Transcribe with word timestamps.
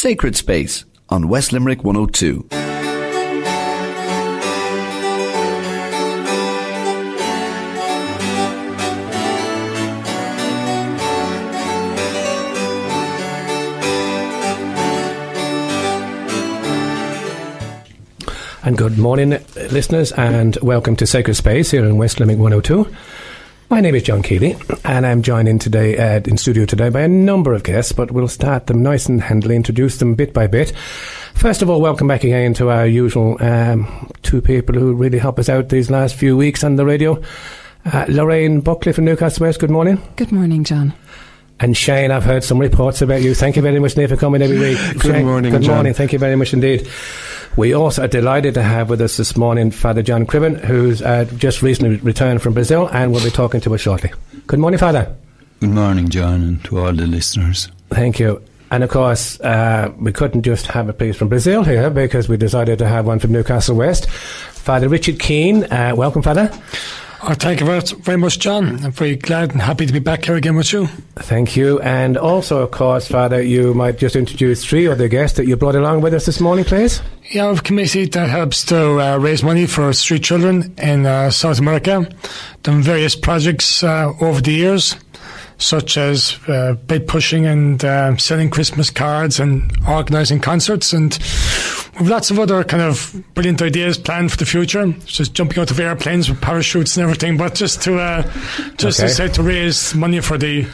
Sacred 0.00 0.34
Space 0.34 0.86
on 1.10 1.28
West 1.28 1.52
Limerick 1.52 1.84
102. 1.84 2.48
And 18.62 18.78
good 18.78 18.96
morning, 18.96 19.38
listeners, 19.70 20.12
and 20.12 20.56
welcome 20.62 20.96
to 20.96 21.06
Sacred 21.06 21.34
Space 21.34 21.72
here 21.72 21.84
in 21.84 21.98
West 21.98 22.20
Limerick 22.20 22.38
102. 22.38 22.90
My 23.70 23.80
name 23.80 23.94
is 23.94 24.02
John 24.02 24.20
Keeley, 24.20 24.56
and 24.84 25.06
I'm 25.06 25.22
joined 25.22 25.46
in 25.46 25.60
today 25.60 25.96
uh, 25.96 26.20
in 26.24 26.36
studio 26.36 26.66
today 26.66 26.88
by 26.88 27.02
a 27.02 27.08
number 27.08 27.54
of 27.54 27.62
guests, 27.62 27.92
but 27.92 28.10
we'll 28.10 28.26
start 28.26 28.66
them 28.66 28.82
nice 28.82 29.06
and 29.06 29.22
handily, 29.22 29.54
introduce 29.54 29.98
them 29.98 30.16
bit 30.16 30.34
by 30.34 30.48
bit. 30.48 30.72
First 31.34 31.62
of 31.62 31.70
all, 31.70 31.80
welcome 31.80 32.08
back 32.08 32.24
again 32.24 32.52
to 32.54 32.70
our 32.70 32.84
usual 32.84 33.36
um, 33.40 34.10
two 34.22 34.42
people 34.42 34.74
who 34.74 34.92
really 34.92 35.18
help 35.18 35.38
us 35.38 35.48
out 35.48 35.68
these 35.68 35.88
last 35.88 36.16
few 36.16 36.36
weeks 36.36 36.64
on 36.64 36.74
the 36.74 36.84
radio. 36.84 37.22
Uh, 37.84 38.06
Lorraine 38.08 38.60
Buckley 38.60 38.92
from 38.92 39.04
Newcastle 39.04 39.46
West, 39.46 39.60
good 39.60 39.70
morning. 39.70 40.02
Good 40.16 40.32
morning, 40.32 40.64
John. 40.64 40.92
And 41.60 41.76
Shane, 41.76 42.10
I've 42.10 42.24
heard 42.24 42.42
some 42.42 42.58
reports 42.58 43.02
about 43.02 43.20
you. 43.20 43.34
Thank 43.34 43.56
you 43.56 43.62
very 43.62 43.78
much, 43.78 43.96
Nate, 43.96 44.08
for 44.08 44.16
coming 44.16 44.40
every 44.40 44.58
week. 44.58 44.78
Good 44.94 45.02
Shane, 45.02 45.26
morning, 45.26 45.52
Good 45.52 45.62
John. 45.62 45.74
morning. 45.76 45.92
Thank 45.94 46.12
you 46.14 46.18
very 46.18 46.34
much 46.34 46.54
indeed. 46.54 46.88
We 47.56 47.74
also 47.74 48.04
are 48.04 48.08
delighted 48.08 48.54
to 48.54 48.62
have 48.62 48.88
with 48.88 49.00
us 49.02 49.16
this 49.18 49.36
morning 49.36 49.70
Father 49.70 50.02
John 50.02 50.24
Cribben, 50.26 50.58
who's 50.58 51.02
uh, 51.02 51.26
just 51.36 51.62
recently 51.62 51.96
returned 51.96 52.40
from 52.40 52.54
Brazil 52.54 52.88
and 52.92 53.12
we'll 53.12 53.22
be 53.24 53.30
talking 53.30 53.60
to 53.62 53.74
us 53.74 53.80
shortly. 53.82 54.10
Good 54.46 54.58
morning, 54.58 54.78
Father. 54.78 55.14
Good 55.60 55.70
morning, 55.70 56.08
John, 56.08 56.42
and 56.42 56.64
to 56.64 56.78
all 56.78 56.92
the 56.94 57.06
listeners. 57.06 57.68
Thank 57.90 58.18
you. 58.18 58.42
And 58.70 58.82
of 58.84 58.88
course, 58.90 59.38
uh, 59.40 59.92
we 59.98 60.12
couldn't 60.12 60.42
just 60.42 60.66
have 60.68 60.88
a 60.88 60.92
priest 60.92 61.18
from 61.18 61.28
Brazil 61.28 61.64
here 61.64 61.90
because 61.90 62.28
we 62.28 62.36
decided 62.38 62.78
to 62.78 62.88
have 62.88 63.04
one 63.04 63.18
from 63.18 63.32
Newcastle 63.32 63.76
West. 63.76 64.08
Father 64.08 64.88
Richard 64.88 65.18
Keane, 65.18 65.64
uh, 65.64 65.92
welcome, 65.96 66.22
Father. 66.22 66.50
Oh, 67.22 67.34
thank 67.34 67.60
you 67.60 67.66
very, 67.66 67.80
very 67.80 68.16
much, 68.16 68.38
John. 68.38 68.82
I'm 68.82 68.92
very 68.92 69.14
glad 69.14 69.52
and 69.52 69.60
happy 69.60 69.84
to 69.84 69.92
be 69.92 69.98
back 69.98 70.24
here 70.24 70.36
again 70.36 70.56
with 70.56 70.72
you. 70.72 70.86
Thank 71.16 71.54
you. 71.54 71.78
And 71.80 72.16
also, 72.16 72.62
of 72.62 72.70
course, 72.70 73.06
Father, 73.06 73.42
you 73.42 73.74
might 73.74 73.98
just 73.98 74.16
introduce 74.16 74.64
three 74.64 74.86
other 74.88 75.06
guests 75.06 75.36
that 75.36 75.46
you 75.46 75.56
brought 75.56 75.74
along 75.74 76.00
with 76.00 76.14
us 76.14 76.24
this 76.24 76.40
morning, 76.40 76.64
please. 76.64 77.02
Yeah, 77.30 77.44
I 77.44 77.48
have 77.48 77.58
a 77.58 77.62
committee 77.62 78.06
that 78.06 78.30
helps 78.30 78.64
to 78.66 79.00
uh, 79.00 79.18
raise 79.18 79.42
money 79.42 79.66
for 79.66 79.92
street 79.92 80.24
children 80.24 80.74
in 80.78 81.04
uh, 81.04 81.30
South 81.30 81.58
America. 81.58 82.08
Done 82.62 82.80
various 82.80 83.14
projects 83.16 83.82
uh, 83.84 84.12
over 84.22 84.40
the 84.40 84.52
years, 84.52 84.96
such 85.60 85.96
as 85.96 86.36
uh, 86.48 86.72
bed 86.86 87.06
pushing 87.06 87.46
and 87.46 87.84
uh, 87.84 88.16
selling 88.16 88.50
Christmas 88.50 88.90
cards 88.90 89.38
and 89.38 89.70
organising 89.88 90.40
concerts. 90.40 90.92
And 90.92 91.16
we've 92.00 92.08
lots 92.08 92.30
of 92.30 92.38
other 92.38 92.64
kind 92.64 92.82
of 92.82 93.14
brilliant 93.34 93.60
ideas 93.62 93.98
planned 93.98 94.30
for 94.32 94.38
the 94.38 94.46
future, 94.46 94.86
just 95.06 95.34
jumping 95.34 95.58
out 95.60 95.70
of 95.70 95.78
airplanes 95.78 96.28
with 96.28 96.40
parachutes 96.40 96.96
and 96.96 97.04
everything. 97.04 97.36
But 97.36 97.54
just 97.54 97.82
to 97.82 97.98
uh, 97.98 98.22
just 98.78 98.98
Okay. 99.00 99.08
to 99.08 99.14
say 99.14 99.28
to 99.28 99.42
raise 99.42 99.94
money 99.94 100.20
for 100.20 100.36
the 100.38 100.66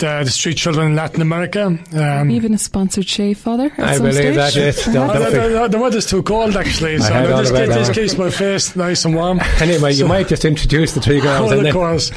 the, 0.00 0.22
the 0.24 0.30
street 0.30 0.56
children 0.56 0.86
in 0.86 0.96
Latin 0.96 1.20
America. 1.20 1.66
Um, 1.92 2.30
Even 2.30 2.54
a 2.54 2.58
sponsored 2.58 3.06
shave, 3.06 3.36
Father. 3.36 3.70
I 3.76 3.98
believe 3.98 4.14
stage? 4.14 4.34
that, 4.34 4.56
yes. 4.56 4.84
Don't- 4.86 4.96
Oh, 4.96 5.12
don't 5.12 5.22
the, 5.24 5.30
think- 5.30 5.52
the, 5.52 5.68
the 5.68 5.78
weather's 5.78 6.06
too 6.06 6.22
cold, 6.22 6.56
actually. 6.56 6.96
So 7.00 7.12
heard 7.12 7.28
no, 7.28 7.34
all 7.36 7.40
this, 7.42 7.50
about 7.50 7.66
keep- 7.66 7.74
this 7.74 7.90
keeps 7.90 8.16
my 8.16 8.30
face 8.30 8.74
nice 8.74 9.04
and 9.04 9.14
warm. 9.14 9.40
Anyway, 9.60 9.92
you 9.92 10.06
might 10.06 10.26
just 10.28 10.46
introduce 10.46 10.94
the 10.94 11.02
three 11.02 11.20
girls. 11.20 11.50
Well, 11.50 11.66
of 11.66 11.72
course. 11.74 12.10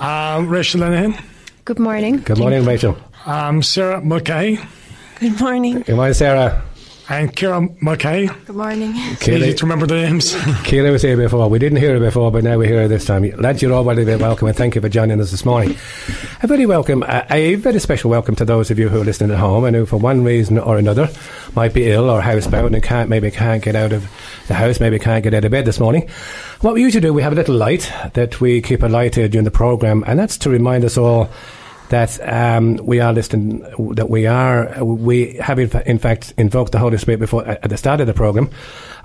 Um, 0.00 0.48
Rachel 0.48 0.80
Lenahan, 0.80 1.14
Good 1.68 1.78
morning. 1.78 2.20
Good 2.20 2.38
morning, 2.38 2.64
Rachel. 2.64 2.96
I'm 3.26 3.62
Sarah 3.62 4.00
Mulcahy, 4.00 4.58
Good 5.20 5.38
morning. 5.38 5.82
Good 5.82 5.96
morning, 5.96 6.14
Sarah. 6.14 6.62
and 7.10 7.34
Kira 7.36 7.60
Mulcahy. 7.82 8.28
Good 8.46 8.56
morning. 8.56 8.92
Easy 8.96 9.16
Kaylee, 9.16 9.54
to 9.58 9.66
remember 9.66 9.84
the 9.86 9.96
names. 9.96 10.32
Kira 10.64 10.90
was 10.90 11.02
here 11.02 11.18
before. 11.18 11.46
We 11.50 11.58
didn't 11.58 11.76
hear 11.78 11.92
her 11.92 12.00
before, 12.00 12.32
but 12.32 12.42
now 12.42 12.56
we 12.56 12.68
hear 12.68 12.80
her 12.80 12.88
this 12.88 13.04
time. 13.04 13.22
Lads, 13.36 13.60
you're 13.60 13.74
all 13.74 13.84
very 13.84 14.04
very 14.04 14.16
welcome, 14.16 14.48
and 14.48 14.56
thank 14.56 14.76
you 14.76 14.80
for 14.80 14.88
joining 14.88 15.20
us 15.20 15.30
this 15.30 15.44
morning. 15.44 15.76
A 16.42 16.46
very 16.46 16.64
welcome, 16.64 17.02
a, 17.02 17.26
a 17.28 17.54
very 17.56 17.80
special 17.80 18.08
welcome 18.08 18.34
to 18.36 18.46
those 18.46 18.70
of 18.70 18.78
you 18.78 18.88
who 18.88 19.02
are 19.02 19.04
listening 19.04 19.30
at 19.30 19.38
home 19.38 19.64
and 19.66 19.76
who, 19.76 19.84
for 19.84 19.98
one 19.98 20.24
reason 20.24 20.58
or 20.58 20.78
another, 20.78 21.10
might 21.54 21.74
be 21.74 21.90
ill 21.90 22.08
or 22.08 22.22
housebound 22.22 22.72
and 22.72 22.82
can't 22.82 23.10
maybe 23.10 23.30
can't 23.30 23.62
get 23.62 23.76
out 23.76 23.92
of 23.92 24.08
the 24.46 24.54
house, 24.54 24.80
maybe 24.80 24.98
can't 24.98 25.22
get 25.22 25.34
out 25.34 25.44
of 25.44 25.50
bed 25.50 25.66
this 25.66 25.80
morning. 25.80 26.08
What 26.62 26.72
we 26.72 26.80
usually 26.80 27.02
do, 27.02 27.12
we 27.12 27.22
have 27.22 27.32
a 27.32 27.36
little 27.36 27.56
light 27.56 27.92
that 28.14 28.40
we 28.40 28.62
keep 28.62 28.82
alighted 28.82 29.32
during 29.32 29.44
the 29.44 29.50
program, 29.50 30.02
and 30.06 30.18
that's 30.18 30.38
to 30.38 30.50
remind 30.50 30.84
us 30.84 30.96
all 30.96 31.28
that 31.88 32.18
um, 32.28 32.76
we 32.76 33.00
are 33.00 33.12
listening, 33.12 33.60
that 33.94 34.10
we 34.10 34.26
are, 34.26 34.84
we 34.84 35.34
have 35.34 35.58
in, 35.58 35.98
fact 35.98 36.34
invoked 36.36 36.72
the 36.72 36.78
Holy 36.78 36.98
Spirit 36.98 37.20
before 37.20 37.46
at 37.46 37.68
the 37.68 37.76
start 37.76 38.00
of 38.00 38.06
the 38.06 38.14
program, 38.14 38.50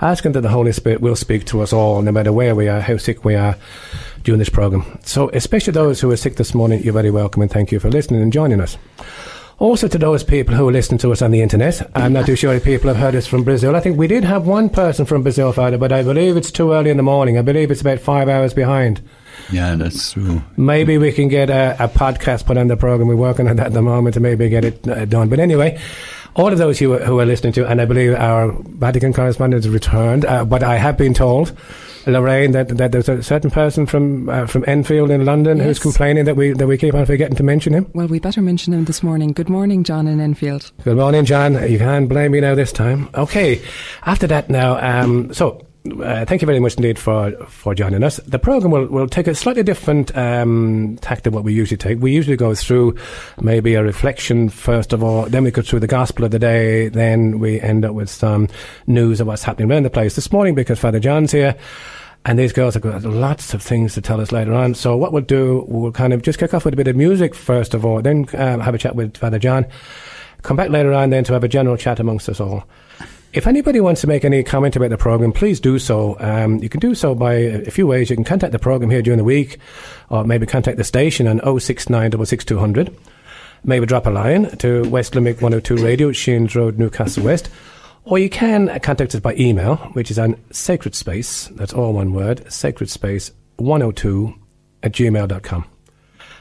asking 0.02 0.34
that 0.34 0.42
the 0.42 0.50
Holy 0.50 0.72
Spirit 0.72 1.02
will 1.02 1.16
speak 1.16 1.46
to 1.46 1.62
us 1.62 1.72
all, 1.72 2.02
no 2.02 2.12
matter 2.12 2.34
where 2.34 2.56
we 2.56 2.68
are, 2.68 2.82
how 2.82 2.98
sick 2.98 3.24
we 3.24 3.36
are 3.36 3.56
during 4.24 4.40
this 4.40 4.50
program. 4.50 5.00
So, 5.04 5.30
especially 5.30 5.74
those 5.74 6.02
who 6.02 6.12
are 6.12 6.18
sick 6.18 6.36
this 6.36 6.54
morning, 6.54 6.84
you're 6.84 6.94
very 6.94 7.12
welcome 7.12 7.42
and 7.42 7.52
thank 7.52 7.72
you 7.72 7.80
for 7.80 7.90
listening 7.90 8.22
and 8.22 8.34
joining 8.34 8.60
us. 8.60 8.78
Also, 9.60 9.88
to 9.88 9.98
those 9.98 10.24
people 10.24 10.56
who 10.56 10.68
are 10.68 10.72
listening 10.72 10.98
to 10.98 11.12
us 11.12 11.22
on 11.22 11.32
the 11.32 11.42
internet, 11.42 11.90
I'm 11.96 12.12
not 12.12 12.26
too 12.26 12.36
sure 12.36 12.54
if 12.54 12.64
people 12.64 12.90
have 12.90 12.98
heard 12.98 13.16
us 13.16 13.28
from 13.28 13.44
Brazil. 13.44 13.76
I 13.76 13.80
think 13.80 13.98
we 13.98 14.08
did 14.08 14.24
have 14.24 14.48
one 14.48 14.70
person 14.70 15.06
from 15.06 15.24
Brazil, 15.24 15.54
Father, 15.54 15.78
but 15.78 15.92
I 15.92 16.04
believe 16.04 16.36
it's 16.36 16.52
too 16.52 16.74
early 16.74 16.90
in 16.90 16.98
the 16.98 17.04
morning. 17.04 17.38
I 17.38 17.44
believe 17.44 17.72
it's 17.72 17.82
about 17.82 18.00
five 18.00 18.28
hours 18.28 18.54
behind. 18.54 19.02
Yeah, 19.52 19.76
that's 19.76 20.14
true. 20.14 20.42
Maybe 20.58 20.98
we 20.98 21.12
can 21.12 21.28
get 21.28 21.50
a, 21.50 21.76
a 21.84 21.88
podcast 21.88 22.46
put 22.46 22.58
on 22.58 22.68
the 22.68 22.78
program. 22.78 23.08
We're 23.08 23.16
working 23.16 23.48
on 23.48 23.58
that 23.58 23.68
at 23.68 23.74
the 23.74 23.82
moment 23.82 24.14
to 24.16 24.20
maybe 24.20 24.50
get 24.50 24.66
it 24.66 24.88
uh, 24.88 25.06
done. 25.06 25.30
But 25.30 25.40
anyway, 25.40 25.80
all 26.36 26.52
of 26.52 26.58
those 26.58 26.80
who, 26.80 26.94
are- 26.94 27.00
who 27.00 27.20
are 27.20 27.26
listening 27.26 27.54
to, 27.54 27.68
and 27.68 27.80
I 27.82 27.86
believe 27.86 28.16
our 28.16 28.52
Vatican 28.52 29.14
correspondent 29.14 29.64
has 29.64 29.72
returned, 29.74 30.26
uh, 30.26 30.46
but 30.46 30.64
I 30.64 30.78
have 30.78 30.98
been 30.98 31.14
told, 31.14 31.56
Lorraine, 32.08 32.52
that, 32.52 32.70
that 32.70 32.92
there's 32.92 33.08
a 33.10 33.22
certain 33.24 33.50
person 33.52 33.86
from 33.86 34.28
uh, 34.28 34.46
from 34.46 34.66
Enfield 34.68 35.10
in 35.10 35.24
London 35.24 35.58
who's 35.60 35.80
complaining 35.80 36.26
that 36.26 36.36
we 36.36 36.52
that 36.52 36.68
we 36.68 36.78
keep 36.78 36.94
on 36.96 37.06
forgetting 37.06 37.38
to 37.38 37.44
mention 37.44 37.74
him. 37.74 37.90
Well, 37.94 38.08
we 38.08 38.20
better 38.20 38.42
mention 38.42 38.74
him 38.74 38.84
this 38.86 39.02
morning. 39.04 39.32
Good 39.32 39.48
morning, 39.50 39.84
John 39.86 40.08
in 40.08 40.20
Enfield. 40.20 40.72
Good 40.84 40.98
morning, 40.98 41.24
John. 41.24 41.54
You 41.72 41.78
can't 41.78 42.10
blame 42.10 42.32
me 42.32 42.42
now 42.42 42.56
this 42.56 42.74
time. 42.74 43.10
Okay. 43.16 43.62
After 44.06 44.28
that, 44.28 44.50
now, 44.50 44.78
um, 44.82 45.34
so 45.34 45.66
uh, 45.86 46.24
thank 46.26 46.42
you 46.42 46.46
very 46.46 46.60
much 46.60 46.76
indeed 46.76 46.98
for 46.98 47.32
for 47.48 47.76
joining 47.76 48.04
us. 48.04 48.18
The 48.26 48.40
program 48.40 48.72
will 48.72 48.88
will 48.88 49.08
take 49.08 49.28
a 49.28 49.36
slightly 49.36 49.64
different 49.64 50.16
um, 50.16 50.98
tack 51.02 51.24
than 51.24 51.34
what 51.34 51.44
we 51.44 51.54
usually 51.54 51.78
take. 51.78 52.00
We 52.00 52.14
usually 52.14 52.38
go 52.38 52.56
through 52.56 52.96
maybe 53.42 53.76
a 53.76 53.84
reflection 53.84 54.50
first 54.50 54.94
of 54.94 55.04
all, 55.04 55.26
then 55.26 55.44
we 55.44 55.52
go 55.52 55.62
through 55.62 55.82
the 55.82 55.88
gospel 55.88 56.24
of 56.24 56.32
the 56.32 56.40
day, 56.40 56.88
then 56.88 57.40
we 57.40 57.60
end 57.60 57.84
up 57.84 57.94
with 57.94 58.10
some 58.10 58.48
news 58.88 59.20
of 59.20 59.28
what's 59.28 59.44
happening 59.44 59.70
around 59.70 59.84
the 59.84 59.90
place. 59.90 60.16
This 60.16 60.32
morning, 60.32 60.56
because 60.56 60.80
Father 60.80 61.00
John's 61.00 61.32
here. 61.32 61.56
And 62.26 62.40
these 62.40 62.54
girls 62.54 62.76
have 62.76 62.84
got 62.84 63.04
lots 63.04 63.54
of 63.54 63.62
things 63.62 63.96
to 63.96 64.02
tell 64.02 64.22
us 64.22 64.32
later 64.32 64.54
on. 64.54 64.76
So 64.76 64.96
what 64.96 65.12
we'll 65.12 65.24
do, 65.24 65.66
we'll 65.68 65.92
kind 65.92 66.14
of 66.14 66.22
just 66.22 66.40
kick 66.40 66.54
off 66.54 66.64
with 66.64 66.74
a 66.74 66.78
bit 66.78 66.88
of 66.88 66.96
music 66.96 67.36
first 67.36 67.74
of 67.74 67.84
all, 67.84 68.02
then 68.02 68.26
um, 68.36 68.62
have 68.62 68.74
a 68.74 68.78
chat 68.78 68.96
with 68.96 69.18
Father 69.18 69.40
John. 69.40 69.66
Come 70.42 70.56
back 70.56 70.70
later 70.70 70.94
on 70.94 71.10
then 71.10 71.26
to 71.26 71.34
have 71.34 71.44
a 71.44 71.50
general 71.50 71.76
chat 71.76 72.00
amongst 72.00 72.30
us 72.30 72.40
all. 72.40 72.64
If 73.34 73.48
anybody 73.48 73.82
wants 73.82 74.02
to 74.02 74.08
make 74.08 74.24
any 74.24 74.44
comment 74.44 74.76
about 74.76 74.92
the 74.92 74.98
program, 74.98 75.32
please 75.32 75.60
do 75.60 75.80
so. 75.80 76.16
Um, 76.20 76.62
you 76.62 76.70
can 76.70 76.80
do 76.80 76.94
so 76.94 77.16
by 77.16 77.34
a 77.34 77.72
few 77.72 77.88
ways. 77.88 78.12
You 78.12 78.16
can 78.16 78.24
contact 78.24 78.52
the 78.52 78.60
program 78.60 78.92
here 78.92 79.02
during 79.02 79.18
the 79.18 79.24
week, 79.24 79.58
or 80.10 80.24
maybe 80.24 80.46
contact 80.46 80.78
the 80.78 80.84
station 80.84 81.26
on 81.28 81.60
069 81.60 82.12
200. 82.12 82.96
Maybe 83.64 83.86
drop 83.88 84.06
a 84.06 84.12
line 84.12 84.56
to 84.58 84.88
West 84.88 85.16
Limerick 85.16 85.42
102 85.42 85.84
Radio, 85.84 86.12
Sheens 86.12 86.56
Road, 86.56 86.78
Newcastle 86.78 87.24
West. 87.24 87.50
Or 88.04 88.20
you 88.20 88.30
can 88.30 88.80
contact 88.82 89.16
us 89.16 89.22
by 89.22 89.34
email, 89.34 89.78
which 89.94 90.12
is 90.12 90.20
on 90.20 90.36
sacred 90.52 90.94
space, 90.94 91.48
that's 91.56 91.74
all 91.74 91.94
one 91.94 92.14
word, 92.14 92.52
sacred 92.52 92.92
space 92.92 93.32
102 93.56 94.32
at 94.84 94.92
gmail.com. 94.92 95.66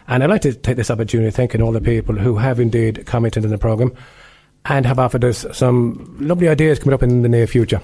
And 0.09 0.23
I'd 0.23 0.29
like 0.29 0.43
to 0.43 0.53
take 0.53 0.77
this 0.77 0.91
opportunity 0.91 1.31
thanking 1.31 1.63
all 1.63 1.73
the 1.73 1.81
people 1.81 2.17
who 2.17 2.37
have 2.37 2.61
indeed 2.61 3.07
commented 3.07 3.45
on 3.45 3.51
the 3.51 3.57
programme 3.57 3.97
and 4.67 4.87
have 4.87 4.99
offered 4.99 5.25
us 5.25 5.45
some 5.53 6.17
lovely 6.20 6.49
ideas 6.49 6.79
coming 6.79 6.94
up 6.94 7.03
in 7.03 7.23
the 7.23 7.29
near 7.29 7.47
future. 7.47 7.81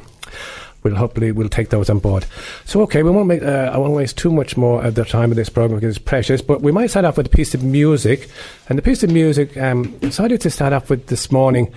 We'll 0.83 0.95
hopefully 0.95 1.33
we'll 1.33 1.49
take 1.49 1.71
those 1.71 1.91
on 1.91 1.99
board. 1.99 2.25
So 2.65 2.83
okay, 2.83 3.03
we 3.03 3.11
won't 3.11 3.27
make 3.27 3.43
uh, 3.43 3.71
I 3.73 3.79
won't 3.79 3.95
waste 3.95 4.17
too 4.17 4.31
much 4.31 4.57
more 4.57 4.85
of 4.85 4.95
the 4.95 5.05
time 5.05 5.31
of 5.31 5.37
this 5.37 5.49
program 5.49 5.81
because 5.81 5.97
it's 5.97 6.05
precious. 6.05 6.41
But 6.41 6.61
we 6.61 6.71
might 6.71 6.91
start 6.91 7.05
off 7.05 7.17
with 7.17 7.27
a 7.27 7.31
piece 7.31 7.53
of 7.53 7.65
music, 7.65 8.29
and 8.69 8.79
the 8.79 8.83
piece 8.83 9.03
of 9.03 9.11
music 9.11 9.57
um, 9.57 9.99
decided 9.99 10.41
to 10.43 10.51
start 10.51 10.73
off 10.73 10.89
with 10.89 11.09
this 11.09 11.33
morning 11.33 11.73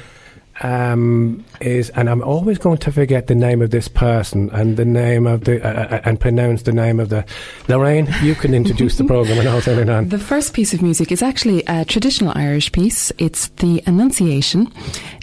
um, 0.62 1.44
is, 1.60 1.90
and 1.92 2.10
I'm 2.10 2.22
always 2.22 2.58
going 2.58 2.78
to 2.80 2.92
forget 2.92 3.28
the 3.28 3.36
name 3.36 3.62
of 3.62 3.72
this 3.72 3.88
person 3.88 4.50
and 4.52 4.78
the 4.78 4.86
name 4.86 5.28
of 5.28 5.44
the, 5.44 5.64
uh, 5.64 5.96
uh, 5.96 6.02
and 6.06 6.20
pronounce 6.20 6.64
the 6.64 6.72
name 6.72 7.00
of 7.00 7.10
the. 7.10 7.26
Lorraine, 7.68 8.08
you 8.22 8.36
can 8.36 8.54
introduce 8.54 8.98
the 8.98 9.04
program 9.04 9.40
and 9.40 9.48
I'll 9.48 9.62
turn 9.62 9.80
it 9.80 9.90
on. 9.90 10.10
The 10.10 10.20
first 10.20 10.54
piece 10.54 10.74
of 10.74 10.82
music 10.82 11.12
is 11.12 11.22
actually 11.22 11.64
a 11.68 11.86
traditional 11.86 12.32
Irish 12.36 12.72
piece. 12.72 13.12
It's 13.18 13.50
the 13.50 13.82
Annunciation. 13.86 14.72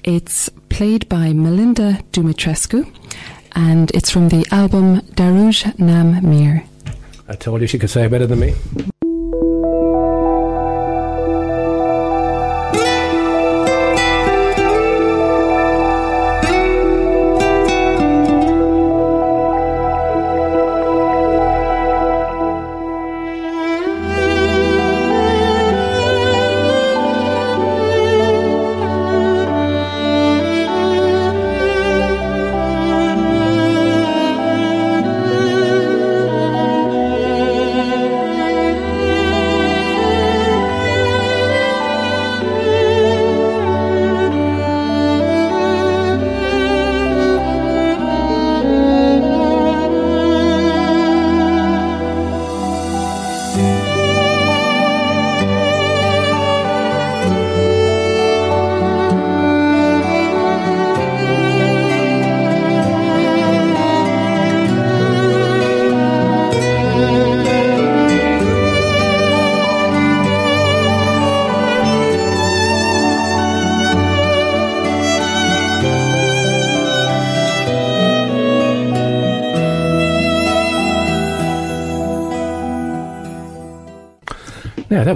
It's 0.05 0.49
played 0.69 1.09
by 1.09 1.33
Melinda 1.33 2.03
Dumitrescu, 2.13 2.91
and 3.53 3.91
it's 3.93 4.11
from 4.11 4.29
the 4.29 4.47
album 4.51 5.01
Daruj 5.01 5.79
Nam 5.79 6.29
Mir. 6.29 6.65
I 7.29 7.35
told 7.35 7.61
you 7.61 7.67
she 7.67 7.79
could 7.79 7.91
say 7.91 8.05
it 8.05 8.11
better 8.11 8.27
than 8.27 8.41
me. 8.41 8.55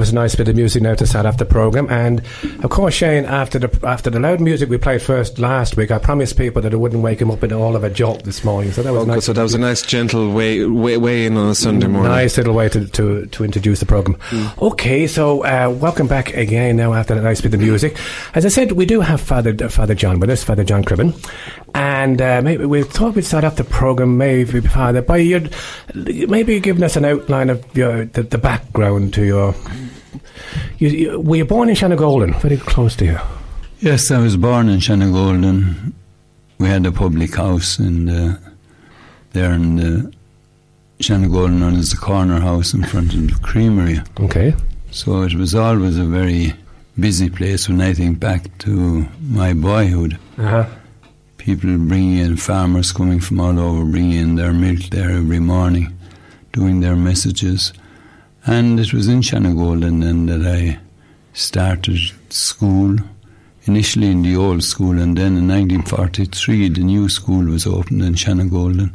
Was 0.03 0.11
a 0.11 0.15
nice 0.17 0.35
bit 0.35 0.49
of 0.49 0.57
music 0.57 0.83
now 0.83 0.97
to 0.97 1.07
start 1.07 1.27
off 1.27 1.37
the 1.37 1.45
program, 1.45 1.89
and 1.89 2.25
of 2.65 2.71
course, 2.71 2.93
Shane. 2.93 3.25
After 3.25 3.61
the 3.61 3.87
after 3.87 4.11
the 4.11 4.19
loud 4.19 4.41
music 4.41 4.69
we 4.69 4.77
played 4.77 5.01
first 5.01 5.39
last 5.39 5.77
week, 5.77 5.93
I 5.93 5.99
promised 5.99 6.37
people 6.37 6.61
that 6.63 6.73
it 6.73 6.77
wouldn't 6.77 7.05
wake 7.05 7.21
him 7.21 7.31
up 7.31 7.45
in 7.45 7.53
all 7.53 7.77
of 7.77 7.85
a 7.85 7.91
jolt 7.91 8.25
this 8.25 8.43
morning. 8.43 8.73
So 8.73 8.83
that 8.83 8.93
was 8.93 9.07
nice. 9.07 9.25
so 9.25 9.33
that 9.33 9.43
was 9.45 9.55
a 9.55 9.61
nice, 9.61 9.81
gentle 9.81 10.33
way, 10.33 10.65
way, 10.65 10.97
way 10.97 11.25
in 11.25 11.37
on 11.37 11.51
a 11.51 11.55
Sunday 11.55 11.87
morning. 11.87 12.11
Nice 12.11 12.37
little 12.37 12.53
way 12.53 12.69
to, 12.71 12.89
to, 12.89 13.27
to 13.27 13.45
introduce 13.45 13.79
the 13.79 13.87
program. 13.87 14.19
Okay, 14.61 15.07
so 15.07 15.45
uh, 15.45 15.71
welcome 15.71 16.09
back 16.09 16.35
again 16.35 16.79
now 16.79 16.95
after 16.95 17.15
that 17.15 17.23
nice 17.23 17.41
bit 17.41 17.55
of 17.55 17.61
music. 17.61 17.97
As 18.35 18.45
I 18.45 18.49
said, 18.49 18.73
we 18.73 18.87
do 18.87 19.03
have 19.03 19.21
Father 19.21 19.55
uh, 19.63 19.69
Father 19.69 19.95
John 19.95 20.19
with 20.19 20.31
us, 20.31 20.43
Father 20.43 20.65
John 20.65 20.83
Cribben, 20.83 21.15
and 21.77 22.21
uh, 22.21 22.43
maybe 22.43 22.65
we 22.65 22.83
thought 22.83 23.15
we'd 23.15 23.25
start 23.25 23.45
off 23.45 23.55
the 23.55 23.63
program, 23.63 24.19
maybe 24.19 24.63
Father, 24.63 25.01
by 25.01 25.19
your 25.19 25.43
maybe 25.95 26.59
giving 26.59 26.83
us 26.83 26.97
an 26.97 27.05
outline 27.05 27.51
of 27.51 27.65
your 27.77 28.07
the, 28.07 28.25
the 28.25 28.39
background 28.39 29.15
to 29.15 29.25
your. 29.25 29.55
You, 30.83 30.89
you, 30.89 31.21
were 31.21 31.37
you 31.37 31.45
born 31.45 31.69
in 31.69 31.77
Shanagolden, 31.77 32.41
very 32.41 32.57
close 32.57 32.97
to 32.97 33.05
you? 33.05 33.19
Yes, 33.79 34.11
I 34.11 34.19
was 34.19 34.37
born 34.37 34.69
in 34.69 34.81
Shanagolden. 34.81 35.93
We 36.59 36.67
had 36.67 36.85
a 36.87 36.91
public 36.91 37.37
house 37.37 37.79
in 37.79 38.07
the, 38.07 38.41
there 39.31 39.53
in 39.53 39.77
the 39.77 40.13
Shanagolden 40.99 41.61
known 41.61 41.77
as 41.77 41.91
the 41.91 41.99
corner 41.99 42.41
house 42.41 42.75
in 42.75 42.83
front 42.83 43.15
of 43.15 43.29
the 43.29 43.39
creamery. 43.45 44.01
Okay. 44.19 44.55
So 44.91 45.23
it 45.23 45.35
was 45.35 45.55
always 45.55 45.99
a 45.99 46.05
very 46.05 46.53
busy 46.99 47.31
place 47.31 47.69
when 47.69 47.81
I 47.81 47.93
think 47.93 48.19
back 48.19 48.59
to 48.59 49.07
my 49.21 49.53
boyhood. 49.53 50.19
Uh 50.37 50.49
huh. 50.49 50.67
People 51.39 51.79
bringing 51.79 52.19
in, 52.19 52.37
farmers 52.37 52.91
coming 52.91 53.21
from 53.21 53.39
all 53.39 53.57
over, 53.57 53.85
bringing 53.85 54.19
in 54.19 54.35
their 54.35 54.53
milk 54.53 54.81
there 54.91 55.13
every 55.13 55.39
morning, 55.39 55.97
doing 56.53 56.81
their 56.81 56.97
messages. 56.97 57.73
And 58.47 58.81
it 58.81 58.93
was 58.93 59.09
in 59.09 59.21
Shanagolden 59.21 60.01
then 60.03 60.27
that 60.27 60.43
I 60.47 60.79
started 61.33 61.99
school, 62.29 62.97
initially 63.65 64.09
in 64.11 64.23
the 64.23 64.37
old 64.37 64.65
school, 64.65 64.99
and 64.99 65.17
then 65.17 65.37
in 65.37 65.49
1943 65.49 66.69
the 66.71 66.81
new 66.83 67.09
school 67.09 67.45
was 67.45 67.67
opened 67.67 68.03
in 68.03 68.15
Shanagolden. 68.15 68.93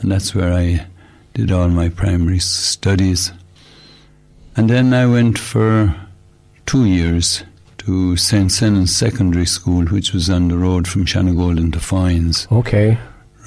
And 0.00 0.12
that's 0.12 0.34
where 0.34 0.52
I 0.52 0.86
did 1.34 1.50
all 1.50 1.68
my 1.68 1.88
primary 1.88 2.38
studies. 2.38 3.32
And 4.56 4.70
then 4.70 4.94
I 4.94 5.06
went 5.06 5.38
for 5.38 5.94
two 6.66 6.84
years 6.84 7.42
to 7.78 8.16
St. 8.16 8.50
Senan's 8.52 8.94
Secondary 8.94 9.46
School, 9.46 9.86
which 9.86 10.12
was 10.12 10.28
on 10.30 10.48
the 10.48 10.56
road 10.58 10.86
from 10.86 11.04
Shanagolden 11.04 11.72
to 11.72 11.78
Foynes, 11.78 12.50
Okay. 12.52 12.98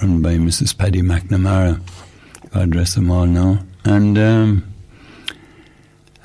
run 0.01 0.22
by 0.22 0.36
Mrs. 0.36 0.77
Paddy 0.77 1.01
McNamara. 1.01 1.80
God 2.54 2.75
rest 2.75 2.95
them 2.95 3.12
all 3.12 3.25
now. 3.27 3.60
And 3.86 4.18
um, 4.18 4.70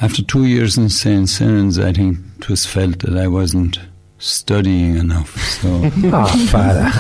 after 0.01 0.23
two 0.23 0.47
years 0.47 0.77
in 0.77 0.89
St. 0.89 1.29
Senan's, 1.29 1.79
I 1.79 1.93
think 1.93 2.19
it 2.39 2.49
was 2.49 2.67
felt 2.67 2.99
that 3.01 3.17
I 3.17 3.27
wasn't 3.29 3.79
studying 4.19 4.97
enough. 4.97 5.37
So 5.61 5.69
Ah, 6.13 6.47
Father. 6.51 6.91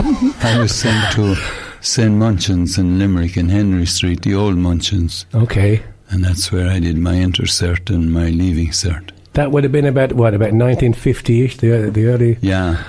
I 0.46 0.58
was 0.58 0.74
sent 0.74 1.12
to 1.14 1.34
St. 1.80 2.12
Munchin's 2.12 2.78
in 2.78 2.98
Limerick 2.98 3.36
in 3.36 3.48
Henry 3.48 3.86
Street, 3.86 4.22
the 4.22 4.34
old 4.34 4.56
Munchin's. 4.56 5.26
Okay. 5.34 5.82
And 6.10 6.24
that's 6.24 6.52
where 6.52 6.68
I 6.68 6.78
did 6.78 6.96
my 6.98 7.14
intercert 7.14 7.90
and 7.90 8.12
my 8.12 8.28
leaving 8.28 8.68
cert. 8.68 9.10
That 9.32 9.50
would 9.52 9.64
have 9.64 9.72
been 9.72 9.84
about 9.86 10.12
what 10.12 10.34
about 10.34 10.52
1950ish, 10.52 11.58
the 11.58 11.90
the 11.90 12.06
early. 12.06 12.38
Yeah, 12.40 12.82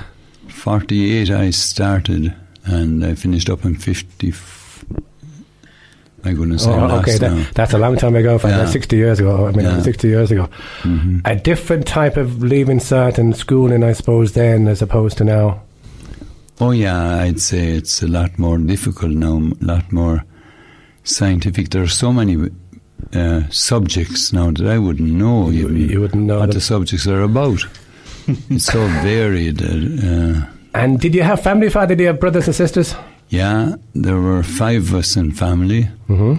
48 0.48 1.30
I 1.30 1.50
started 1.50 2.34
and 2.66 3.04
I 3.04 3.16
finished 3.16 3.50
up 3.50 3.66
in 3.66 3.76
50. 3.76 4.32
My 6.24 6.34
goodness, 6.34 6.66
Oh, 6.68 6.74
okay, 7.00 7.18
that, 7.20 7.52
that's 7.54 7.74
a 7.74 7.78
long 7.78 7.96
time 7.96 8.16
ago, 8.16 8.40
Yeah. 8.44 8.66
60 8.66 8.96
years 8.98 9.20
ago. 9.20 9.48
I 9.48 9.52
mean, 9.52 9.66
Yeah. 9.66 9.82
60 9.82 10.08
years 10.08 10.32
ago. 10.32 10.50
Mhm. 10.82 11.22
A 11.26 11.36
different 11.36 11.86
type 11.86 12.18
of 12.18 12.42
leaving 12.44 12.80
cert 12.80 13.18
and 13.18 13.36
schooling, 13.36 13.84
I 13.84 13.94
suppose, 13.94 14.32
then 14.34 14.68
as 14.68 14.82
opposed 14.82 15.18
to 15.20 15.24
now. 15.24 15.62
Oh 16.60 16.72
yeah, 16.72 17.22
I'd 17.22 17.40
say 17.40 17.68
it's 17.78 18.02
a 18.02 18.08
lot 18.08 18.38
more 18.40 18.58
difficult 18.58 19.12
now, 19.12 19.38
a 19.62 19.66
lot 19.66 19.92
more 19.92 20.24
scientific. 21.04 21.70
There 21.70 21.84
are 21.84 21.88
so 21.88 22.12
many 22.12 22.50
uh, 23.14 23.42
subjects 23.52 24.34
now 24.34 24.52
that 24.52 24.66
I 24.68 24.78
wouldn't 24.80 25.12
know 25.12 25.50
You, 25.52 25.70
you 25.70 26.02
wouldn't 26.02 26.24
know. 26.26 26.40
what 26.40 26.48
Them. 26.50 26.56
the 26.56 26.62
subjects 26.62 27.08
are 27.08 27.22
about. 27.22 27.66
it's 28.50 28.66
so 28.66 28.88
varied. 29.04 29.62
Uh, 29.62 30.42
And 30.74 31.00
did 31.00 31.14
you 31.16 31.24
have 31.24 31.42
family, 31.42 31.70
Father? 31.70 31.96
Did 31.96 32.02
you 32.02 32.08
have 32.08 32.20
brothers 32.20 32.48
and 32.48 32.56
sisters? 32.56 32.96
Yeah, 33.30 33.76
there 33.94 34.18
were 34.20 34.44
five 34.44 34.84
of 34.90 34.96
us 34.96 35.16
in 35.18 35.32
family. 35.32 35.90
Mm-hmm. 36.10 36.36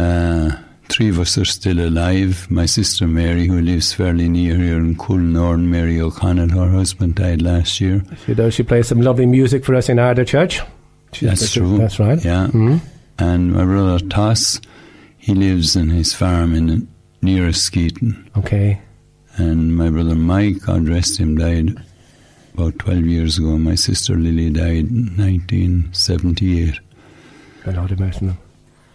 Uh, 0.00 0.56
three 0.88 1.08
of 1.08 1.18
us 1.20 1.38
are 1.38 1.44
still 1.44 1.78
alive. 1.80 2.46
My 2.50 2.66
sister 2.66 3.06
Mary, 3.06 3.46
who 3.46 3.60
lives 3.60 3.92
fairly 3.92 4.28
near 4.28 4.56
here 4.56 4.78
in 4.78 4.96
Cullenor, 4.96 5.54
and 5.54 5.70
Mary 5.70 6.00
O'Connell, 6.00 6.48
her 6.50 6.70
husband 6.70 7.14
died 7.16 7.42
last 7.42 7.80
year. 7.80 8.02
She 8.26 8.34
does. 8.34 8.54
She 8.54 8.62
plays 8.62 8.88
some 8.88 9.00
lovely 9.00 9.26
music 9.26 9.64
for 9.64 9.74
us 9.74 9.88
in 9.88 9.98
Ardagh 9.98 10.26
Church. 10.26 10.60
She- 11.12 11.26
That's 11.26 11.52
true. 11.52 11.78
That's 11.78 11.98
right. 12.00 12.22
Yeah. 12.24 12.48
hmm 12.48 12.78
And 13.18 13.52
my 13.52 13.64
brother 13.64 14.04
Toss, 14.08 14.60
he 15.18 15.34
lives 15.34 15.76
in 15.76 15.90
his 15.90 16.12
farm 16.12 16.54
in 16.54 16.88
near 17.20 17.48
Skeeton. 17.50 18.16
Okay. 18.38 18.80
And 19.36 19.76
my 19.76 19.90
brother 19.90 20.14
Mike, 20.16 20.62
God 20.66 20.88
rest 20.88 21.18
him, 21.20 21.36
died 21.36 21.80
about 22.54 22.78
12 22.78 23.04
years 23.06 23.38
ago. 23.38 23.56
My 23.58 23.74
sister 23.74 24.14
Lily 24.16 24.50
died 24.50 24.88
in 24.90 25.16
1978. 25.16 26.78
God 27.64 27.76
Lord 27.76 27.90
have 27.90 28.00
mercy 28.00 28.26
them. 28.26 28.38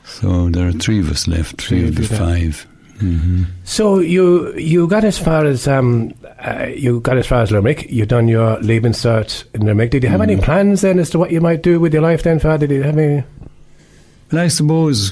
So 0.06 0.50
there 0.50 0.68
are 0.68 0.72
three 0.72 1.00
of 1.00 1.12
us 1.12 1.28
left, 1.28 1.62
three 1.62 1.80
Three 1.80 1.88
of 1.90 1.96
the 1.96 2.04
of 2.16 2.20
five. 2.20 2.68
hmm 3.00 3.44
So 3.66 4.00
you 4.00 4.54
you 4.58 4.88
got 4.88 5.04
as 5.04 5.18
far 5.20 5.46
as 5.46 5.68
um 5.68 6.14
uh, 6.40 6.68
you 6.74 7.00
got 7.02 7.18
as 7.18 7.28
far 7.28 7.42
as 7.42 7.52
Limerick. 7.52 7.92
You 7.92 8.06
done 8.06 8.28
your 8.28 8.58
leaving 8.62 8.94
cert 8.94 9.44
in 9.54 9.66
Limerick. 9.66 9.92
Did 9.92 10.04
you 10.04 10.10
have 10.10 10.20
Mm. 10.22 10.24
any 10.32 10.42
plans 10.42 10.82
then 10.82 10.98
as 11.00 11.10
to 11.12 11.20
what 11.20 11.32
you 11.32 11.42
might 11.42 11.62
do 11.62 11.80
with 11.80 11.94
your 11.94 12.02
life 12.02 12.24
then, 12.24 12.40
Father? 12.40 12.68
Did 12.68 12.76
you 12.76 12.84
have 12.84 12.98
any? 12.98 13.24
But 14.30 14.40
I 14.40 14.48
suppose 14.48 15.12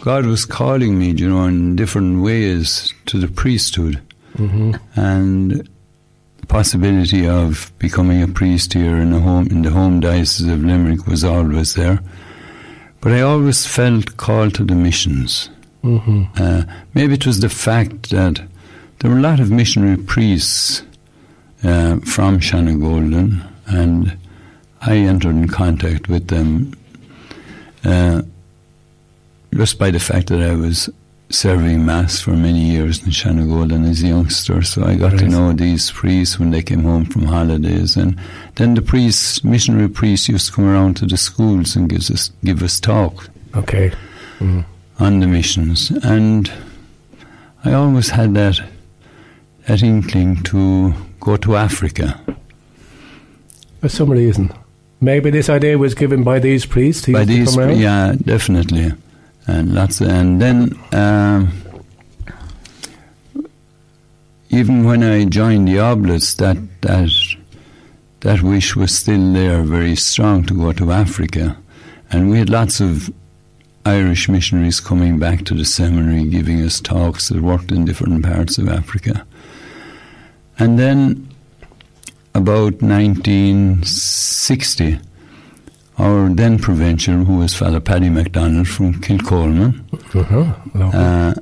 God 0.00 0.26
was 0.26 0.44
calling 0.44 0.98
me, 0.98 1.10
you 1.10 1.28
know, 1.28 1.44
in 1.44 1.76
different 1.76 2.22
ways 2.22 2.92
to 3.06 3.18
the 3.18 3.28
priesthood. 3.28 4.00
Mm-hmm. 4.36 4.74
and 4.94 5.68
possibility 6.48 7.28
of 7.28 7.70
becoming 7.78 8.22
a 8.22 8.28
priest 8.28 8.72
here 8.72 8.96
in 8.96 9.12
the 9.12 9.20
home 9.20 9.46
in 9.48 9.62
the 9.62 9.70
home 9.70 10.00
diocese 10.00 10.48
of 10.48 10.64
Limerick 10.64 11.06
was 11.06 11.22
always 11.22 11.74
there. 11.74 12.00
But 13.00 13.12
I 13.12 13.20
always 13.20 13.66
felt 13.66 14.16
called 14.16 14.54
to 14.54 14.64
the 14.64 14.74
missions. 14.74 15.50
Mm-hmm. 15.84 16.24
Uh, 16.36 16.62
maybe 16.94 17.14
it 17.14 17.26
was 17.26 17.40
the 17.40 17.48
fact 17.48 18.10
that 18.10 18.42
there 18.98 19.10
were 19.10 19.18
a 19.18 19.20
lot 19.20 19.38
of 19.38 19.50
missionary 19.50 19.96
priests 19.96 20.82
uh, 21.62 21.98
from 22.00 22.40
Shanagolden, 22.40 23.46
and 23.66 24.16
I 24.80 24.96
entered 24.96 25.36
in 25.36 25.48
contact 25.48 26.08
with 26.08 26.28
them 26.28 26.74
uh, 27.84 28.22
just 29.54 29.78
by 29.78 29.90
the 29.90 30.00
fact 30.00 30.28
that 30.28 30.40
I 30.40 30.54
was 30.54 30.90
serving 31.30 31.84
Mass 31.84 32.20
for 32.20 32.30
many 32.30 32.60
years 32.60 33.02
in 33.04 33.10
Shanagolden 33.10 33.88
as 33.88 34.02
a 34.02 34.08
youngster. 34.08 34.62
So 34.62 34.84
I 34.84 34.94
got 34.96 35.18
to 35.18 35.28
know 35.28 35.52
these 35.52 35.90
priests 35.90 36.38
when 36.38 36.50
they 36.50 36.62
came 36.62 36.82
home 36.84 37.04
from 37.04 37.24
holidays. 37.26 37.96
And 37.96 38.18
then 38.56 38.74
the 38.74 38.82
priests, 38.82 39.44
missionary 39.44 39.88
priests, 39.88 40.28
used 40.28 40.46
to 40.46 40.52
come 40.52 40.64
around 40.66 40.96
to 40.98 41.06
the 41.06 41.16
schools 41.18 41.76
and 41.76 41.88
gives 41.88 42.10
us, 42.10 42.30
give 42.44 42.62
us 42.62 42.80
talk 42.80 43.28
Okay. 43.54 43.92
Mm. 44.38 44.64
on 45.00 45.20
the 45.20 45.26
missions. 45.26 45.90
And 46.02 46.50
I 47.64 47.72
always 47.74 48.08
had 48.10 48.34
that, 48.34 48.60
that 49.66 49.82
inkling 49.82 50.42
to 50.44 50.94
go 51.20 51.36
to 51.36 51.56
Africa. 51.56 52.18
For 53.80 53.88
some 53.88 54.10
reason, 54.10 54.50
maybe 55.00 55.30
this 55.30 55.48
idea 55.48 55.76
was 55.76 55.94
given 55.94 56.22
by 56.24 56.38
these 56.38 56.64
priests. 56.66 57.06
by 57.06 57.24
these, 57.24 57.54
yeah, 57.56 58.14
definitely, 58.24 58.92
and 59.48 59.74
lots. 59.74 60.00
And 60.00 60.40
then, 60.40 60.78
um, 60.92 61.50
even 64.50 64.84
when 64.84 65.02
I 65.02 65.24
joined 65.24 65.66
the 65.66 65.80
Oblates, 65.80 66.34
that 66.34 66.58
that 66.82 67.10
that 68.20 68.42
wish 68.42 68.76
was 68.76 68.96
still 68.96 69.32
there, 69.32 69.62
very 69.62 69.96
strong 69.96 70.44
to 70.44 70.54
go 70.54 70.72
to 70.72 70.92
Africa, 70.92 71.56
and 72.10 72.30
we 72.30 72.38
had 72.38 72.50
lots 72.50 72.80
of 72.80 73.10
Irish 73.84 74.28
missionaries 74.28 74.78
coming 74.80 75.18
back 75.18 75.44
to 75.46 75.54
the 75.54 75.64
seminary, 75.64 76.24
giving 76.24 76.62
us 76.62 76.80
talks 76.80 77.30
that 77.30 77.40
worked 77.40 77.72
in 77.72 77.84
different 77.84 78.24
parts 78.24 78.58
of 78.58 78.68
Africa, 78.68 79.26
and 80.58 80.78
then. 80.78 81.24
About 82.34 82.82
1960, 82.82 85.00
our 85.98 86.28
then 86.28 86.58
provincial, 86.58 87.24
who 87.24 87.38
was 87.38 87.54
Father 87.54 87.80
Paddy 87.80 88.08
MacDonald 88.08 88.68
from 88.68 88.94
Kilcolman, 89.00 89.82
Uh-huh. 90.14 90.54
Uh, 90.96 91.34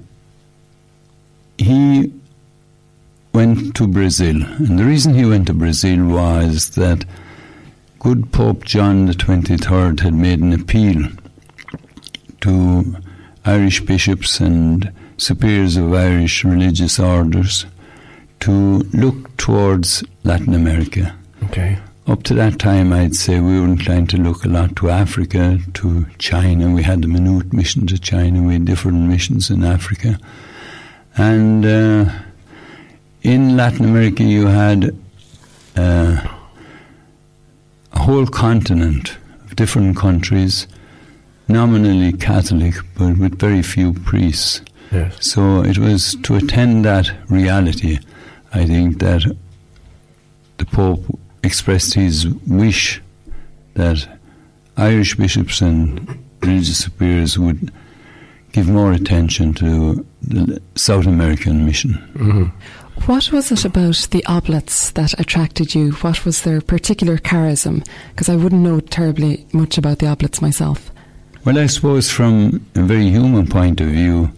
he 1.58 2.12
went 3.32 3.74
to 3.76 3.86
Brazil. 3.86 4.42
And 4.42 4.78
the 4.78 4.84
reason 4.84 5.14
he 5.14 5.24
went 5.24 5.46
to 5.48 5.54
Brazil 5.54 6.04
was 6.06 6.70
that 6.70 7.04
good 7.98 8.32
Pope 8.32 8.64
John 8.64 9.06
the 9.06 9.12
23rd 9.12 10.00
had 10.00 10.14
made 10.14 10.40
an 10.40 10.52
appeal 10.52 11.08
to 12.40 12.96
Irish 13.44 13.80
bishops 13.82 14.40
and 14.40 14.90
superiors 15.18 15.76
of 15.76 15.92
Irish 15.92 16.44
religious 16.44 16.98
orders 16.98 17.66
to 18.40 18.52
look 18.92 19.36
towards 19.36 20.04
Latin 20.24 20.54
America. 20.54 21.14
Okay. 21.44 21.78
Up 22.06 22.22
to 22.22 22.34
that 22.34 22.60
time, 22.60 22.92
I'd 22.92 23.16
say 23.16 23.40
we 23.40 23.58
were 23.58 23.66
inclined 23.66 24.10
to 24.10 24.16
look 24.16 24.44
a 24.44 24.48
lot 24.48 24.76
to 24.76 24.90
Africa, 24.90 25.58
to 25.74 26.06
China. 26.18 26.72
We 26.72 26.84
had 26.84 27.02
the 27.02 27.08
Maynooth 27.08 27.52
mission 27.52 27.84
to 27.88 27.98
China. 27.98 28.42
We 28.42 28.52
had 28.52 28.64
different 28.64 29.08
missions 29.08 29.50
in 29.50 29.64
Africa. 29.64 30.16
And 31.16 31.66
uh, 31.66 32.12
in 33.22 33.56
Latin 33.56 33.86
America, 33.86 34.22
you 34.22 34.46
had 34.46 34.96
uh, 35.76 36.20
a 37.92 37.98
whole 37.98 38.26
continent 38.26 39.16
of 39.44 39.56
different 39.56 39.96
countries, 39.96 40.68
nominally 41.48 42.12
Catholic, 42.12 42.74
but 42.96 43.18
with 43.18 43.40
very 43.40 43.62
few 43.62 43.92
priests. 43.92 44.62
Yes. 44.92 45.26
So 45.26 45.64
it 45.64 45.78
was 45.78 46.14
to 46.22 46.36
attend 46.36 46.84
that 46.84 47.10
reality, 47.28 47.98
I 48.54 48.64
think, 48.64 49.00
that 49.00 49.24
the 50.58 50.66
Pope 50.66 51.18
expressed 51.46 51.94
his 51.94 52.28
wish 52.46 53.00
that 53.74 54.06
Irish 54.76 55.16
bishops 55.16 55.60
and 55.60 56.18
religious 56.42 56.84
superiors 56.84 57.38
would 57.38 57.72
give 58.52 58.68
more 58.68 58.92
attention 58.92 59.54
to 59.54 60.04
the 60.22 60.60
South 60.74 61.06
American 61.06 61.64
mission. 61.64 61.92
Mm-hmm. 62.14 62.44
What 63.04 63.30
was 63.30 63.52
it 63.52 63.64
about 63.64 64.08
the 64.10 64.24
oblates 64.26 64.90
that 64.92 65.18
attracted 65.20 65.74
you? 65.74 65.92
What 65.92 66.24
was 66.24 66.42
their 66.42 66.60
particular 66.60 67.18
charism? 67.18 67.86
Because 68.10 68.28
I 68.28 68.36
wouldn't 68.36 68.62
know 68.62 68.80
terribly 68.80 69.46
much 69.52 69.78
about 69.78 69.98
the 69.98 70.06
oblates 70.06 70.40
myself. 70.40 70.90
Well, 71.44 71.58
I 71.58 71.66
suppose 71.66 72.10
from 72.10 72.66
a 72.74 72.82
very 72.82 73.10
human 73.10 73.46
point 73.46 73.80
of 73.80 73.88
view, 73.88 74.32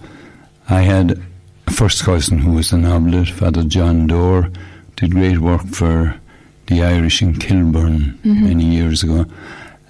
I 0.69 0.81
had 0.81 1.23
a 1.67 1.71
first 1.71 2.03
cousin 2.03 2.39
who 2.39 2.53
was 2.53 2.73
an 2.73 2.85
oblate, 2.85 3.31
Father 3.31 3.63
John 3.63 4.07
Dorr, 4.07 4.51
did 4.97 5.13
great 5.13 5.39
work 5.39 5.67
for 5.69 6.21
the 6.69 6.83
Irish 6.83 7.21
in 7.23 7.35
Kilburn 7.35 8.19
many 8.25 8.65
years 8.65 9.03
ago. 9.03 9.27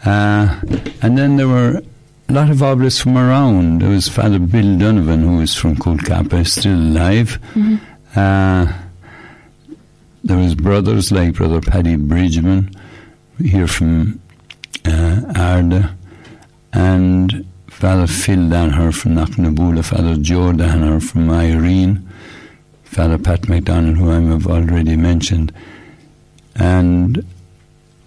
Uh, 0.04 0.60
and 1.02 1.18
then 1.18 1.36
there 1.36 1.48
were 1.48 1.82
a 2.28 2.32
lot 2.32 2.50
of 2.50 2.62
oblates 2.62 3.00
from 3.00 3.16
around. 3.18 3.80
There 3.82 3.90
was 3.90 4.08
Father 4.08 4.38
Bill 4.38 4.78
Donovan, 4.78 5.22
who 5.22 5.36
was 5.38 5.54
from 5.54 5.76
Coolcappa, 5.76 6.46
still 6.46 6.76
alive. 6.76 7.38
Uh, 8.14 8.72
there 10.24 10.36
was 10.36 10.54
brothers 10.54 11.10
like 11.12 11.34
Brother 11.34 11.60
Paddy 11.60 11.96
Bridgman, 11.96 12.70
here 13.42 13.66
from 13.66 14.20
uh, 14.84 15.20
Ardagh, 15.34 15.90
and 16.72 17.46
Father 17.68 18.06
Phil 18.06 18.38
Danher 18.50 18.92
from 18.94 19.14
Knocknaboola, 19.14 19.84
Father 19.84 20.16
Joe 20.16 20.52
Danher 20.52 21.00
from 21.02 21.30
Irene, 21.30 22.08
Father 22.84 23.18
Pat 23.18 23.48
MacDonald, 23.48 23.96
who 23.96 24.10
I 24.10 24.20
have 24.20 24.46
already 24.46 24.96
mentioned, 24.96 25.52
and 26.58 27.24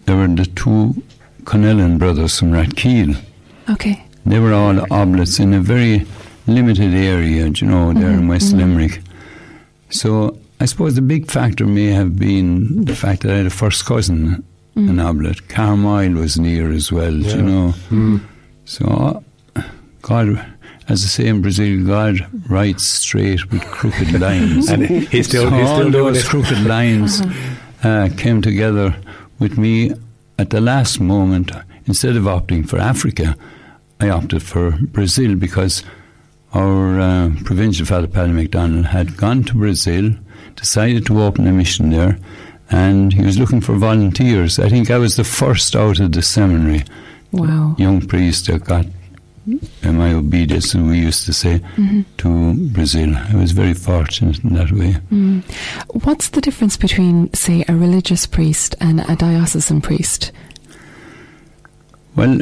there 0.06 0.16
were 0.16 0.28
the 0.28 0.46
two 0.56 1.02
Connellan 1.44 1.98
brothers 1.98 2.38
from 2.40 2.52
Rathkeale. 2.52 3.18
Okay. 3.70 4.04
They 4.26 4.40
were 4.40 4.54
all 4.54 4.80
oblates 4.92 5.40
in 5.40 5.54
a 5.54 5.60
very 5.60 6.06
limited 6.48 6.94
area, 6.94 7.48
you 7.48 7.68
know, 7.68 7.94
there 7.94 8.10
in 8.10 8.20
mm-hmm, 8.20 8.28
West 8.28 8.50
mm-hmm. 8.50 8.58
Limerick. 8.60 9.02
So 9.90 10.38
I 10.60 10.66
suppose 10.66 10.96
the 10.96 11.02
big 11.02 11.30
factor 11.30 11.66
may 11.66 11.88
have 11.88 12.20
been 12.20 12.86
the 12.86 12.96
fact 12.96 13.24
that 13.24 13.32
I 13.32 13.38
had 13.38 13.46
a 13.48 13.50
first 13.50 13.86
cousin, 13.86 14.44
mm. 14.76 14.90
an 14.90 15.00
oblate. 15.00 15.48
Cahermoyle 15.48 16.18
was 16.18 16.38
near 16.40 16.72
as 16.72 16.92
well, 16.92 17.12
do 17.12 17.30
you 17.30 17.42
know. 17.42 17.74
Mm. 17.90 18.22
So, 18.66 19.24
God, 20.02 20.46
as 20.88 21.04
I 21.04 21.08
say 21.08 21.28
in 21.28 21.42
Brazil, 21.42 21.86
God 21.86 22.28
writes 22.50 22.84
straight 22.84 23.50
with 23.52 23.64
crooked 23.64 24.20
lines. 24.20 24.70
And 24.72 24.86
he's 24.86 25.28
still, 25.28 25.50
so 25.50 25.56
he's 25.56 25.70
still 25.70 25.92
doing 25.92 26.14
those 26.14 26.26
it. 26.26 26.28
crooked 26.28 26.62
lines 26.62 27.22
uh-huh. 27.22 27.56
Uh, 27.84 28.10
came 28.18 28.42
together 28.42 28.96
with 29.40 29.58
me 29.58 29.94
at 30.38 30.50
the 30.50 30.62
last 30.62 31.00
moment. 31.00 31.52
Instead 31.86 32.16
of 32.16 32.24
opting 32.24 32.68
for 32.68 32.78
Africa, 32.80 33.36
I 34.00 34.10
opted 34.10 34.44
for 34.44 34.72
Brazil 34.72 35.36
because 35.36 35.84
our 36.54 37.00
uh, 37.00 37.32
provincial 37.44 37.86
Father 37.86 38.08
Paddy 38.08 38.34
MacDonald 38.34 38.86
had 38.88 39.18
gone 39.18 39.44
to 39.46 39.54
Brazil, 39.56 40.12
decided 40.56 41.06
to 41.08 41.22
open 41.22 41.48
a 41.48 41.52
mission 41.52 41.90
there, 41.90 42.18
and 42.70 43.14
he 43.14 43.24
was 43.24 43.40
looking 43.40 43.62
for 43.62 43.74
volunteers. 43.76 44.60
I 44.60 44.70
think 44.70 44.92
I 44.92 44.98
was 44.98 45.16
the 45.16 45.24
first 45.24 45.76
out 45.76 46.00
of 46.00 46.12
the 46.12 46.22
seminary 46.22 46.84
Wow. 47.32 47.76
young 47.78 48.06
priest 48.06 48.48
that 48.48 48.66
got 48.66 48.86
uh, 49.84 49.92
my 49.92 50.14
obedience, 50.14 50.76
as 50.76 50.82
we 50.82 51.00
used 51.00 51.26
to 51.26 51.34
say, 51.34 51.62
to 52.18 52.54
Brazil. 52.72 53.16
I 53.16 53.36
was 53.36 53.52
very 53.52 53.74
fortunate 53.74 54.40
in 54.44 54.54
that 54.56 54.72
way. 54.72 54.94
What's 56.04 56.30
the 56.30 56.42
difference 56.42 56.78
between, 56.78 57.34
say, 57.34 57.64
a 57.68 57.76
religious 57.76 58.26
priest 58.26 58.76
and 58.80 59.02
a 59.10 59.16
diocesan 59.16 59.82
priest? 59.82 60.32
Well, 62.16 62.40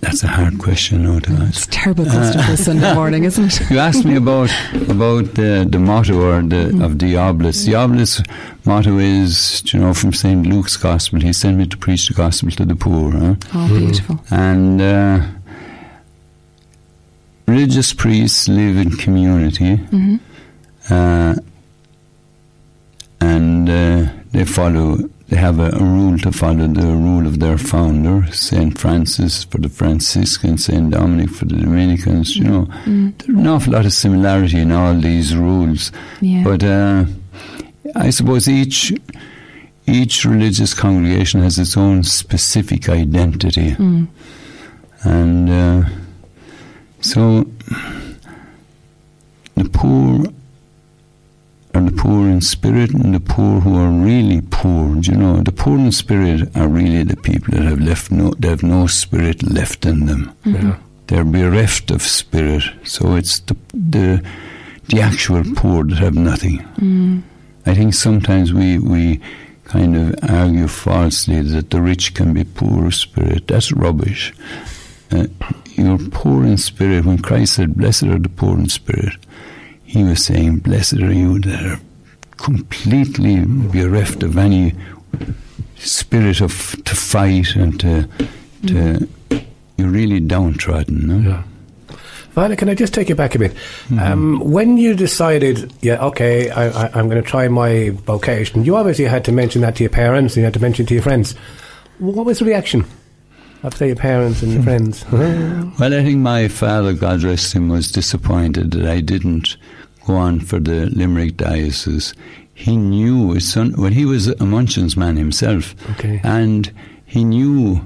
that's 0.00 0.22
a 0.22 0.28
hard 0.28 0.58
question 0.58 1.02
now 1.04 1.18
to 1.18 1.32
It's 1.46 1.58
ask. 1.58 1.68
a 1.68 1.72
terrible 1.72 2.04
question 2.06 2.42
for 2.42 2.52
a 2.52 2.56
Sunday 2.56 2.94
morning, 3.00 3.24
isn't 3.24 3.60
it? 3.60 3.70
You 3.70 3.78
asked 3.78 4.04
me 4.06 4.16
about 4.16 4.50
about 4.88 5.34
the, 5.34 5.66
the 5.70 5.78
motto 5.78 6.14
or 6.18 6.40
the, 6.40 6.82
of 6.82 6.98
the 6.98 7.16
oblates. 7.16 7.66
The 7.66 8.26
motto 8.64 8.96
is, 8.98 9.62
you 9.72 9.78
know, 9.78 9.92
from 9.92 10.14
St. 10.14 10.46
Luke's 10.46 10.78
Gospel. 10.78 11.20
He 11.20 11.34
sent 11.34 11.58
me 11.58 11.66
to 11.66 11.76
preach 11.76 12.08
the 12.08 12.14
gospel 12.14 12.50
to 12.52 12.64
the 12.64 12.74
poor. 12.76 13.10
Huh? 13.12 13.34
Oh, 13.54 13.68
beautiful. 13.68 14.18
And 14.30 14.80
uh, 14.80 15.26
religious 17.50 17.92
priests 17.92 18.48
live 18.48 18.76
in 18.84 18.90
community, 19.04 19.72
uh, 20.90 21.34
and 23.20 23.68
uh, 23.68 24.06
they 24.32 24.44
follow. 24.44 24.96
They 25.28 25.36
have 25.36 25.60
a, 25.60 25.70
a 25.72 25.78
rule 25.96 26.18
to 26.18 26.32
follow 26.32 26.66
the 26.66 26.86
rule 26.86 27.24
of 27.26 27.38
their 27.38 27.56
founder, 27.56 28.26
Saint 28.32 28.76
Francis 28.78 29.44
for 29.44 29.58
the 29.58 29.68
Franciscans, 29.68 30.64
Saint 30.64 30.90
Dominic 30.90 31.30
for 31.30 31.44
the 31.44 31.56
Dominicans. 31.56 32.36
You 32.36 32.44
know, 32.44 32.64
there's 32.84 33.28
an 33.38 33.46
awful 33.46 33.72
lot 33.74 33.86
of 33.86 33.92
similarity 33.92 34.58
in 34.58 34.72
all 34.72 34.94
these 34.94 35.36
rules, 35.36 35.92
Yeah. 36.20 36.42
but 36.42 36.64
uh, 36.64 37.04
I 37.94 38.10
suppose 38.10 38.48
each 38.48 38.92
each 39.86 40.24
religious 40.24 40.74
congregation 40.74 41.42
has 41.42 41.58
its 41.58 41.76
own 41.76 42.02
specific 42.02 42.88
identity. 42.88 43.76
And 45.04 45.48
uh, 45.50 45.82
so 47.00 47.46
the 49.54 49.68
poor 49.72 50.26
are 51.72 51.82
the 51.82 51.92
poor 51.92 52.28
in 52.28 52.40
spirit 52.40 52.90
and 52.90 53.14
the 53.14 53.20
poor 53.20 53.60
who 53.60 53.76
are 53.78 53.90
really 53.90 54.40
poor. 54.50 54.96
Do 54.96 55.12
you 55.12 55.16
know, 55.16 55.40
the 55.40 55.52
poor 55.52 55.78
in 55.78 55.92
spirit 55.92 56.54
are 56.56 56.68
really 56.68 57.04
the 57.04 57.16
people 57.16 57.54
that 57.54 57.62
have 57.62 57.80
left 57.80 58.10
no, 58.10 58.30
they 58.38 58.48
have 58.48 58.62
no 58.62 58.86
spirit 58.86 59.42
left 59.42 59.86
in 59.86 60.06
them. 60.06 60.34
Yeah. 60.44 60.78
They're 61.06 61.24
bereft 61.24 61.90
of 61.90 62.02
spirit. 62.02 62.64
So 62.84 63.14
it's 63.14 63.40
the 63.40 63.56
the 63.72 64.22
the 64.88 65.00
actual 65.00 65.44
poor 65.54 65.84
that 65.84 65.98
have 65.98 66.14
nothing. 66.14 67.22
I 67.66 67.74
think 67.74 67.94
sometimes 67.94 68.52
we 68.52 68.78
we 68.78 69.20
kind 69.64 69.96
of 69.96 70.14
argue 70.28 70.66
falsely 70.66 71.40
that 71.42 71.70
the 71.70 71.80
rich 71.80 72.14
can 72.14 72.34
be 72.34 72.44
poor 72.44 72.86
of 72.86 72.94
spirit. 72.94 73.46
That's 73.46 73.70
rubbish. 73.72 74.32
Uh, 75.12 75.26
you're 75.84 76.10
poor 76.10 76.44
in 76.44 76.56
spirit. 76.56 77.04
When 77.04 77.18
Christ 77.18 77.54
said, 77.54 77.74
"Blessed 77.74 78.04
are 78.04 78.18
the 78.18 78.28
poor 78.28 78.58
in 78.58 78.68
spirit," 78.68 79.16
he 79.84 80.04
was 80.04 80.24
saying, 80.24 80.58
"Blessed 80.58 81.00
are 81.00 81.12
you 81.12 81.38
that 81.40 81.64
are 81.64 81.80
completely 82.36 83.44
bereft 83.44 84.22
of 84.22 84.38
any 84.38 84.74
spirit 85.78 86.40
of 86.40 86.76
to 86.84 86.94
fight 86.94 87.56
and 87.56 87.78
to 87.80 88.08
to." 88.66 89.08
You're 89.76 89.88
really 89.88 90.20
downtrodden. 90.20 91.06
No? 91.06 91.30
Yeah. 91.30 91.42
Violet, 92.32 92.58
can 92.58 92.68
I 92.68 92.74
just 92.74 92.92
take 92.92 93.08
you 93.08 93.14
back 93.14 93.34
a 93.34 93.38
bit? 93.38 93.56
Um, 93.98 94.38
when 94.40 94.76
you 94.76 94.94
decided, 94.94 95.72
yeah, 95.80 96.04
okay, 96.06 96.50
I, 96.50 96.86
I'm 96.88 97.08
going 97.08 97.20
to 97.20 97.28
try 97.28 97.48
my 97.48 97.90
vocation, 97.90 98.64
you 98.64 98.76
obviously 98.76 99.06
had 99.06 99.24
to 99.24 99.32
mention 99.32 99.62
that 99.62 99.76
to 99.76 99.82
your 99.82 99.90
parents 99.90 100.36
and 100.36 100.42
you 100.42 100.44
had 100.44 100.54
to 100.54 100.60
mention 100.60 100.84
it 100.84 100.88
to 100.88 100.94
your 100.94 101.02
friends. 101.02 101.34
What 101.98 102.26
was 102.26 102.38
the 102.38 102.44
reaction 102.44 102.84
of, 103.62 103.74
say, 103.76 103.88
your 103.88 103.96
parents 103.96 104.42
and 104.42 104.52
your 104.52 104.62
friends? 104.62 105.04
Well, 105.12 105.94
I 105.94 106.02
think 106.02 106.18
my 106.18 106.48
father, 106.48 106.92
God 106.92 107.22
rest 107.22 107.52
him, 107.54 107.68
was 107.68 107.90
disappointed 107.92 108.72
that 108.72 108.86
I 108.86 109.00
didn't 109.00 109.56
go 110.06 110.14
on 110.16 110.40
for 110.40 110.58
the 110.58 110.86
Limerick 110.86 111.36
diocese. 111.36 112.12
He 112.54 112.76
knew 112.76 113.32
his 113.32 113.50
son, 113.50 113.74
well, 113.78 113.90
he 113.92 114.04
was 114.04 114.28
a 114.28 114.34
Munchins 114.44 114.96
man 114.96 115.16
himself, 115.16 115.74
Okay. 115.92 116.20
and 116.22 116.70
he 117.06 117.24
knew 117.24 117.80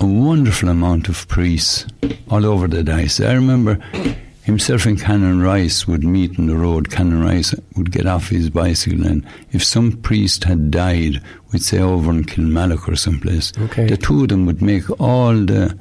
a 0.00 0.06
wonderful 0.06 0.68
amount 0.68 1.08
of 1.08 1.26
priests 1.28 1.86
all 2.30 2.44
over 2.44 2.68
the 2.68 2.82
diocese. 2.82 3.26
I 3.26 3.32
remember 3.34 3.74
himself 4.42 4.86
and 4.86 5.00
Canon 5.00 5.40
Rice 5.42 5.86
would 5.88 6.04
meet 6.04 6.38
on 6.38 6.46
the 6.46 6.56
road. 6.56 6.90
Canon 6.90 7.22
Rice 7.22 7.54
would 7.76 7.90
get 7.92 8.06
off 8.06 8.28
his 8.28 8.50
bicycle, 8.50 9.06
and 9.06 9.26
if 9.52 9.64
some 9.64 9.92
priest 9.92 10.44
had 10.44 10.70
died, 10.70 11.22
we'd 11.52 11.62
say 11.62 11.78
over 11.80 12.10
in 12.10 12.24
Kilmallock 12.24 12.88
or 12.88 12.96
someplace, 12.96 13.52
Okay. 13.58 13.86
the 13.86 13.96
two 13.96 14.22
of 14.22 14.28
them 14.28 14.46
would 14.46 14.60
make 14.62 14.88
all 15.00 15.34
the 15.34 15.76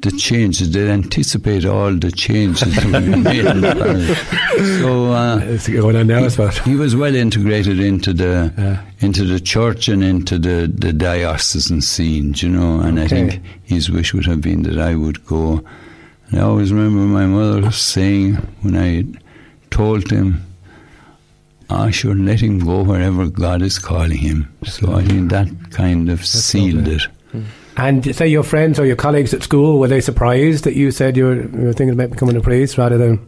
the 0.00 0.10
changes. 0.10 0.70
They'd 0.70 0.90
anticipate 0.90 1.64
all 1.64 1.94
the 1.94 2.12
changes 2.12 2.74
that 2.74 2.84
would 2.84 3.04
be 3.06 3.16
made 3.22 3.46
in 3.46 3.62
the. 3.62 4.14
So 4.80 5.12
uh, 5.12 5.38
It's 5.44 5.66
going 5.66 5.96
on 5.96 6.06
now, 6.08 6.28
suppose. 6.28 6.58
he 6.58 6.74
was 6.76 6.94
well 6.94 7.14
integrated 7.14 7.80
into 7.80 8.12
the 8.12 8.52
Yeah. 8.58 8.82
into 9.00 9.24
the 9.24 9.40
church 9.40 9.88
and 9.88 10.04
into 10.04 10.38
the, 10.38 10.70
the 10.72 10.92
diocesan 10.92 11.80
scene, 11.80 12.34
you 12.36 12.50
know. 12.50 12.80
And 12.80 13.00
I 13.00 13.08
think 13.08 13.40
his 13.62 13.90
wish 13.90 14.12
would 14.12 14.26
have 14.26 14.42
been 14.42 14.62
that 14.64 14.78
I 14.78 14.94
would 14.94 15.24
go. 15.24 15.64
And 16.28 16.38
I 16.40 16.42
always 16.42 16.70
remember 16.70 17.00
my 17.00 17.24
mother 17.26 17.70
saying 17.70 18.34
when 18.60 18.76
I 18.76 19.04
told 19.70 20.10
him, 20.10 20.42
"I 21.70 21.90
should 21.90 22.18
let 22.18 22.40
him 22.40 22.58
go 22.58 22.82
wherever 22.82 23.28
God 23.28 23.62
is 23.62 23.78
calling 23.78 24.18
him." 24.18 24.48
So 24.64 24.94
I 24.94 25.02
think 25.02 25.30
that 25.30 25.48
kind 25.70 26.08
of 26.10 26.24
sealed 26.24 26.88
it. 26.88 27.02
And 27.76 28.14
say 28.14 28.28
your 28.28 28.44
friends 28.44 28.78
or 28.78 28.86
your 28.86 28.94
colleagues 28.96 29.34
at 29.34 29.42
school, 29.42 29.80
were 29.80 29.88
they 29.88 30.00
surprised 30.00 30.62
that 30.64 30.76
you 30.76 30.92
said 30.92 31.16
you 31.16 31.24
were, 31.24 31.34
you 31.34 31.66
were 31.66 31.72
thinking 31.72 31.94
about 31.94 32.10
becoming 32.10 32.36
a 32.36 32.40
priest 32.40 32.78
rather 32.78 32.96
than 32.96 33.18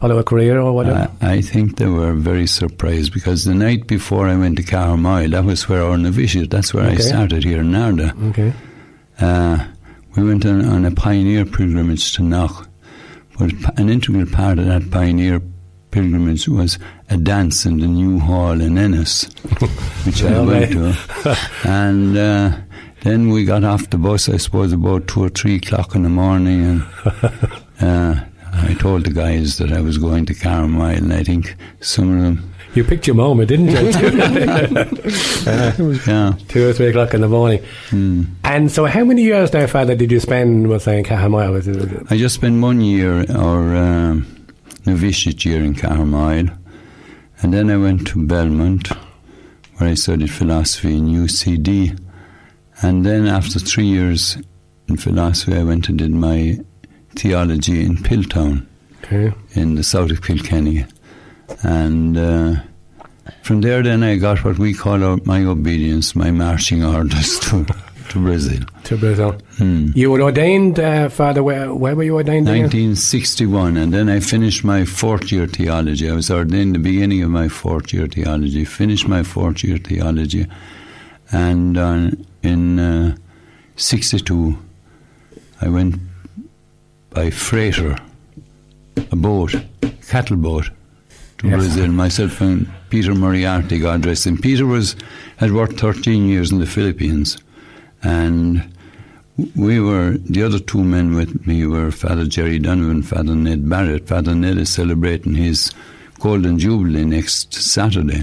follow 0.00 0.18
a 0.18 0.22
career 0.22 0.60
or 0.60 0.72
whatever? 0.74 1.10
I, 1.22 1.36
I 1.36 1.40
think 1.40 1.78
they 1.78 1.86
were 1.86 2.12
very 2.12 2.46
surprised 2.46 3.14
because 3.14 3.46
the 3.46 3.54
night 3.54 3.86
before 3.86 4.28
I 4.28 4.36
went 4.36 4.58
to 4.58 4.62
Cahermoyle, 4.62 5.30
that 5.30 5.44
was 5.44 5.66
where 5.66 5.82
our 5.82 5.96
novitiate, 5.96 6.50
that's 6.50 6.74
where 6.74 6.84
I 6.90 6.96
started 6.96 7.44
here 7.44 7.60
in 7.60 7.70
Narda. 7.70 8.12
okay. 8.30 8.52
Uh, 9.18 9.66
we 10.16 10.24
went 10.24 10.44
on, 10.44 10.64
on 10.66 10.84
a 10.84 10.90
pioneer 10.90 11.46
pilgrimage 11.46 12.12
to 12.16 12.22
Knock, 12.22 12.68
but 13.38 13.52
an 13.78 13.88
integral 13.88 14.26
part 14.26 14.58
of 14.58 14.66
that 14.66 14.90
pioneer 14.90 15.40
pilgrimage 15.90 16.48
was 16.48 16.78
a 17.08 17.16
dance 17.16 17.66
in 17.66 17.78
the 17.80 17.86
new 17.86 18.18
hall 18.18 18.60
in 18.60 18.78
Ennis, 18.78 19.24
which 20.04 20.22
I 20.24 20.40
went 20.40 20.72
to. 20.72 20.96
and 21.64 22.16
uh, 22.16 22.56
then 23.02 23.30
we 23.30 23.44
got 23.44 23.64
off 23.64 23.90
the 23.90 23.98
bus, 23.98 24.28
I 24.28 24.36
suppose, 24.36 24.72
about 24.72 25.08
two 25.08 25.24
or 25.24 25.28
three 25.30 25.56
o'clock 25.56 25.94
in 25.94 26.02
the 26.02 26.08
morning, 26.08 26.64
and 26.64 26.82
uh, 27.80 28.20
I 28.52 28.74
told 28.74 29.04
the 29.06 29.10
guys 29.12 29.58
that 29.58 29.72
I 29.72 29.80
was 29.80 29.98
going 29.98 30.26
to 30.26 30.34
Cahermoyle, 30.34 30.96
and 30.98 31.12
I 31.12 31.22
think 31.24 31.54
some 31.80 32.16
of 32.16 32.22
them, 32.22 32.52
You 32.74 32.84
picked 32.84 33.06
your 33.06 33.16
moment, 33.16 33.48
didn't 33.48 33.66
you? 33.70 33.76
yeah. 36.06 36.32
Two 36.48 36.68
or 36.68 36.72
three 36.72 36.88
o'clock 36.88 37.14
in 37.14 37.20
the 37.20 37.28
morning. 37.28 37.62
Hmm. 37.90 38.24
And 38.44 38.70
so, 38.70 38.84
how 38.86 39.04
many 39.04 39.22
years 39.22 39.52
now, 39.52 39.66
Father, 39.66 39.94
did 39.94 40.10
you 40.10 40.20
spend 40.20 40.68
with 40.68 40.82
saying 40.82 41.04
Cahamaya? 41.04 41.52
Was 41.52 41.68
it, 41.68 41.76
was 41.76 41.84
it- 41.92 42.06
I 42.10 42.16
just 42.16 42.34
spent 42.34 42.60
one 42.62 42.80
year 42.80 43.24
or 43.34 43.74
um, 43.76 44.26
novitiate 44.86 45.44
year 45.44 45.62
in 45.62 45.74
Cahermoyle, 45.74 46.56
and 47.42 47.52
then 47.54 47.70
I 47.70 47.76
went 47.76 48.06
to 48.08 48.26
Belmont, 48.26 48.88
where 49.76 49.90
I 49.90 49.94
studied 49.94 50.30
philosophy 50.30 50.96
in 50.96 51.08
UCD, 51.08 51.98
and 52.82 53.04
then 53.04 53.26
after 53.26 53.58
three 53.58 53.86
years 53.86 54.36
in 54.88 54.96
philosophy, 54.96 55.56
I 55.56 55.62
went 55.62 55.88
and 55.88 55.98
did 55.98 56.10
my 56.12 56.58
theology 57.16 57.84
in 57.84 57.96
Piltown 57.96 58.66
Okay. 59.04 59.32
in 59.52 59.74
the 59.74 59.82
south 59.82 60.10
of 60.10 60.22
Kilkenny, 60.22 60.86
and. 61.62 62.16
Uh, 62.16 62.54
from 63.42 63.60
there, 63.60 63.82
then 63.82 64.02
I 64.02 64.16
got 64.16 64.44
what 64.44 64.58
we 64.58 64.74
call 64.74 64.98
my 65.24 65.44
obedience, 65.44 66.16
my 66.16 66.30
marching 66.30 66.84
orders 66.84 67.38
to, 67.40 67.64
to 68.10 68.20
Brazil. 68.20 68.62
To 68.84 68.96
Brazil. 68.96 69.36
You 69.58 70.10
were 70.10 70.20
ordained, 70.22 70.78
uh, 70.78 71.08
Father, 71.08 71.42
where, 71.42 71.72
where 71.74 71.94
were 71.96 72.02
you 72.04 72.14
ordained? 72.14 72.48
again? 72.48 72.62
1961, 72.64 73.76
and 73.76 73.92
then 73.92 74.08
I 74.08 74.20
finished 74.20 74.64
my 74.64 74.84
fourth 74.84 75.30
year 75.32 75.46
theology. 75.46 76.08
I 76.10 76.14
was 76.14 76.30
ordained 76.30 76.74
the 76.74 76.78
beginning 76.80 77.22
of 77.22 77.30
my 77.30 77.48
fourth 77.48 77.92
year 77.92 78.06
theology, 78.06 78.64
finished 78.64 79.08
my 79.08 79.22
fourth 79.22 79.62
year 79.64 79.78
theology, 79.78 80.46
and 81.32 81.76
uh, 81.78 82.10
in 82.42 82.78
uh, 82.78 83.16
62, 83.76 84.56
I 85.60 85.68
went 85.68 85.96
by 87.10 87.30
freighter, 87.30 87.96
a 89.10 89.16
boat, 89.16 89.54
cattle 90.08 90.36
boat, 90.36 90.70
to 91.38 91.48
Yes. 91.48 91.56
Brazil. 91.58 91.88
Myself 91.88 92.40
and 92.42 92.68
Peter 92.90 93.14
Moriarty, 93.14 93.78
God 93.78 94.04
rest 94.04 94.26
him. 94.26 94.36
Peter 94.36 94.66
was 94.66 94.94
had 95.38 95.52
worked 95.52 95.80
13 95.80 96.28
years 96.28 96.50
in 96.52 96.58
the 96.58 96.66
Philippines, 96.66 97.38
and 98.02 98.62
we 99.56 99.80
were 99.80 100.16
the 100.18 100.42
other 100.42 100.58
two 100.58 100.84
men 100.84 101.14
with 101.14 101.46
me 101.46 101.66
were 101.66 101.90
Father 101.90 102.26
Jerry 102.26 102.58
Donovan, 102.58 103.02
Father 103.02 103.34
Ned 103.34 103.68
Barrett. 103.68 104.06
Father 104.06 104.34
Ned 104.34 104.58
is 104.58 104.70
celebrating 104.70 105.34
his 105.34 105.72
golden 106.18 106.58
jubilee 106.58 107.04
next 107.04 107.54
Saturday, 107.54 108.22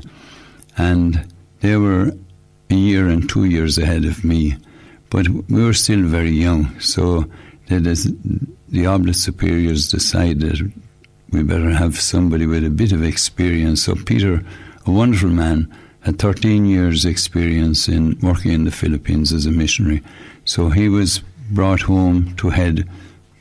and 0.77 1.25
they 1.61 1.75
were 1.77 2.11
a 2.69 2.75
year 2.75 3.07
and 3.07 3.27
two 3.29 3.45
years 3.45 3.77
ahead 3.77 4.05
of 4.05 4.23
me, 4.23 4.55
but 5.09 5.27
we 5.27 5.63
were 5.63 5.73
still 5.73 6.03
very 6.03 6.31
young. 6.31 6.79
So 6.79 7.25
they 7.67 7.79
the 7.79 8.85
oblate 8.85 9.15
superiors 9.15 9.89
decided 9.89 10.73
we 11.31 11.43
better 11.43 11.71
have 11.71 11.99
somebody 11.99 12.45
with 12.45 12.65
a 12.65 12.69
bit 12.69 12.91
of 12.91 13.03
experience. 13.03 13.83
So 13.83 13.95
Peter, 13.95 14.43
a 14.85 14.91
wonderful 14.91 15.29
man, 15.29 15.73
had 16.07 16.19
13 16.19 16.65
years' 16.65 17.03
experience 17.03 17.89
in 17.89 18.17
working 18.21 18.53
in 18.53 18.63
the 18.63 18.71
Philippines 18.71 19.33
as 19.33 19.45
a 19.45 19.51
missionary. 19.51 20.01
So 20.45 20.69
he 20.69 20.87
was 20.87 21.21
brought 21.51 21.81
home 21.81 22.33
to 22.37 22.49
head 22.49 22.87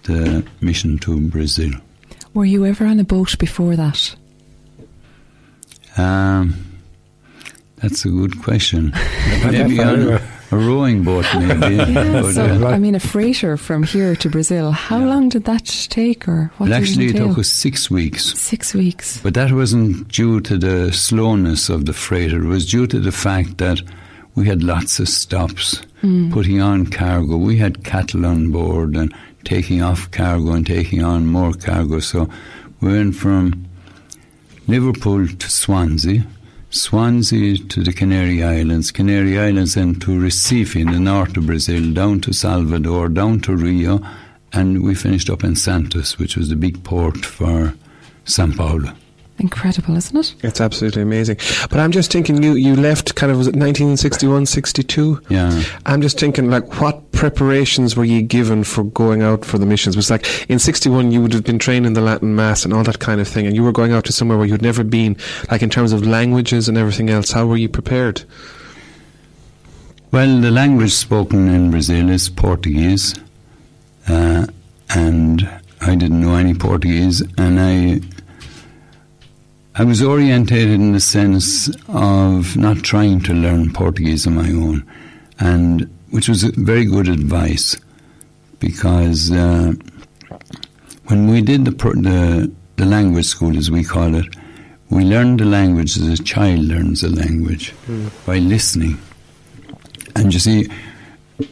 the 0.03 0.45
mission 0.61 0.99
to 0.99 1.21
Brazil. 1.21 1.71
Were 2.35 2.45
you 2.45 2.67
ever 2.67 2.85
on 2.85 2.99
a 2.99 3.05
boat 3.05 3.39
before 3.39 3.77
that? 3.77 4.17
Um, 5.97 6.57
that's 7.77 8.05
a 8.05 8.09
good 8.09 8.43
question. 8.43 8.93
Maybe 9.45 9.81
on 9.81 10.21
a, 10.51 10.57
rowing 10.57 11.03
boat, 11.03 11.27
maybe. 11.35 11.77
Yeah, 11.97 12.31
so 12.33 12.67
uh, 12.67 12.71
I 12.71 12.79
mean, 12.79 12.95
a 12.95 13.01
freighter 13.01 13.57
from 13.57 13.83
here 13.83 14.17
to 14.17 14.29
Brazil. 14.29 14.71
How 14.73 14.99
long 14.99 15.29
did 15.29 15.45
that 15.45 15.67
take, 15.91 16.29
or 16.29 16.51
what? 16.59 16.69
well, 16.69 16.75
actually, 16.79 17.07
it 17.07 17.17
it 17.17 17.19
took 17.19 17.39
us 17.39 17.49
six 17.49 17.91
weeks. 17.91 18.39
six 18.39 18.75
weeks. 18.75 19.21
But 19.21 19.35
that 19.35 19.53
wasn't 19.53 20.09
due 20.09 20.41
to 20.43 20.57
the 20.59 20.93
slowness 20.93 21.69
of 21.69 21.87
the 21.87 21.93
freighter. 21.93 22.43
It 22.45 22.49
was 22.49 22.71
due 22.71 22.87
to 22.87 23.01
the 23.01 23.13
fact 23.13 23.59
that 23.59 23.81
we 24.35 24.47
had 24.47 24.63
lots 24.63 24.99
of 25.01 25.09
stops 25.09 25.83
putting 26.31 26.61
on 26.61 26.87
cargo. 26.87 27.37
We 27.37 27.57
had 27.59 27.83
cattle 27.85 28.27
on 28.27 28.51
board 28.53 28.97
and 28.97 29.13
taking 29.45 29.83
off 29.83 30.11
cargo 30.11 30.53
and 30.53 30.67
taking 30.67 31.03
on 31.03 31.27
more 31.27 31.53
cargo. 31.53 32.01
So 32.01 32.29
we 32.81 32.93
went 32.93 33.17
from 33.17 33.67
Liverpool 34.69 35.27
to 35.27 35.51
Swansea, 35.51 36.25
Swansea 36.71 37.59
to 37.59 37.83
the 37.83 37.93
Canary 37.93 38.43
Islands, 38.43 38.91
Canary 38.91 39.39
Islands 39.39 39.77
and 39.77 40.01
to 40.03 40.11
Recife 40.19 40.81
in 40.81 40.93
the 40.93 41.01
north 41.01 41.37
of 41.37 41.47
Brazil, 41.47 41.93
down 41.93 42.21
to 42.23 42.33
Salvador, 42.33 43.09
down 43.09 43.41
to 43.41 43.57
Rio, 43.57 44.01
and 44.53 44.83
we 44.83 44.95
finished 44.95 45.31
up 45.31 45.45
in 45.45 45.57
Santos, 45.57 46.19
which 46.19 46.37
was 46.37 46.49
the 46.49 46.57
big 46.57 46.83
port 46.85 47.25
for 47.25 47.75
Sao 48.25 48.51
Paulo. 48.53 48.93
Incredible, 49.39 49.97
isn't 49.97 50.17
it? 50.17 50.35
It's 50.43 50.63
absolutely 50.63 51.03
amazing. 51.03 51.37
But 51.69 51.79
I'm 51.79 51.93
just 51.93 52.11
thinking, 52.11 52.43
you, 52.43 52.55
you 52.55 52.75
left 52.75 53.15
kind 53.17 53.31
of, 53.31 53.37
was 53.37 53.47
it 53.47 53.55
1961, 53.55 54.47
62? 54.47 55.21
Yeah. 55.29 55.63
I'm 55.85 56.01
just 56.01 56.19
thinking, 56.19 56.49
like, 56.49 56.81
what 56.81 57.06
preparations 57.17 57.97
were 57.97 58.05
you 58.05 58.23
given 58.23 58.63
for 58.63 58.85
going 58.85 59.23
out 59.23 59.45
for 59.45 59.59
the 59.59 59.67
missions? 59.67 59.97
Was 59.97 60.11
like, 60.11 60.49
in 60.49 60.59
61, 60.59 61.11
you 61.11 61.23
would 61.23 61.33
have 61.33 61.45
been 61.45 61.59
trained 61.59 61.87
in 61.87 61.95
the 61.95 62.01
Latin 62.01 62.37
Mass 62.37 62.65
and 62.65 62.73
all 62.73 62.85
that 62.85 62.99
kind 63.01 63.21
of 63.21 63.27
thing, 63.27 63.47
and 63.47 63.57
you 63.57 63.65
were 63.65 63.73
going 63.73 63.93
out 63.93 64.05
to 64.05 64.13
somewhere 64.13 64.39
where 64.39 64.47
you'd 64.47 64.63
never 64.63 64.85
been, 64.85 65.17
like, 65.51 65.63
in 65.63 65.71
terms 65.71 65.93
of 65.93 66.07
languages 66.07 66.69
and 66.69 66.79
everything 66.79 67.11
else. 67.11 67.33
How 67.33 67.47
were 67.47 67.57
you 67.57 67.69
prepared? 67.69 68.23
Well, 70.13 70.41
the 70.41 70.51
language 70.51 70.93
spoken 70.93 71.49
in 71.49 71.71
Brazil 71.71 72.11
is 72.11 72.29
Portuguese, 72.29 73.15
uh, 74.09 74.47
and 74.95 75.49
I 75.81 75.95
didn't 75.95 76.21
know 76.21 76.37
any 76.37 76.55
Portuguese, 76.55 77.23
and 77.37 77.59
I 77.61 78.01
I 79.79 79.85
was 79.85 80.03
orientated 80.03 80.73
in 80.73 80.93
the 80.93 81.01
sense 81.01 81.69
of 81.89 82.57
not 82.57 82.79
trying 82.79 83.21
to 83.23 83.35
learn 83.35 83.75
Portuguese 83.75 84.27
on 84.27 84.37
my 84.37 84.51
own, 84.51 84.87
and 85.39 85.91
which 86.11 86.29
was 86.29 86.43
very 86.45 86.85
good 86.85 87.09
advice, 87.09 87.77
because 88.61 89.31
uh, 89.31 89.73
when 91.07 91.29
we 91.29 91.41
did 91.43 91.65
the, 91.65 91.71
the 91.71 92.53
the 92.77 92.85
language 92.85 93.27
school, 93.27 93.57
as 93.57 93.71
we 93.71 93.83
call 93.83 94.15
it, 94.15 94.27
we 94.91 95.03
learned 95.05 95.41
the 95.41 95.45
language 95.47 95.97
as 95.97 96.21
a 96.21 96.23
child 96.23 96.61
learns 96.61 97.03
a 97.03 97.09
language 97.09 97.73
by 98.27 98.39
listening. 98.39 98.99
And 100.15 100.33
you 100.33 100.39
see, 100.41 100.69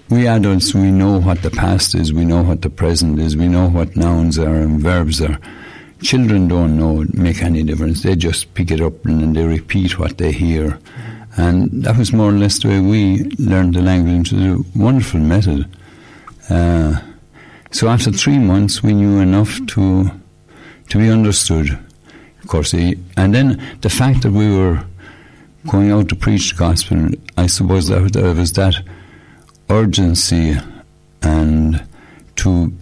we 0.09 0.27
adults, 0.27 0.75
we 0.75 0.90
know 0.90 1.19
what 1.21 1.43
the 1.43 1.51
past 1.51 1.95
is, 1.95 2.12
we 2.12 2.25
know 2.25 2.43
what 2.43 2.62
the 2.62 2.71
present 2.71 3.19
is, 3.19 3.37
we 3.37 3.49
know 3.49 3.69
what 3.69 3.97
nouns 3.97 4.38
are 4.38 4.55
and 4.55 4.81
verbs 4.81 5.21
are. 5.21 5.38
Children 6.03 6.49
don't 6.49 6.77
know, 6.79 7.05
make 7.14 7.43
any 7.43 7.62
difference. 7.62 8.03
They 8.03 8.14
just 8.17 8.53
pick 8.55 8.71
it 8.71 8.81
up 8.81 9.05
and 9.07 9.21
then 9.21 9.33
they 9.33 9.45
repeat 9.47 9.99
what 9.99 10.19
they 10.19 10.33
hear. 10.33 10.79
And 11.37 11.70
that 11.85 11.97
was 11.97 12.12
more 12.12 12.31
or 12.31 12.38
less 12.38 12.62
the 12.62 12.68
way 12.68 12.81
we 12.81 13.25
learned 13.38 13.75
the 13.75 13.83
language. 13.83 14.33
It 14.33 14.37
was 14.37 14.61
a 14.61 14.79
wonderful 14.79 15.20
method. 15.20 15.68
Uh, 16.49 17.01
so 17.73 17.88
after 17.88 18.12
three 18.12 18.38
months, 18.38 18.83
we 18.83 18.94
knew 18.94 19.18
enough 19.20 19.59
to 19.68 20.11
to 20.90 20.99
be 20.99 21.11
understood. 21.11 21.70
Of 22.42 22.49
course, 22.49 22.75
and 22.75 23.35
then 23.35 23.61
the 23.81 23.88
fact 23.88 24.23
that 24.23 24.33
we 24.33 24.55
were 24.55 24.85
going 25.66 25.90
out 25.90 26.09
to 26.11 26.16
preach 26.16 26.51
the 26.51 26.57
gospel, 26.57 27.09
I 27.38 27.47
suppose 27.47 27.88
that 27.88 28.12
there 28.12 28.35
was 28.35 28.53
that 28.53 28.75
urgency 29.70 30.57
and 31.23 31.83
to 32.37 32.73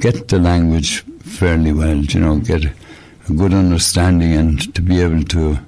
get 0.00 0.28
the 0.28 0.38
language 0.38 1.04
fairly 1.20 1.72
well, 1.72 1.96
you 1.96 2.20
know, 2.20 2.38
get 2.40 2.64
a 2.64 3.32
good 3.32 3.54
understanding 3.54 4.32
and 4.34 4.74
to 4.74 4.82
be 4.82 5.00
able 5.00 5.22
to 5.24 5.58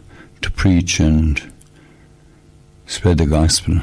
to 0.43 0.51
preach 0.51 1.01
and 1.01 1.41
spread 2.87 3.19
the 3.19 3.27
gospel. 3.27 3.79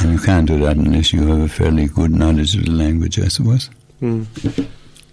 And 0.00 0.12
you 0.12 0.18
can't 0.18 0.46
do 0.46 0.58
that 0.60 0.76
unless 0.76 1.12
you 1.12 1.26
have 1.26 1.40
a 1.40 1.48
fairly 1.48 1.86
good 1.86 2.10
knowledge 2.12 2.54
of 2.56 2.64
the 2.64 2.70
language, 2.72 3.18
I 3.18 3.28
suppose. 3.28 3.70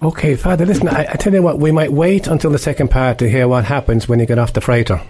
Okay, 0.02 0.38
Father, 0.38 0.66
listen, 0.66 0.88
I, 0.88 1.02
I 1.12 1.16
tell 1.16 1.34
you 1.34 1.42
what, 1.42 1.60
we 1.60 1.72
might 1.74 1.92
wait 1.92 2.28
until 2.28 2.52
the 2.52 2.58
second 2.58 2.90
part 2.90 3.18
to 3.18 3.30
hear 3.30 3.50
what 3.50 3.66
happens 3.66 4.08
when 4.08 4.20
you 4.20 4.26
get 4.26 4.40
off 4.40 4.54
the 4.54 4.62
freighter. 4.62 5.02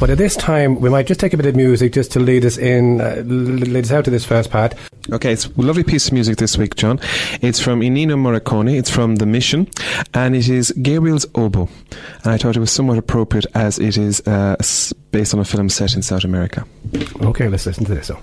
But 0.00 0.08
at 0.08 0.16
this 0.16 0.36
time, 0.36 0.80
we 0.80 0.88
might 0.88 1.06
just 1.06 1.20
take 1.20 1.34
a 1.34 1.36
bit 1.36 1.44
of 1.44 1.54
music 1.54 1.92
just 1.92 2.10
to 2.12 2.20
lead 2.20 2.46
us 2.46 2.56
in, 2.56 3.02
uh, 3.02 3.22
lead 3.26 3.84
us 3.84 3.92
out 3.92 4.06
to 4.06 4.10
this 4.10 4.24
first 4.24 4.50
part. 4.50 4.74
Okay, 5.12 5.32
it's 5.32 5.46
a 5.46 5.60
lovely 5.60 5.84
piece 5.84 6.06
of 6.06 6.14
music 6.14 6.38
this 6.38 6.56
week, 6.56 6.76
John. 6.76 6.98
It's 7.42 7.60
from 7.60 7.80
Ennio 7.80 8.16
Morricone. 8.16 8.76
It's 8.76 8.88
from 8.88 9.16
The 9.16 9.26
Mission, 9.26 9.68
and 10.14 10.34
it 10.34 10.48
is 10.48 10.72
Gabriel's 10.80 11.26
Oboe. 11.34 11.68
And 12.24 12.32
I 12.32 12.38
thought 12.38 12.56
it 12.56 12.60
was 12.60 12.72
somewhat 12.72 12.96
appropriate 12.96 13.44
as 13.54 13.78
it 13.78 13.98
is 13.98 14.26
uh, 14.26 14.56
based 15.10 15.34
on 15.34 15.40
a 15.40 15.44
film 15.44 15.68
set 15.68 15.94
in 15.94 16.00
South 16.00 16.24
America. 16.24 16.64
Okay, 17.20 17.48
let's 17.48 17.66
listen 17.66 17.84
to 17.84 17.94
this. 17.94 18.06
So. 18.06 18.18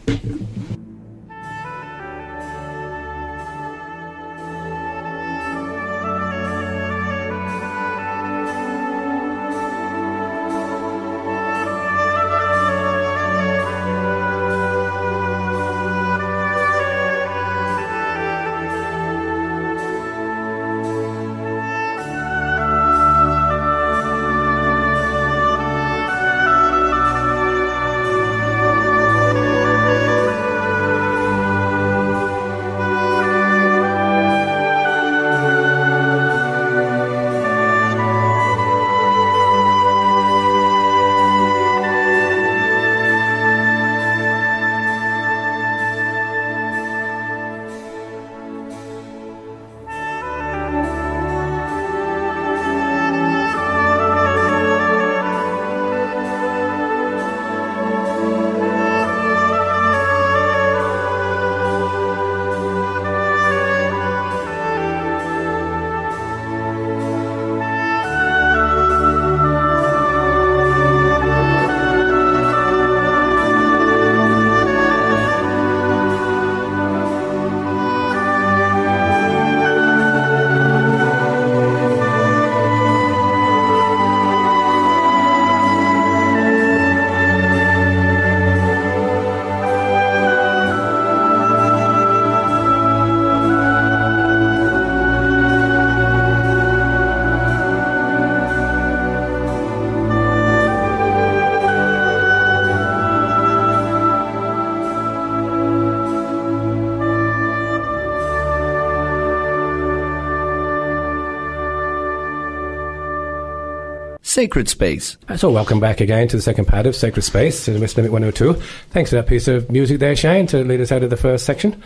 Sacred 114.39 114.69
Space. 114.69 115.17
So, 115.36 115.52
welcome 115.52 115.82
back 115.82 115.99
again 115.99 116.30
to 116.30 116.38
the 116.38 116.41
second 116.41 116.63
part 116.63 116.86
of 116.86 116.95
Sacred 116.95 117.23
Space 117.23 117.67
in 117.67 117.82
West 117.82 117.97
Limerick 117.97 118.13
102. 118.13 118.54
Thanks 118.89 119.10
for 119.10 119.17
that 119.17 119.28
piece 119.28 119.49
of 119.49 119.69
music 119.69 119.99
there, 119.99 120.15
Shane, 120.15 120.47
to 120.47 120.63
lead 120.63 120.80
us 120.80 120.93
out 120.93 121.04
of 121.04 121.10
the 121.10 121.17
first 121.17 121.45
section. 121.45 121.84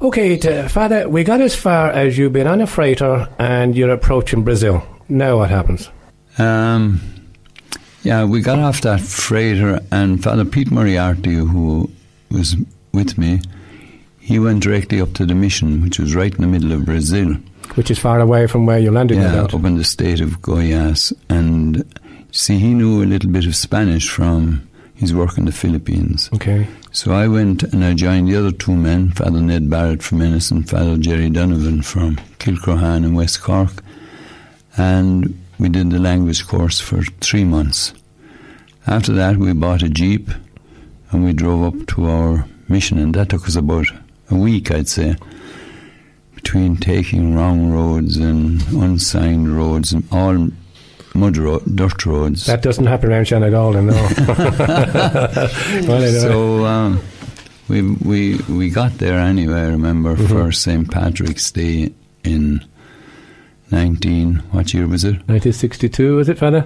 Okay, 0.00 0.36
to, 0.36 0.68
Father, 0.68 1.08
we 1.08 1.24
got 1.24 1.40
as 1.40 1.56
far 1.56 1.90
as 1.90 2.16
you've 2.16 2.32
been 2.32 2.46
on 2.46 2.60
a 2.60 2.68
freighter 2.68 3.28
and 3.40 3.76
you're 3.76 3.90
approaching 3.90 4.44
Brazil. 4.44 4.80
Now 5.08 5.38
what 5.38 5.50
happens? 5.50 5.90
Um, 6.38 7.00
yeah, 8.04 8.24
we 8.24 8.42
got 8.42 8.60
off 8.60 8.80
that 8.82 9.00
freighter, 9.00 9.80
and 9.90 10.22
Father 10.22 10.44
Pete 10.44 10.70
Moriarty, 10.70 11.34
who 11.34 11.90
was 12.30 12.54
with 12.92 13.18
me, 13.18 13.40
he 14.20 14.38
went 14.38 14.62
directly 14.62 15.00
up 15.00 15.14
to 15.14 15.26
the 15.26 15.34
mission, 15.34 15.82
which 15.82 15.98
was 15.98 16.14
right 16.14 16.32
in 16.32 16.42
the 16.42 16.46
middle 16.46 16.70
of 16.70 16.84
Brazil. 16.84 17.38
Which 17.74 17.90
is 17.90 17.98
far 17.98 18.20
away 18.20 18.46
from 18.46 18.66
where 18.66 18.78
you 18.78 18.90
landed, 18.90 19.18
Yeah, 19.18 19.42
up 19.42 19.54
in 19.54 19.76
the 19.76 19.84
state 19.84 20.20
of 20.20 20.40
Goiás. 20.42 21.12
And 21.28 21.84
see, 22.32 22.58
he 22.58 22.74
knew 22.74 23.02
a 23.02 23.06
little 23.06 23.30
bit 23.30 23.46
of 23.46 23.54
Spanish 23.54 24.08
from 24.08 24.68
his 24.94 25.14
work 25.14 25.38
in 25.38 25.44
the 25.44 25.52
Philippines. 25.52 26.28
Okay. 26.34 26.66
So 26.90 27.12
I 27.12 27.28
went 27.28 27.62
and 27.62 27.84
I 27.84 27.94
joined 27.94 28.28
the 28.28 28.36
other 28.36 28.50
two 28.50 28.74
men, 28.74 29.12
Father 29.12 29.40
Ned 29.40 29.70
Barrett 29.70 30.02
from 30.02 30.22
Ennis 30.22 30.50
and 30.50 30.68
Father 30.68 30.96
Jerry 30.96 31.30
Donovan 31.30 31.82
from 31.82 32.16
Kilcrohane 32.38 33.04
in 33.04 33.14
West 33.14 33.42
Cork. 33.42 33.70
And 34.76 35.38
we 35.58 35.68
did 35.68 35.90
the 35.90 35.98
language 35.98 36.46
course 36.46 36.80
for 36.80 37.02
three 37.20 37.44
months. 37.44 37.92
After 38.86 39.12
that, 39.12 39.36
we 39.36 39.52
bought 39.52 39.82
a 39.82 39.88
Jeep 39.88 40.30
and 41.10 41.24
we 41.24 41.32
drove 41.32 41.62
up 41.74 41.86
to 41.88 42.06
our 42.06 42.46
mission, 42.68 42.98
and 42.98 43.14
that 43.14 43.28
took 43.28 43.46
us 43.46 43.56
about 43.56 43.86
a 44.30 44.34
week, 44.34 44.70
I'd 44.70 44.88
say, 44.88 45.16
between 46.48 46.76
taking 46.78 47.34
wrong 47.34 47.70
roads 47.70 48.16
and 48.16 48.62
unsigned 48.72 49.54
roads 49.54 49.92
and 49.92 50.02
all 50.10 50.48
mud 51.14 51.36
ro- 51.36 51.60
dirt 51.74 52.06
roads. 52.06 52.46
That 52.46 52.62
doesn't 52.62 52.86
happen 52.86 53.12
around 53.12 53.30
all, 53.54 53.72
no. 53.74 53.92
well, 54.28 56.02
anyway. 56.02 56.18
So 56.18 56.64
um, 56.64 57.00
we 57.68 57.82
we 57.82 58.36
we 58.48 58.70
got 58.70 58.96
there 58.96 59.18
anyway. 59.18 59.60
I 59.60 59.66
remember 59.66 60.16
Mm-hmm. 60.16 60.26
for 60.26 60.50
St 60.50 60.90
Patrick's 60.90 61.50
Day 61.52 61.92
in 62.24 62.64
nineteen. 63.70 64.36
What 64.50 64.72
year 64.72 64.88
was 64.88 65.04
it? 65.04 65.16
1962, 65.28 66.16
was 66.16 66.30
it, 66.30 66.38
Father? 66.38 66.64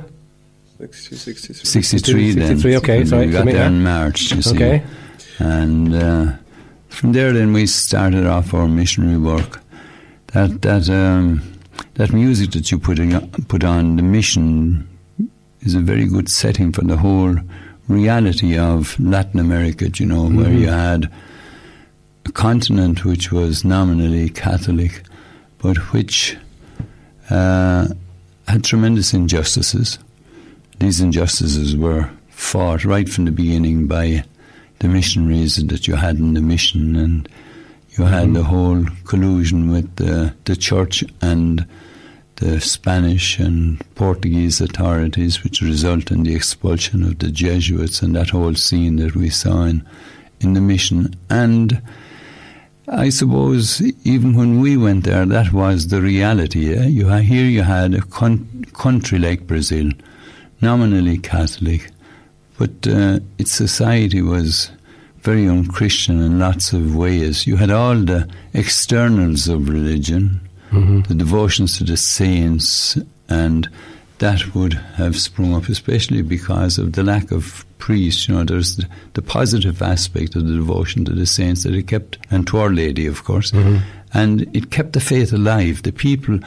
Sixty 0.93 1.99
three. 1.99 2.31
Then 2.35 2.57
63, 2.61 2.77
okay, 2.77 3.05
sorry, 3.05 3.27
we 3.27 3.33
got 3.33 3.47
there 3.47 3.67
in 3.67 3.83
March. 3.83 4.31
You 4.31 4.43
see. 4.43 4.55
Okay. 4.55 4.85
And 5.41 5.93
uh, 5.93 6.33
from 6.89 7.11
there, 7.15 7.33
then 7.33 7.53
we 7.53 7.67
started 7.67 8.27
off 8.27 8.55
our 8.55 8.69
missionary 8.69 9.19
work. 9.19 9.59
That 10.35 10.63
that 10.63 10.89
um, 10.89 11.43
that 11.95 12.13
music 12.13 12.53
that 12.53 12.71
you 12.71 12.79
put 12.79 12.99
in, 12.99 13.21
put 13.49 13.65
on 13.65 13.97
the 13.97 14.03
mission 14.03 14.89
is 15.61 15.75
a 15.75 15.81
very 15.81 16.07
good 16.07 16.29
setting 16.29 16.73
for 16.73 16.83
the 16.83 16.97
whole 16.97 17.37
reality 17.89 18.57
of 18.59 18.99
Latin 18.99 19.41
America. 19.41 19.91
You 19.95 20.07
know, 20.07 20.23
where 20.25 20.47
Mm-hmm. 20.47 20.59
you 20.59 20.69
had 20.69 21.13
a 22.25 22.33
continent 22.33 23.05
which 23.05 23.31
was 23.33 23.65
nominally 23.65 24.31
Catholic, 24.31 25.03
but 25.59 25.77
which 25.93 26.37
uh, 27.31 27.89
had 28.49 28.65
tremendous 28.65 29.13
injustices. 29.13 29.99
These 30.79 31.01
injustices 31.01 31.77
were 31.77 32.11
fought 32.29 32.85
right 32.85 33.09
from 33.09 33.27
the 33.27 33.31
beginning 33.33 33.87
by 33.87 34.25
the 34.81 34.89
missionaries 34.89 35.57
that 35.67 35.87
you 35.87 35.95
had 35.95 36.17
in 36.17 36.35
the 36.35 36.41
mission, 36.41 36.97
and 36.97 37.29
you 37.99 38.05
had 38.05 38.33
the 38.33 38.45
whole 38.45 38.85
collusion 39.05 39.71
with 39.71 39.97
the, 39.97 40.35
the 40.45 40.57
church 40.57 41.05
and 41.21 41.67
the 42.37 42.61
Spanish 42.61 43.39
and 43.39 43.81
Portuguese 43.95 44.61
authorities, 44.61 45.45
which 45.45 45.61
result 45.61 46.11
in 46.11 46.23
the 46.23 46.35
expulsion 46.35 47.03
of 47.03 47.19
the 47.19 47.31
Jesuits 47.31 48.03
and 48.03 48.17
that 48.17 48.31
whole 48.31 48.55
scene 48.55 48.97
that 48.97 49.15
we 49.15 49.29
saw 49.29 49.65
in, 49.65 49.87
in 50.41 50.55
the 50.55 50.61
mission. 50.61 51.15
And 51.29 51.83
I 52.89 53.11
suppose 53.11 53.83
even 54.05 54.35
when 54.35 54.61
we 54.61 54.77
went 54.77 55.05
there, 55.05 55.27
that 55.27 55.53
was 55.53 55.89
the 55.89 56.01
reality. 56.01 56.75
Eh? 56.75 56.87
You 56.87 57.09
here 57.09 57.45
you 57.45 57.63
had 57.63 57.95
a 57.95 58.01
con- 58.01 58.65
country 58.73 59.19
like 59.19 59.47
Brazil, 59.47 59.91
nominally 60.61 61.19
Catholic, 61.19 61.91
but 62.59 62.87
uh, 62.89 63.21
its 63.39 63.53
society 63.53 64.23
was 64.23 64.71
very 65.23 65.49
unchristian 65.49 66.21
in 66.21 66.39
lots 66.39 66.73
of 66.73 66.97
ways. 66.97 67.47
You 67.47 67.57
had 67.57 67.71
all 67.71 67.95
the 67.95 68.29
externals 68.55 69.49
of 69.49 69.69
religion, 69.69 70.41
mm-hmm. 70.71 71.03
the 71.03 71.15
devotions 71.15 71.79
to 71.79 71.85
the 71.85 71.97
saints, 71.97 72.99
and 73.29 73.69
that 74.19 74.55
would 74.55 74.75
have 74.75 75.19
sprung 75.19 75.55
up, 75.55 75.69
especially 75.69 76.23
because 76.23 76.79
of 76.79 76.93
the 76.93 77.05
lack 77.05 77.31
of 77.31 77.65
priests. 77.79 78.29
You 78.29 78.35
know, 78.35 78.45
there's 78.45 78.77
the, 78.77 78.89
the 79.15 79.23
positive 79.23 79.81
aspect 79.81 80.35
of 80.35 80.47
the 80.47 80.55
devotion 80.55 81.05
to 81.05 81.13
the 81.13 81.27
saints 81.27 81.63
that 81.63 81.75
it 81.75 81.87
kept, 81.87 82.19
and 82.31 82.47
to 82.49 82.59
Our 82.59 82.71
Lady, 82.71 83.07
of 83.07 83.23
course, 83.23 83.53
mm-hmm. 83.53 83.79
and 84.13 84.43
it 84.57 84.71
kept 84.71 84.93
the 84.93 85.01
faith 85.01 85.33
alive. 85.33 85.83
The 85.85 85.93
people, 85.93 86.41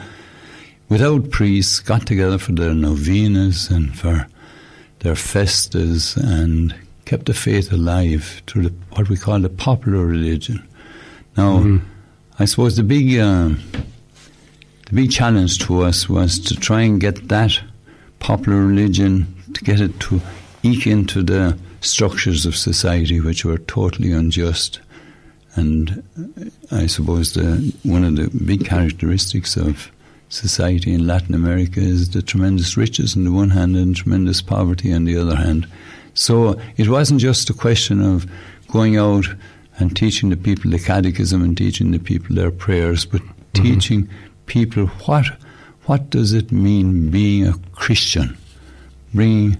without 0.90 1.30
priests, 1.30 1.80
got 1.80 2.06
together 2.06 2.38
for 2.38 2.52
their 2.52 2.74
novenas 2.74 3.70
and 3.70 3.98
for 3.98 4.26
their 5.00 5.16
festas 5.16 6.16
and 6.16 6.74
kept 7.06 7.26
the 7.26 7.34
faith 7.34 7.72
alive 7.72 8.42
through 8.46 8.64
the, 8.64 8.74
what 8.90 9.08
we 9.08 9.16
call 9.16 9.40
the 9.40 9.48
popular 9.48 10.04
religion. 10.04 10.62
Now, 11.36 11.80
I 12.38 12.44
suppose 12.44 12.76
the 12.76 12.82
big 12.82 13.18
um, 13.18 13.62
the 14.86 14.94
big 14.94 15.10
challenge 15.10 15.58
to 15.60 15.82
us 15.82 16.08
was 16.08 16.38
to 16.40 16.54
try 16.54 16.82
and 16.82 17.00
get 17.00 17.28
that 17.28 17.58
popular 18.18 18.64
religion 18.64 19.34
to 19.54 19.64
get 19.64 19.80
it 19.80 19.98
to 20.00 20.20
eke 20.62 20.86
into 20.86 21.22
the 21.22 21.58
structures 21.80 22.46
of 22.46 22.56
society 22.56 23.20
which 23.20 23.44
were 23.44 23.58
totally 23.58 24.12
unjust. 24.12 24.80
And 25.54 26.02
uh, 26.18 26.76
I 26.76 26.86
suppose 26.86 27.34
the, 27.34 27.74
one 27.82 28.04
of 28.04 28.16
the 28.16 28.28
big 28.44 28.66
characteristics 28.66 29.56
of 29.56 29.90
society 30.28 30.92
in 30.92 31.06
Latin 31.06 31.34
America 31.34 31.80
is 31.80 32.10
the 32.10 32.22
tremendous 32.22 32.76
riches 32.76 33.16
on 33.16 33.24
the 33.24 33.32
one 33.32 33.50
hand 33.50 33.76
and 33.76 33.94
tremendous 33.94 34.42
poverty 34.42 34.92
on 34.92 35.04
the 35.04 35.16
other 35.16 35.36
hand. 35.36 35.66
So 36.16 36.58
it 36.76 36.88
wasn't 36.88 37.20
just 37.20 37.50
a 37.50 37.54
question 37.54 38.00
of 38.00 38.26
going 38.68 38.96
out 38.96 39.26
and 39.78 39.94
teaching 39.94 40.30
the 40.30 40.36
people 40.36 40.70
the 40.70 40.78
catechism 40.78 41.42
and 41.42 41.56
teaching 41.56 41.90
the 41.90 41.98
people 41.98 42.34
their 42.34 42.50
prayers, 42.50 43.04
but 43.04 43.20
mm-hmm. 43.20 43.62
teaching 43.62 44.08
people 44.46 44.86
what 45.06 45.26
what 45.84 46.10
does 46.10 46.32
it 46.32 46.50
mean 46.50 47.10
being 47.10 47.46
a 47.46 47.54
Christian, 47.72 48.36
bringing 49.14 49.56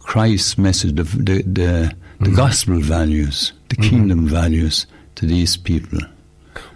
Christ's 0.00 0.58
message, 0.58 0.96
the 0.96 1.04
the, 1.04 1.42
the, 1.42 1.42
the 1.42 1.94
mm-hmm. 2.24 2.34
gospel 2.34 2.80
values, 2.80 3.52
the 3.68 3.76
mm-hmm. 3.76 3.90
kingdom 3.90 4.26
values 4.26 4.86
to 5.16 5.26
these 5.26 5.56
people. 5.56 6.00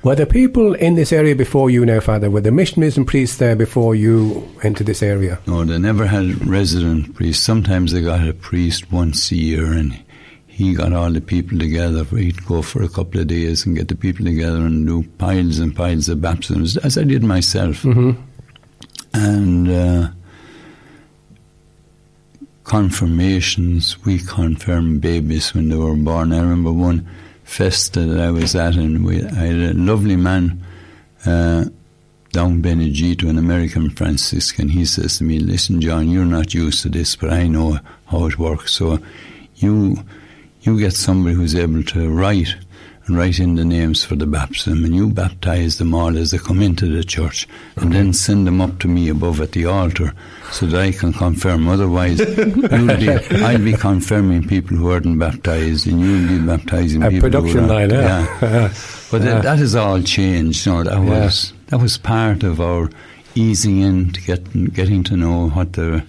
Were 0.02 0.16
the 0.16 0.26
people 0.26 0.74
in 0.74 0.94
this 0.94 1.12
area 1.12 1.36
before 1.36 1.70
you 1.70 1.86
now, 1.86 2.00
Father? 2.00 2.28
Were 2.30 2.40
the 2.40 2.50
missionaries 2.50 2.96
and 2.96 3.06
priests 3.06 3.36
there 3.36 3.54
before 3.54 3.94
you 3.94 4.48
entered 4.62 4.86
this 4.86 5.02
area? 5.02 5.38
No, 5.46 5.64
they 5.64 5.78
never 5.78 6.06
had 6.06 6.44
resident 6.46 7.14
priests. 7.14 7.44
Sometimes 7.44 7.92
they 7.92 8.02
got 8.02 8.26
a 8.26 8.34
priest 8.34 8.90
once 8.90 9.30
a 9.30 9.36
year, 9.36 9.72
and 9.72 9.96
he 10.46 10.74
got 10.74 10.92
all 10.92 11.12
the 11.12 11.20
people 11.20 11.58
together. 11.58 12.04
He'd 12.04 12.44
go 12.44 12.62
for 12.62 12.82
a 12.82 12.88
couple 12.88 13.20
of 13.20 13.28
days 13.28 13.64
and 13.64 13.76
get 13.76 13.88
the 13.88 13.94
people 13.94 14.24
together 14.24 14.58
and 14.58 14.86
do 14.86 15.02
piles 15.18 15.58
and 15.58 15.74
piles 15.74 16.08
of 16.08 16.20
baptisms, 16.20 16.76
as 16.78 16.98
I 16.98 17.04
did 17.04 17.22
myself. 17.22 17.84
And 19.14 19.70
uh, 19.70 20.08
confirmations, 22.64 24.02
we 24.04 24.18
confirmed 24.18 25.00
babies 25.00 25.54
when 25.54 25.68
they 25.68 25.76
were 25.76 25.94
born. 25.94 26.32
I 26.32 26.40
remember 26.40 26.72
one 26.72 27.08
festa 27.52 28.00
that 28.00 28.20
I 28.20 28.30
was 28.30 28.54
at, 28.56 28.76
and 28.76 29.04
we, 29.04 29.22
I 29.22 29.46
had 29.46 29.56
a 29.56 29.74
lovely 29.74 30.16
man. 30.16 30.64
Uh, 31.26 31.66
down 32.32 32.62
Benedito, 32.62 33.28
an 33.28 33.36
American 33.36 33.90
Franciscan, 33.90 34.70
he 34.70 34.86
says 34.86 35.18
to 35.18 35.24
me, 35.24 35.38
Listen, 35.38 35.82
John, 35.82 36.08
you're 36.08 36.24
not 36.24 36.54
used 36.54 36.82
to 36.82 36.88
this, 36.88 37.14
but 37.14 37.30
I 37.30 37.46
know 37.46 37.78
how 38.06 38.24
it 38.26 38.38
works. 38.38 38.72
So 38.72 38.98
you 39.56 39.98
you 40.62 40.78
get 40.78 40.94
somebody 40.94 41.36
who's 41.36 41.54
able 41.54 41.82
to 41.82 42.08
write 42.08 42.56
and 43.12 43.18
write 43.18 43.38
in 43.38 43.56
the 43.56 43.64
names 43.64 44.02
for 44.04 44.16
the 44.16 44.26
baptism, 44.26 44.84
and 44.84 44.94
you 44.94 45.10
baptize 45.10 45.76
them 45.78 45.94
all 45.94 46.16
as 46.16 46.30
they 46.30 46.38
come 46.38 46.62
into 46.62 46.86
the 46.86 47.04
church, 47.04 47.46
and 47.76 47.92
then 47.92 48.12
send 48.14 48.46
them 48.46 48.60
up 48.60 48.78
to 48.78 48.88
me 48.88 49.08
above 49.10 49.40
at 49.40 49.52
the 49.52 49.66
altar 49.66 50.14
so 50.50 50.64
that 50.66 50.80
I 50.80 50.92
can 50.92 51.12
confirm. 51.12 51.68
Otherwise, 51.68 52.18
you'll 52.36 52.96
be, 52.96 53.10
I'll 53.42 53.58
be 53.58 53.74
confirming 53.74 54.48
people 54.48 54.76
who 54.78 54.90
aren't 54.90 55.18
baptized, 55.18 55.86
and 55.86 56.00
you'll 56.00 56.38
be 56.40 56.46
baptizing 56.46 57.02
A 57.02 57.10
people 57.10 57.28
production 57.30 57.64
who 57.64 57.72
are. 57.72 57.86
line, 57.86 57.90
yeah. 57.90 58.72
But 59.10 59.22
that, 59.22 59.42
that 59.42 59.58
has 59.58 59.74
all 59.76 60.00
changed. 60.02 60.64
You 60.64 60.72
know, 60.72 60.84
that 60.84 60.94
Yeah. 60.94 61.24
was 61.24 61.52
that 61.66 61.78
was 61.80 61.98
part 61.98 62.42
of 62.42 62.60
our 62.60 62.88
easing 63.34 63.80
in 63.80 64.10
to 64.12 64.20
get 64.22 64.72
getting 64.72 65.02
to 65.04 65.16
know 65.16 65.50
what 65.50 65.74
the 65.74 66.04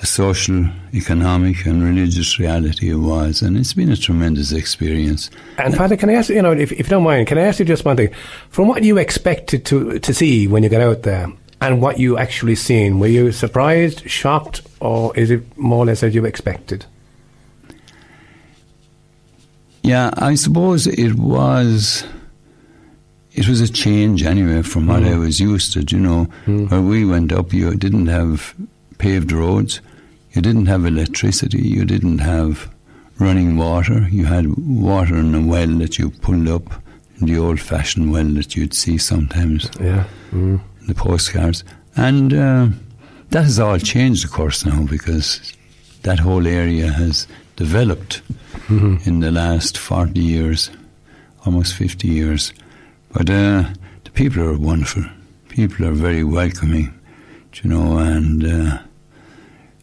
the 0.00 0.06
social, 0.06 0.66
economic, 0.94 1.66
and 1.66 1.82
religious 1.82 2.38
reality 2.38 2.90
it 2.90 2.96
was, 2.96 3.42
and 3.42 3.56
it's 3.56 3.74
been 3.74 3.92
a 3.92 3.96
tremendous 3.96 4.50
experience. 4.50 5.30
And 5.58 5.76
Father, 5.76 5.96
can 5.96 6.08
I 6.08 6.14
ask 6.14 6.30
you, 6.30 6.40
know, 6.40 6.52
if, 6.52 6.72
if 6.72 6.78
you 6.78 6.84
don't 6.84 7.02
mind, 7.02 7.26
can 7.26 7.36
I 7.36 7.42
ask 7.42 7.58
you 7.58 7.66
just 7.66 7.84
one 7.84 7.98
thing? 7.98 8.10
From 8.48 8.66
what 8.66 8.82
you 8.82 8.96
expected 8.96 9.66
to 9.66 9.98
to 9.98 10.14
see 10.14 10.48
when 10.48 10.62
you 10.62 10.70
got 10.70 10.80
out 10.80 11.02
there, 11.02 11.30
and 11.60 11.82
what 11.82 11.98
you 11.98 12.16
actually 12.16 12.54
seen, 12.54 12.98
were 12.98 13.08
you 13.08 13.30
surprised, 13.30 14.08
shocked, 14.08 14.62
or 14.80 15.14
is 15.18 15.30
it 15.30 15.58
more 15.58 15.84
or 15.84 15.86
less 15.86 16.02
as 16.02 16.14
you 16.14 16.24
expected? 16.24 16.86
Yeah, 19.82 20.10
I 20.14 20.34
suppose 20.34 20.86
it 20.86 21.14
was. 21.14 22.04
It 23.32 23.48
was 23.48 23.60
a 23.60 23.70
change 23.70 24.24
anyway 24.24 24.62
from 24.62 24.88
what 24.88 25.02
mm. 25.02 25.14
I 25.14 25.18
was 25.18 25.40
used 25.40 25.74
to. 25.74 25.82
You 25.82 26.00
know, 26.00 26.26
mm. 26.46 26.70
where 26.70 26.80
we 26.80 27.04
went 27.04 27.32
up, 27.32 27.52
you 27.52 27.74
didn't 27.74 28.06
have 28.06 28.54
paved 28.96 29.32
roads, 29.32 29.80
you 30.32 30.42
didn't 30.42 30.66
have 30.66 30.84
electricity, 30.86 31.60
you 31.68 31.84
didn't 31.84 32.18
have 32.18 32.70
running 33.18 33.56
water. 33.56 34.06
You 34.10 34.24
had 34.26 34.46
water 34.56 35.16
in 35.16 35.34
a 35.34 35.40
well 35.46 35.66
that 35.78 35.98
you 35.98 36.10
pulled 36.10 36.48
up, 36.48 36.62
the 37.20 37.36
old-fashioned 37.36 38.10
well 38.12 38.24
that 38.34 38.56
you'd 38.56 38.72
see 38.74 38.96
sometimes 38.98 39.68
Yeah. 39.80 40.04
Mm. 40.32 40.60
in 40.80 40.86
the 40.86 40.94
postcards, 40.94 41.64
and 41.96 42.32
uh, 42.32 42.68
that 43.30 43.42
has 43.44 43.58
all 43.60 43.78
changed, 43.78 44.24
of 44.24 44.30
course, 44.32 44.64
now 44.64 44.84
because 44.84 45.52
that 46.02 46.18
whole 46.18 46.46
area 46.46 46.90
has 46.92 47.26
developed 47.56 48.22
in 49.04 49.20
the 49.20 49.30
last 49.32 49.76
40 49.76 50.18
years, 50.20 50.70
almost 51.44 51.74
50 51.74 52.06
years. 52.08 52.52
But 53.12 53.28
uh, 53.28 53.64
the 54.04 54.10
people 54.14 54.42
are 54.44 54.56
wonderful. 54.56 55.04
People 55.48 55.86
are 55.86 55.92
very 55.92 56.22
welcoming, 56.24 56.94
you 57.62 57.68
know, 57.68 57.98
and 57.98 58.44
uh, 58.44 58.78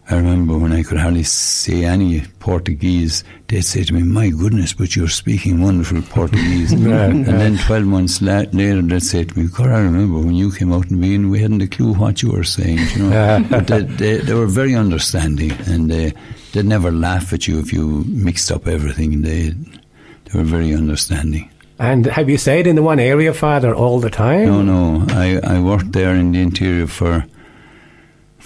I 0.10 0.16
remember 0.16 0.58
when 0.58 0.72
I 0.72 0.84
could 0.84 0.98
hardly 0.98 1.24
say 1.24 1.84
any 1.84 2.22
Portuguese, 2.40 3.26
they'd 3.48 3.62
say 3.62 3.84
to 3.84 3.94
me, 3.94 4.04
My 4.04 4.30
goodness, 4.30 4.72
but 4.72 4.96
you're 4.96 5.10
speaking 5.10 5.62
wonderful 5.62 6.02
Portuguese. 6.02 6.72
and 6.74 7.26
then 7.26 7.58
12 7.58 7.84
months 7.86 8.22
la- 8.22 8.46
later, 8.54 8.82
they'd 8.82 9.04
say 9.04 9.26
to 9.26 9.40
me, 9.40 9.48
God, 9.48 9.68
I 9.68 9.80
remember 9.80 10.20
when 10.20 10.36
you 10.36 10.52
came 10.52 10.72
out 10.72 10.90
and 10.90 11.02
me, 11.02 11.16
and 11.16 11.30
we 11.30 11.42
hadn't 11.42 11.62
a 11.62 11.68
clue 11.68 11.94
what 11.94 12.22
you 12.24 12.32
were 12.32 12.46
saying, 12.46 12.80
you 12.96 13.10
know. 13.10 13.46
but 13.50 13.68
they, 13.68 13.82
they, 13.82 14.18
they 14.20 14.34
were 14.34 14.48
very 14.48 14.76
understanding, 14.76 15.52
and 15.68 15.92
they, 15.92 16.14
they'd 16.54 16.66
never 16.66 16.90
laugh 16.90 17.34
at 17.34 17.48
you 17.48 17.60
if 17.60 17.74
you 17.74 18.06
mixed 18.08 18.50
up 18.50 18.66
everything. 18.66 19.24
They, 19.24 19.50
they 19.50 20.40
were 20.40 20.46
very 20.46 20.74
understanding. 20.74 21.50
And 21.80 22.06
have 22.06 22.30
you 22.30 22.38
stayed 22.38 22.66
in 22.66 22.76
the 22.76 22.82
one 22.82 23.00
area, 23.00 23.34
Father, 23.34 23.76
all 23.76 24.00
the 24.00 24.10
time? 24.10 24.46
No, 24.46 24.62
no. 24.62 25.06
I, 25.10 25.40
I 25.44 25.60
worked 25.60 25.92
there 25.92 26.16
in 26.16 26.32
the 26.32 26.40
interior 26.42 26.88
for 26.88 27.26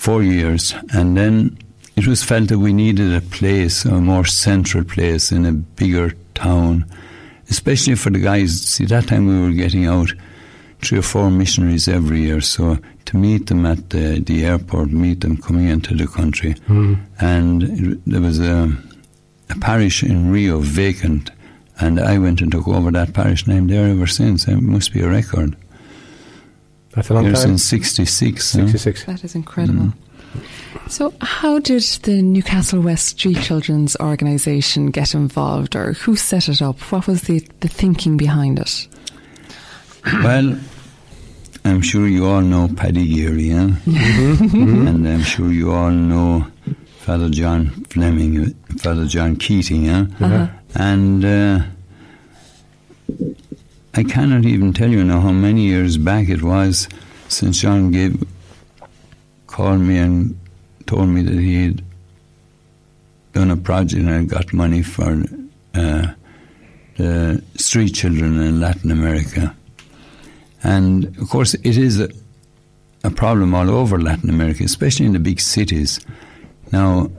four 0.01 0.23
years, 0.23 0.73
and 0.95 1.15
then 1.15 1.55
it 1.95 2.07
was 2.07 2.23
felt 2.23 2.47
that 2.49 2.57
we 2.57 2.73
needed 2.73 3.13
a 3.13 3.21
place, 3.21 3.85
a 3.85 4.01
more 4.01 4.25
central 4.25 4.83
place 4.83 5.31
in 5.31 5.45
a 5.45 5.51
bigger 5.51 6.09
town, 6.33 6.83
especially 7.51 7.93
for 7.93 8.09
the 8.09 8.17
guys. 8.17 8.61
See, 8.61 8.85
that 8.85 9.07
time 9.07 9.27
we 9.27 9.39
were 9.39 9.53
getting 9.53 9.85
out 9.85 10.11
three 10.81 10.97
or 10.97 11.03
four 11.03 11.29
missionaries 11.29 11.87
every 11.87 12.21
year, 12.21 12.41
so 12.41 12.79
to 13.05 13.17
meet 13.17 13.45
them 13.45 13.63
at 13.67 13.91
the, 13.91 14.19
the 14.19 14.43
airport, 14.43 14.89
meet 14.89 15.21
them 15.21 15.37
coming 15.37 15.67
into 15.67 15.93
the 15.93 16.07
country, 16.07 16.53
hmm. 16.65 16.95
and 17.19 17.61
it, 17.61 17.99
there 18.07 18.21
was 18.21 18.39
a, 18.39 18.75
a 19.51 19.55
parish 19.59 20.01
in 20.01 20.31
Rio 20.31 20.59
vacant. 20.61 21.29
And 21.79 21.99
I 21.99 22.17
went 22.17 22.41
and 22.41 22.51
took 22.51 22.67
over 22.67 22.91
that 22.91 23.13
parish, 23.13 23.47
name 23.47 23.67
there 23.67 23.89
ever 23.89 24.07
since. 24.07 24.47
It 24.47 24.61
must 24.61 24.93
be 24.93 25.01
a 25.01 25.09
record. 25.09 25.55
That's 26.93 27.09
a 27.09 27.13
long 27.13 27.25
Here 27.25 27.33
time. 27.33 27.57
since 27.57 27.63
66. 27.63 28.53
huh? 28.53 28.67
66. 28.67 29.05
That 29.05 29.23
is 29.23 29.35
incredible. 29.35 29.85
Mm. 29.85 29.93
So, 30.87 31.13
how 31.21 31.59
did 31.59 31.83
the 32.03 32.21
Newcastle 32.21 32.81
West 32.81 33.07
Street 33.07 33.37
Children's 33.37 33.95
Organisation 33.97 34.87
get 34.91 35.13
involved, 35.13 35.75
or 35.75 35.93
who 35.93 36.15
set 36.15 36.49
it 36.49 36.61
up? 36.61 36.79
What 36.91 37.07
was 37.07 37.23
the, 37.23 37.39
the 37.61 37.67
thinking 37.67 38.17
behind 38.17 38.59
it? 38.59 38.87
Well, 40.23 40.57
I'm 41.63 41.81
sure 41.81 42.07
you 42.07 42.25
all 42.25 42.41
know 42.41 42.67
Paddy 42.75 43.07
Geary, 43.07 43.43
yeah? 43.49 43.67
Mm-hmm. 43.85 44.87
and 44.87 45.07
I'm 45.07 45.21
sure 45.21 45.51
you 45.51 45.71
all 45.71 45.91
know 45.91 46.47
Father 46.99 47.29
John 47.29 47.67
Fleming, 47.89 48.53
Father 48.79 49.05
John 49.05 49.35
Keating, 49.35 49.85
yeah? 49.85 50.05
Uh-huh. 50.19 50.47
And 50.73 51.23
uh, 51.23 51.61
I 53.93 54.03
cannot 54.03 54.45
even 54.45 54.71
tell 54.71 54.89
you 54.89 55.03
now 55.03 55.19
how 55.19 55.31
many 55.31 55.63
years 55.63 55.97
back 55.97 56.29
it 56.29 56.41
was 56.41 56.87
since 57.27 57.61
John 57.61 57.91
gave, 57.91 58.23
called 59.47 59.81
me 59.81 59.97
and 59.97 60.39
told 60.87 61.09
me 61.09 61.21
that 61.23 61.33
he 61.33 61.63
had 61.63 61.83
done 63.33 63.51
a 63.51 63.57
project 63.57 64.05
and 64.05 64.29
got 64.29 64.53
money 64.53 64.81
for 64.81 65.23
uh, 65.73 66.07
the 66.95 67.43
street 67.55 67.93
children 67.93 68.39
in 68.41 68.61
Latin 68.61 68.91
America. 68.91 69.55
And 70.63 71.05
of 71.17 71.29
course, 71.29 71.53
it 71.53 71.77
is 71.77 71.99
a, 71.99 72.09
a 73.03 73.09
problem 73.09 73.53
all 73.53 73.69
over 73.69 73.99
Latin 73.99 74.29
America, 74.29 74.63
especially 74.63 75.05
in 75.05 75.13
the 75.13 75.19
big 75.19 75.41
cities. 75.41 75.99
Now, 76.71 77.11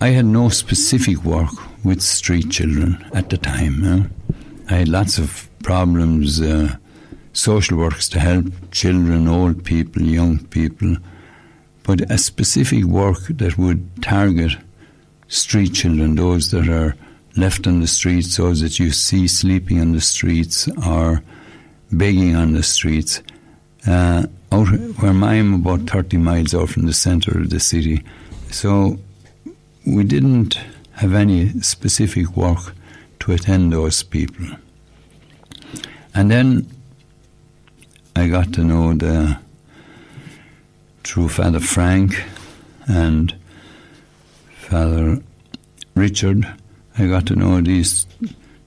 I 0.00 0.08
had 0.08 0.26
no 0.26 0.50
specific 0.50 1.24
work 1.24 1.52
with 1.84 2.02
street 2.02 2.50
children 2.50 3.02
at 3.14 3.30
the 3.30 3.38
time. 3.38 4.10
I 4.68 4.74
had 4.74 4.88
lots 4.88 5.18
of 5.18 5.48
problems, 5.62 6.40
uh, 6.40 6.76
social 7.32 7.78
works 7.78 8.08
to 8.08 8.20
help 8.20 8.46
children, 8.72 9.28
old 9.28 9.64
people, 9.64 10.02
young 10.02 10.38
people, 10.46 10.96
but 11.84 12.10
a 12.10 12.18
specific 12.18 12.84
work 12.84 13.18
that 13.28 13.56
would 13.58 14.02
target 14.02 14.56
street 15.28 15.74
children, 15.74 16.16
those 16.16 16.50
that 16.50 16.68
are 16.68 16.96
left 17.36 17.66
on 17.66 17.80
the 17.80 17.86
streets, 17.86 18.36
those 18.36 18.60
that 18.60 18.78
you 18.78 18.90
see 18.90 19.28
sleeping 19.28 19.80
on 19.80 19.92
the 19.92 20.00
streets 20.00 20.68
or 20.86 21.22
begging 21.92 22.34
on 22.34 22.52
the 22.52 22.62
streets. 22.62 23.22
Uh, 23.86 24.26
out 24.52 24.68
where 24.68 25.12
I'm 25.12 25.54
about 25.54 25.88
30 25.90 26.16
miles 26.16 26.54
out 26.54 26.70
from 26.70 26.86
the 26.86 26.92
centre 26.92 27.38
of 27.38 27.50
the 27.50 27.60
city. 27.60 28.02
So 28.50 28.98
we 29.86 30.02
didn't 30.04 30.58
have 30.92 31.14
any 31.14 31.60
specific 31.60 32.36
work 32.36 32.74
to 33.26 33.32
attend 33.32 33.72
those 33.72 34.04
people. 34.04 34.46
And 36.14 36.30
then 36.30 36.70
I 38.14 38.28
got 38.28 38.52
to 38.54 38.62
know 38.62 38.94
the 38.94 39.36
through 41.02 41.28
Father 41.28 41.58
Frank 41.58 42.22
and 42.86 43.34
Father 44.58 45.20
Richard. 45.96 46.46
I 46.98 47.06
got 47.08 47.26
to 47.26 47.36
know 47.36 47.60
these 47.60 48.06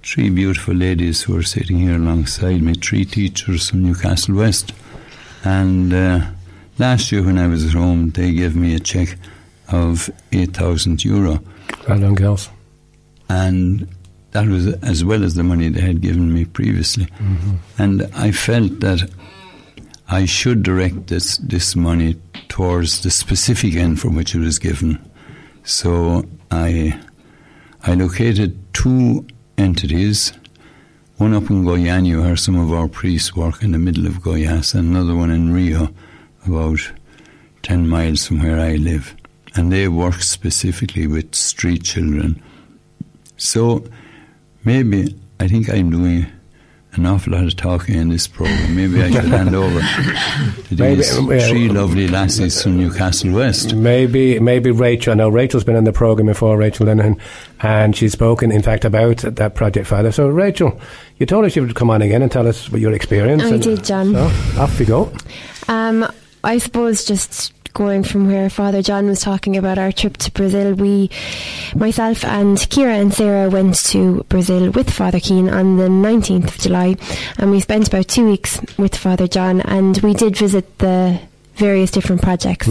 three 0.03 0.29
beautiful 0.29 0.75
ladies 0.75 1.23
who 1.23 1.37
are 1.37 1.43
sitting 1.43 1.79
here 1.79 1.95
alongside 1.95 2.61
me, 2.61 2.73
three 2.73 3.05
teachers 3.05 3.69
from 3.69 3.83
Newcastle 3.83 4.35
West. 4.35 4.73
And 5.45 5.93
uh, 5.93 6.25
last 6.77 7.13
year 7.13 7.23
when 7.23 7.37
I 7.37 7.47
was 7.47 7.65
at 7.65 7.73
home, 7.73 8.09
they 8.09 8.33
gave 8.33 8.57
me 8.57 8.75
a 8.75 8.79
cheque 8.79 9.17
of 9.71 10.09
8,000 10.33 11.05
euro. 11.05 11.39
Well 11.87 11.99
done, 11.99 12.15
girls. 12.15 12.49
And 13.29 13.87
that 14.31 14.47
was 14.47 14.67
as 14.83 15.03
well 15.03 15.23
as 15.23 15.35
the 15.35 15.43
money 15.43 15.69
they 15.69 15.81
had 15.81 16.01
given 16.01 16.33
me 16.33 16.45
previously. 16.45 17.05
Mm-hmm. 17.05 17.55
And 17.77 18.03
I 18.15 18.31
felt 18.31 18.79
that 18.81 19.09
I 20.07 20.25
should 20.25 20.63
direct 20.63 21.07
this, 21.07 21.37
this 21.37 21.75
money 21.75 22.15
towards 22.47 23.01
the 23.01 23.11
specific 23.11 23.75
end 23.75 23.99
for 23.99 24.09
which 24.09 24.35
it 24.35 24.39
was 24.39 24.59
given. 24.59 24.99
So 25.63 26.23
I, 26.51 26.99
I 27.83 27.95
located 27.95 28.57
two 28.73 29.25
entities, 29.57 30.33
one 31.17 31.33
up 31.33 31.49
in 31.49 31.63
Goiânia 31.63 32.23
where 32.23 32.35
some 32.35 32.57
of 32.57 32.71
our 32.71 32.87
priests 32.87 33.35
work 33.35 33.61
in 33.61 33.71
the 33.71 33.77
middle 33.77 34.07
of 34.07 34.21
Goiás, 34.21 34.73
and 34.73 34.89
another 34.89 35.15
one 35.15 35.31
in 35.31 35.53
Rio, 35.53 35.89
about 36.45 36.79
10 37.63 37.87
miles 37.87 38.27
from 38.27 38.41
where 38.41 38.59
I 38.59 38.75
live. 38.75 39.15
And 39.55 39.71
they 39.71 39.87
work 39.87 40.21
specifically 40.21 41.07
with 41.07 41.35
street 41.35 41.83
children. 41.83 42.41
So 43.37 43.83
maybe 44.69 45.15
I 45.39 45.47
think 45.47 45.67
I'm 45.69 45.89
doing 45.89 46.27
an 46.93 47.05
awful 47.08 47.34
lot 47.34 47.43
of 47.43 47.55
talking 47.55 47.95
in 47.95 48.10
this 48.10 48.27
program. 48.27 48.75
Maybe 48.75 49.01
I 49.01 49.10
should 49.10 49.25
hand 49.25 49.55
over 49.55 49.79
to 49.79 50.75
Maybe, 50.75 50.95
these 50.95 51.17
yeah. 51.19 51.47
three 51.47 51.69
lovely 51.69 52.08
lassies 52.08 52.62
from 52.62 52.77
Newcastle 52.77 53.32
West. 53.32 53.73
Maybe, 53.73 54.39
maybe 54.39 54.69
Rachel. 54.71 55.15
Now, 55.15 55.29
Rachel's 55.29 55.63
been 55.63 55.75
in 55.75 55.86
the 55.86 55.93
program 55.93 56.27
before, 56.27 56.58
Rachel 56.58 56.86
Linehan, 56.88 57.19
and 57.62 57.95
she's 57.95 58.12
spoken, 58.12 58.51
in 58.51 58.62
fact, 58.62 58.86
about 58.86 59.17
that 59.17 59.55
project, 59.55 59.88
Father. 59.88 60.12
So, 60.12 60.27
Rachel, 60.27 60.79
you 61.17 61.25
told 61.25 61.45
us 61.45 61.55
you 61.55 61.63
would 61.63 61.75
come 61.75 61.89
on 61.89 62.01
again 62.03 62.21
and 62.21 62.32
tell 62.32 62.47
us 62.47 62.69
what 62.71 62.82
your 62.82 62.93
experience. 62.93 63.43
I 63.43 63.49
and- 63.49 63.63
did, 63.63 63.84
John. 63.84 64.13
So, 64.13 64.25
off 64.62 64.77
we 64.79 64.86
go. 64.86 65.12
Um, 65.67 66.05
I 66.43 66.58
suppose 66.60 67.05
just 67.05 67.53
going 67.79 68.03
from 68.03 68.27
where 68.27 68.49
Father 68.49 68.81
John 68.81 69.07
was 69.07 69.21
talking 69.21 69.55
about 69.55 69.77
our 69.77 69.93
trip 69.93 70.17
to 70.17 70.31
Brazil, 70.31 70.73
we, 70.73 71.09
myself 71.73 72.25
and 72.25 72.57
Kira 72.57 72.99
and 72.99 73.13
Sarah 73.13 73.49
went 73.49 73.75
to 73.85 74.25
Brazil 74.27 74.69
with 74.71 74.89
Father 74.89 75.21
Keane 75.21 75.47
on 75.47 75.77
the 75.77 75.87
19th 75.87 76.49
of 76.49 76.57
July, 76.57 76.97
and 77.37 77.51
we 77.51 77.61
spent 77.61 77.87
about 77.87 78.09
two 78.09 78.25
weeks 78.25 78.59
with 78.77 78.93
Father 78.93 79.29
John, 79.29 79.61
and 79.61 79.97
we 79.99 80.13
did 80.13 80.35
visit 80.35 80.77
the 80.79 81.21
various 81.55 81.89
different 81.89 82.21
projects 82.21 82.67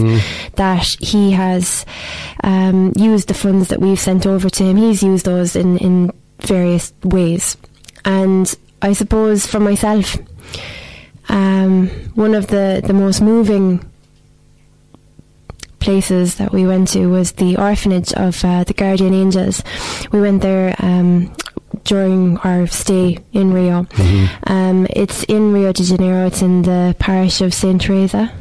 that 0.53 0.85
he 0.99 1.31
has 1.31 1.87
um, 2.43 2.93
used 2.95 3.29
the 3.29 3.33
funds 3.33 3.69
that 3.69 3.79
we've 3.81 3.99
sent 3.99 4.27
over 4.27 4.47
to 4.47 4.63
him. 4.63 4.77
He's 4.77 5.01
used 5.01 5.25
those 5.25 5.55
in, 5.55 5.79
in 5.79 6.11
various 6.41 6.93
ways. 7.03 7.57
And 8.05 8.55
I 8.83 8.93
suppose 8.93 9.47
for 9.47 9.59
myself, 9.59 10.17
um, 11.29 11.87
one 12.13 12.35
of 12.35 12.45
the, 12.45 12.83
the 12.85 12.93
most 12.93 13.21
moving 13.21 13.88
places 15.79 16.35
that 16.35 16.51
we 16.51 16.65
went 16.65 16.89
to 16.89 17.07
was 17.07 17.33
the 17.33 17.57
orphanage 17.57 18.13
of 18.13 18.43
uh, 18.43 18.63
the 18.63 18.73
Guardian 18.73 19.13
Angels. 19.13 19.63
We 20.11 20.21
went 20.21 20.41
there 20.41 20.75
um, 20.79 21.33
during 21.83 22.37
our 22.39 22.67
stay 22.67 23.17
in 23.33 23.53
Rio. 23.53 23.87
Um, 24.47 24.87
it's 24.89 25.23
in 25.23 25.51
Rio 25.53 25.71
de 25.71 25.83
Janeiro, 25.83 26.27
it's 26.27 26.41
in 26.41 26.63
the 26.63 26.95
parish 26.99 27.41
of 27.41 27.53
St. 27.53 27.81
Teresa. 27.81 28.31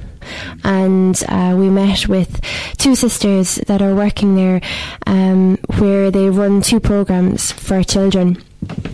And 0.65 1.23
uh, 1.29 1.55
we 1.57 1.71
met 1.71 2.09
with 2.09 2.41
two 2.77 2.95
sisters 2.95 3.57
that 3.67 3.81
are 3.81 3.95
working 3.95 4.35
there, 4.35 4.61
um, 5.07 5.57
where 5.79 6.11
they 6.11 6.29
run 6.29 6.61
two 6.61 6.81
programs 6.81 7.53
for 7.53 7.83
children. 7.83 8.43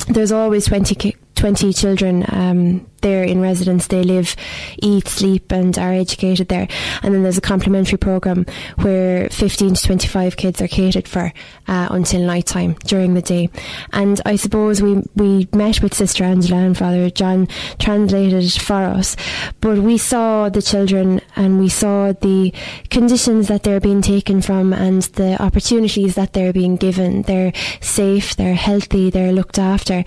There's 0.08 0.32
always 0.32 0.66
20, 0.66 1.16
20 1.34 1.72
children 1.72 2.24
um, 2.28 2.86
there 3.04 3.22
in 3.22 3.40
residence. 3.40 3.86
They 3.86 4.02
live, 4.02 4.34
eat, 4.82 5.06
sleep, 5.06 5.52
and 5.52 5.78
are 5.78 5.92
educated 5.92 6.48
there. 6.48 6.66
And 7.02 7.14
then 7.14 7.22
there's 7.22 7.38
a 7.38 7.42
complementary 7.42 7.98
program 7.98 8.46
where 8.80 9.28
15 9.28 9.74
to 9.74 9.82
25 9.82 10.36
kids 10.36 10.60
are 10.60 10.66
catered 10.66 11.06
for 11.06 11.32
uh, 11.68 11.88
until 11.90 12.22
night 12.22 12.46
time 12.46 12.72
during 12.86 13.14
the 13.14 13.22
day. 13.22 13.50
And 13.92 14.20
I 14.24 14.36
suppose 14.36 14.82
we, 14.82 15.02
we 15.14 15.48
met 15.52 15.82
with 15.82 15.94
Sister 15.94 16.24
Angela 16.24 16.60
and 16.60 16.76
Father 16.76 17.10
John 17.10 17.46
translated 17.78 18.50
for 18.52 18.82
us, 18.82 19.16
but 19.60 19.78
we 19.78 19.98
saw 19.98 20.48
the 20.48 20.62
children 20.62 21.20
and 21.36 21.60
we 21.60 21.68
saw 21.68 22.12
the 22.12 22.52
conditions 22.88 23.48
that 23.48 23.64
they're 23.64 23.80
being 23.80 24.00
taken 24.00 24.40
from 24.40 24.72
and 24.72 25.02
the 25.02 25.40
opportunities 25.42 26.14
that 26.14 26.32
they're 26.32 26.54
being 26.54 26.76
given. 26.76 27.22
They're 27.22 27.52
safe, 27.80 28.34
they're 28.36 28.54
healthy, 28.54 29.10
they're 29.10 29.32
looked 29.32 29.58
after. 29.58 30.04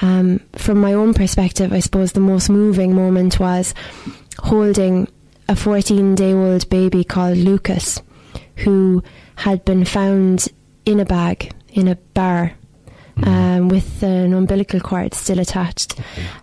Um, 0.00 0.40
from 0.56 0.80
my 0.80 0.94
own 0.94 1.12
perspective, 1.12 1.72
I 1.72 1.80
suppose 1.80 2.12
the 2.12 2.20
most 2.20 2.37
moving 2.46 2.94
moment 2.94 3.40
was 3.40 3.74
holding 4.38 5.08
a 5.48 5.56
14 5.56 6.14
day 6.14 6.32
old 6.34 6.68
baby 6.68 7.04
called 7.04 7.38
Lucas, 7.38 8.00
who 8.56 9.02
had 9.36 9.64
been 9.64 9.84
found 9.84 10.48
in 10.84 11.00
a 11.00 11.04
bag 11.04 11.52
in 11.70 11.88
a 11.88 11.96
bar 12.14 12.52
um, 13.24 13.68
with 13.68 14.02
an 14.02 14.32
umbilical 14.34 14.80
cord 14.80 15.14
still 15.14 15.38
attached. 15.38 15.98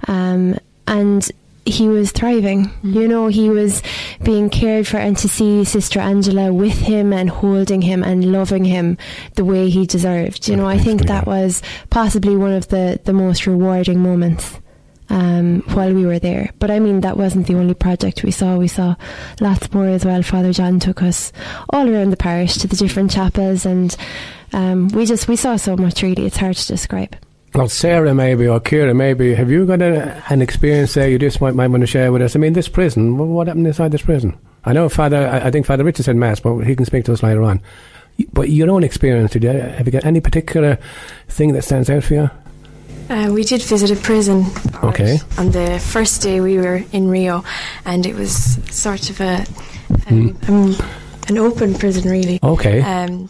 Um, 0.07 0.57
and 0.87 1.29
he 1.65 1.87
was 1.87 2.11
thriving. 2.11 2.71
You 2.83 3.07
know, 3.07 3.27
he 3.27 3.49
was 3.49 3.81
being 4.23 4.49
cared 4.49 4.87
for, 4.87 4.97
and 4.97 5.17
to 5.17 5.27
see 5.27 5.63
Sister 5.63 5.99
Angela 5.99 6.53
with 6.53 6.79
him 6.79 7.11
and 7.11 7.29
holding 7.29 7.81
him 7.81 8.03
and 8.03 8.31
loving 8.31 8.65
him 8.65 8.97
the 9.33 9.45
way 9.45 9.69
he 9.69 9.85
deserved. 9.85 10.47
You 10.47 10.55
know, 10.55 10.67
I 10.67 10.77
think 10.77 11.07
that 11.07 11.25
was 11.25 11.63
possibly 11.89 12.35
one 12.35 12.53
of 12.53 12.67
the, 12.67 12.99
the 13.03 13.13
most 13.13 13.47
rewarding 13.47 13.99
moments 13.99 14.59
um, 15.15 15.61
while 15.73 15.93
we 15.93 16.05
were 16.05 16.19
there. 16.19 16.51
But 16.59 16.69
I 16.69 16.79
mean, 16.79 17.01
that 17.01 17.17
wasn't 17.17 17.47
the 17.47 17.55
only 17.55 17.73
project 17.73 18.23
we 18.23 18.31
saw. 18.31 18.57
We 18.57 18.67
saw 18.67 18.95
lots 19.39 19.73
more 19.73 19.87
as 19.87 20.05
well. 20.05 20.21
Father 20.21 20.51
John 20.51 20.79
took 20.79 21.01
us 21.01 21.31
all 21.69 21.89
around 21.89 22.11
the 22.11 22.17
parish 22.17 22.55
to 22.57 22.67
the 22.67 22.75
different 22.75 23.11
chapels, 23.11 23.65
and 23.65 23.95
um, 24.51 24.89
we 24.89 25.05
just 25.05 25.27
we 25.29 25.37
saw 25.37 25.55
so 25.55 25.77
much. 25.77 26.03
Really, 26.03 26.25
it's 26.25 26.37
hard 26.37 26.57
to 26.57 26.67
describe. 26.67 27.15
Well, 27.53 27.69
Sarah, 27.69 28.13
maybe, 28.13 28.45
or 28.45 28.59
Kira, 28.59 28.93
maybe, 28.93 29.33
have 29.33 29.49
you 29.49 29.65
got 29.65 29.81
a, 29.81 30.21
an 30.27 30.41
experience 30.41 30.93
there 30.93 31.07
you 31.07 31.17
just 31.17 31.39
might, 31.39 31.55
might 31.55 31.69
want 31.69 31.81
to 31.81 31.87
share 31.87 32.11
with 32.11 32.21
us? 32.21 32.35
I 32.35 32.39
mean, 32.39 32.51
this 32.51 32.67
prison, 32.67 33.17
what 33.17 33.47
happened 33.47 33.65
inside 33.65 33.93
this 33.93 34.01
prison? 34.01 34.37
I 34.65 34.73
know 34.73 34.89
Father, 34.89 35.29
I, 35.29 35.51
think 35.51 35.65
Father 35.65 35.85
Richard 35.85 36.03
said 36.03 36.17
Mass, 36.17 36.41
but 36.41 36.59
he 36.61 36.75
can 36.75 36.85
speak 36.85 37.05
to 37.05 37.13
us 37.13 37.23
later 37.23 37.43
on. 37.43 37.61
But 38.33 38.49
your 38.49 38.69
own 38.71 38.83
experience, 38.83 39.31
did 39.31 39.43
you, 39.43 39.51
have 39.51 39.85
you 39.85 39.91
got 39.93 40.03
any 40.03 40.19
particular 40.19 40.77
thing 41.29 41.53
that 41.53 41.61
stands 41.61 41.89
out 41.89 42.03
for 42.03 42.15
you? 42.15 42.29
Uh, 43.09 43.29
we 43.31 43.43
did 43.43 43.61
visit 43.61 43.91
a 43.91 43.95
prison. 44.01 44.45
Okay. 44.83 45.19
On 45.37 45.51
the 45.51 45.79
first 45.79 46.21
day 46.21 46.41
we 46.41 46.57
were 46.57 46.83
in 46.91 47.07
Rio, 47.09 47.43
and 47.85 48.05
it 48.05 48.15
was 48.15 48.33
sort 48.73 49.09
of 49.09 49.21
a 49.21 49.45
um, 50.07 50.37
um, 50.47 50.75
an 51.27 51.37
open 51.37 51.73
prison, 51.75 52.09
really. 52.09 52.39
Okay. 52.41 52.81
Um, 52.81 53.29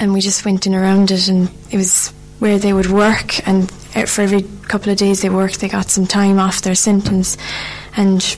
and 0.00 0.12
we 0.12 0.20
just 0.20 0.44
went 0.44 0.66
in 0.66 0.74
around 0.74 1.10
it, 1.10 1.28
and 1.28 1.48
it 1.70 1.76
was 1.76 2.12
where 2.38 2.58
they 2.58 2.72
would 2.72 2.90
work, 2.90 3.46
and 3.48 3.70
uh, 3.94 4.06
for 4.06 4.22
every 4.22 4.42
couple 4.68 4.90
of 4.92 4.98
days 4.98 5.22
they 5.22 5.30
worked, 5.30 5.60
they 5.60 5.68
got 5.68 5.88
some 5.90 6.06
time 6.06 6.38
off 6.38 6.62
their 6.62 6.74
sentence. 6.74 7.36
And 7.96 8.36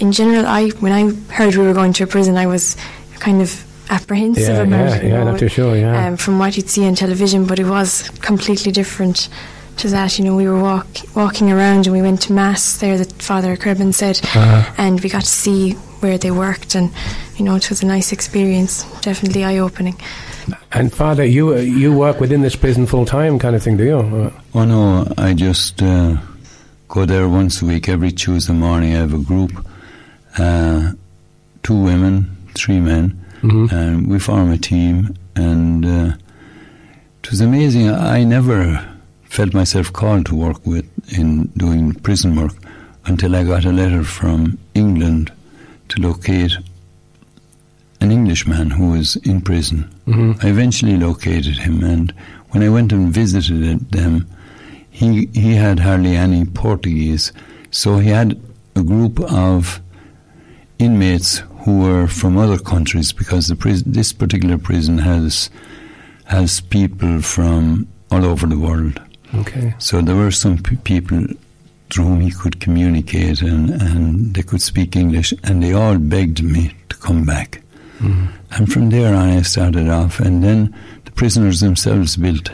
in 0.00 0.12
general, 0.12 0.46
I 0.46 0.70
when 0.80 0.92
I 0.92 1.12
heard 1.32 1.54
we 1.54 1.64
were 1.66 1.74
going 1.74 1.92
to 1.94 2.04
a 2.04 2.06
prison, 2.06 2.36
I 2.36 2.46
was 2.46 2.76
kind 3.20 3.40
of 3.40 3.64
apprehensive 3.90 4.42
Yeah, 4.48 4.62
about 4.62 4.88
yeah, 4.90 4.96
it. 4.96 5.02
you 5.04 5.08
yeah, 5.10 5.24
not 5.24 5.38
too 5.38 5.48
sure, 5.48 5.76
yeah. 5.76 6.06
Um, 6.08 6.16
from 6.16 6.38
what 6.38 6.56
you'd 6.56 6.68
see 6.68 6.86
on 6.86 6.94
television, 6.94 7.46
but 7.46 7.58
it 7.58 7.66
was 7.66 8.10
completely 8.20 8.70
different 8.72 9.28
to 9.78 9.88
that. 9.90 10.18
You 10.18 10.24
know, 10.24 10.36
we 10.36 10.46
were 10.48 10.60
walk, 10.60 10.86
walking 11.14 11.50
around 11.50 11.86
and 11.86 11.92
we 11.92 12.02
went 12.02 12.22
to 12.22 12.32
mass 12.32 12.78
there. 12.78 12.98
That 12.98 13.12
Father 13.22 13.56
Cribben 13.56 13.92
said, 13.94 14.20
Uh-huh. 14.22 14.72
and 14.78 15.00
we 15.00 15.08
got 15.08 15.22
to 15.22 15.26
see 15.26 15.72
where 16.00 16.18
they 16.18 16.30
worked, 16.30 16.74
and 16.76 16.90
you 17.36 17.44
know, 17.44 17.56
it 17.56 17.68
was 17.70 17.82
a 17.82 17.86
nice 17.86 18.12
experience. 18.12 18.84
Definitely 19.00 19.44
eye 19.44 19.58
opening. 19.58 19.96
And 20.72 20.92
Father, 20.92 21.24
you 21.24 21.54
uh, 21.54 21.56
you 21.56 21.92
work 21.92 22.20
within 22.20 22.42
this 22.42 22.56
prison 22.56 22.86
full 22.86 23.04
time, 23.04 23.38
kind 23.38 23.54
of 23.56 23.62
thing, 23.62 23.76
do 23.76 23.84
you? 23.84 24.32
Oh 24.54 24.64
no, 24.64 25.06
I 25.18 25.34
just 25.34 25.82
uh, 25.82 26.16
go 26.88 27.04
there 27.04 27.28
once 27.28 27.60
a 27.62 27.66
week. 27.66 27.88
Every 27.88 28.12
Tuesday 28.12 28.52
morning, 28.54 28.94
I 28.94 28.98
have 29.00 29.12
a 29.14 29.18
group, 29.18 29.52
uh, 30.38 30.92
two 31.62 31.74
women, 31.82 32.36
three 32.54 32.80
men, 32.80 33.12
Mhm. 33.42 33.72
and 33.72 34.06
we 34.06 34.18
form 34.18 34.50
a 34.52 34.56
team. 34.58 35.14
And 35.36 35.84
uh, 35.84 36.12
it 37.22 37.30
was 37.30 37.40
amazing. 37.40 37.90
I 37.90 38.24
never 38.24 38.80
felt 39.28 39.54
myself 39.54 39.92
called 39.92 40.26
to 40.26 40.34
work 40.34 40.64
with 40.66 40.86
in 41.16 41.46
doing 41.56 41.94
prison 41.94 42.34
work 42.36 42.54
until 43.06 43.34
I 43.36 43.44
got 43.44 43.64
a 43.64 43.72
letter 43.72 44.04
from 44.04 44.58
England 44.74 45.30
to 45.90 46.00
locate 46.00 46.52
an 48.00 48.10
Englishman 48.12 48.70
who 48.70 48.90
was 48.90 49.16
in 49.16 49.40
prison. 49.40 49.88
Mhm. 50.06 50.42
I 50.44 50.48
eventually 50.48 50.96
located 50.96 51.58
him, 51.58 51.82
and 51.82 52.12
when 52.50 52.62
I 52.62 52.68
went 52.68 52.92
and 52.92 53.12
visited 53.12 53.90
them, 53.90 54.26
he 54.90 55.28
he 55.32 55.54
had 55.54 55.80
hardly 55.80 56.16
any 56.16 56.44
Portuguese, 56.44 57.32
so 57.70 57.98
he 57.98 58.10
had 58.10 58.38
a 58.76 58.82
group 58.82 59.20
of 59.20 59.80
inmates 60.78 61.42
who 61.64 61.78
were 61.78 62.06
from 62.06 62.36
other 62.38 62.58
countries 62.58 63.12
because 63.12 63.48
the 63.48 63.56
prison, 63.56 63.92
this 63.92 64.12
particular 64.12 64.58
prison 64.58 64.98
has 64.98 65.50
has 66.26 66.60
people 66.60 67.20
from 67.20 67.86
all 68.10 68.24
over 68.24 68.46
the 68.46 68.58
world. 68.58 69.00
Okay. 69.34 69.74
So 69.78 70.00
there 70.00 70.16
were 70.16 70.30
some 70.30 70.58
p- 70.58 70.76
people 70.76 71.26
through 71.90 72.04
whom 72.04 72.20
he 72.20 72.30
could 72.30 72.60
communicate 72.60 73.40
and, 73.40 73.70
and 73.70 74.34
they 74.34 74.42
could 74.42 74.60
speak 74.62 74.96
English, 74.96 75.32
and 75.44 75.62
they 75.62 75.72
all 75.72 75.98
begged 75.98 76.42
me 76.42 76.74
to 76.88 76.96
come 76.96 77.24
back. 77.24 77.62
Mm-hmm. 77.98 78.26
And 78.52 78.72
from 78.72 78.90
there 78.90 79.14
on, 79.14 79.30
I 79.30 79.42
started 79.42 79.88
off, 79.88 80.20
and 80.20 80.44
then 80.44 80.74
the 81.04 81.10
prisoners 81.12 81.60
themselves 81.60 82.16
built 82.16 82.50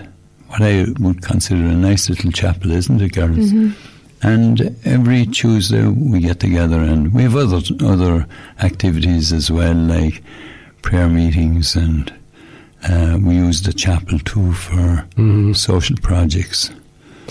what 0.48 0.62
I 0.62 0.86
would 1.00 1.22
consider 1.22 1.64
a 1.64 1.74
nice 1.74 2.08
little 2.08 2.30
chapel, 2.30 2.70
isn't 2.70 3.00
it, 3.00 3.12
girls? 3.12 3.52
Mm-hmm. 3.52 4.26
And 4.26 4.76
every 4.84 5.26
Tuesday 5.26 5.84
we 5.84 6.20
get 6.20 6.40
together, 6.40 6.78
and 6.78 7.12
we 7.12 7.24
have 7.24 7.36
other 7.36 7.60
other 7.84 8.26
activities 8.60 9.32
as 9.32 9.50
well, 9.50 9.74
like 9.74 10.22
prayer 10.80 11.08
meetings, 11.08 11.76
and 11.76 12.12
uh, 12.88 13.18
we 13.22 13.34
use 13.36 13.62
the 13.62 13.72
chapel 13.72 14.18
too 14.20 14.52
for 14.52 15.04
Mhm. 15.16 15.56
social 15.56 15.96
projects. 16.02 16.70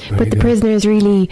Very 0.08 0.18
But 0.18 0.26
the 0.26 0.36
good. 0.38 0.40
prisoners 0.42 0.86
really, 0.86 1.30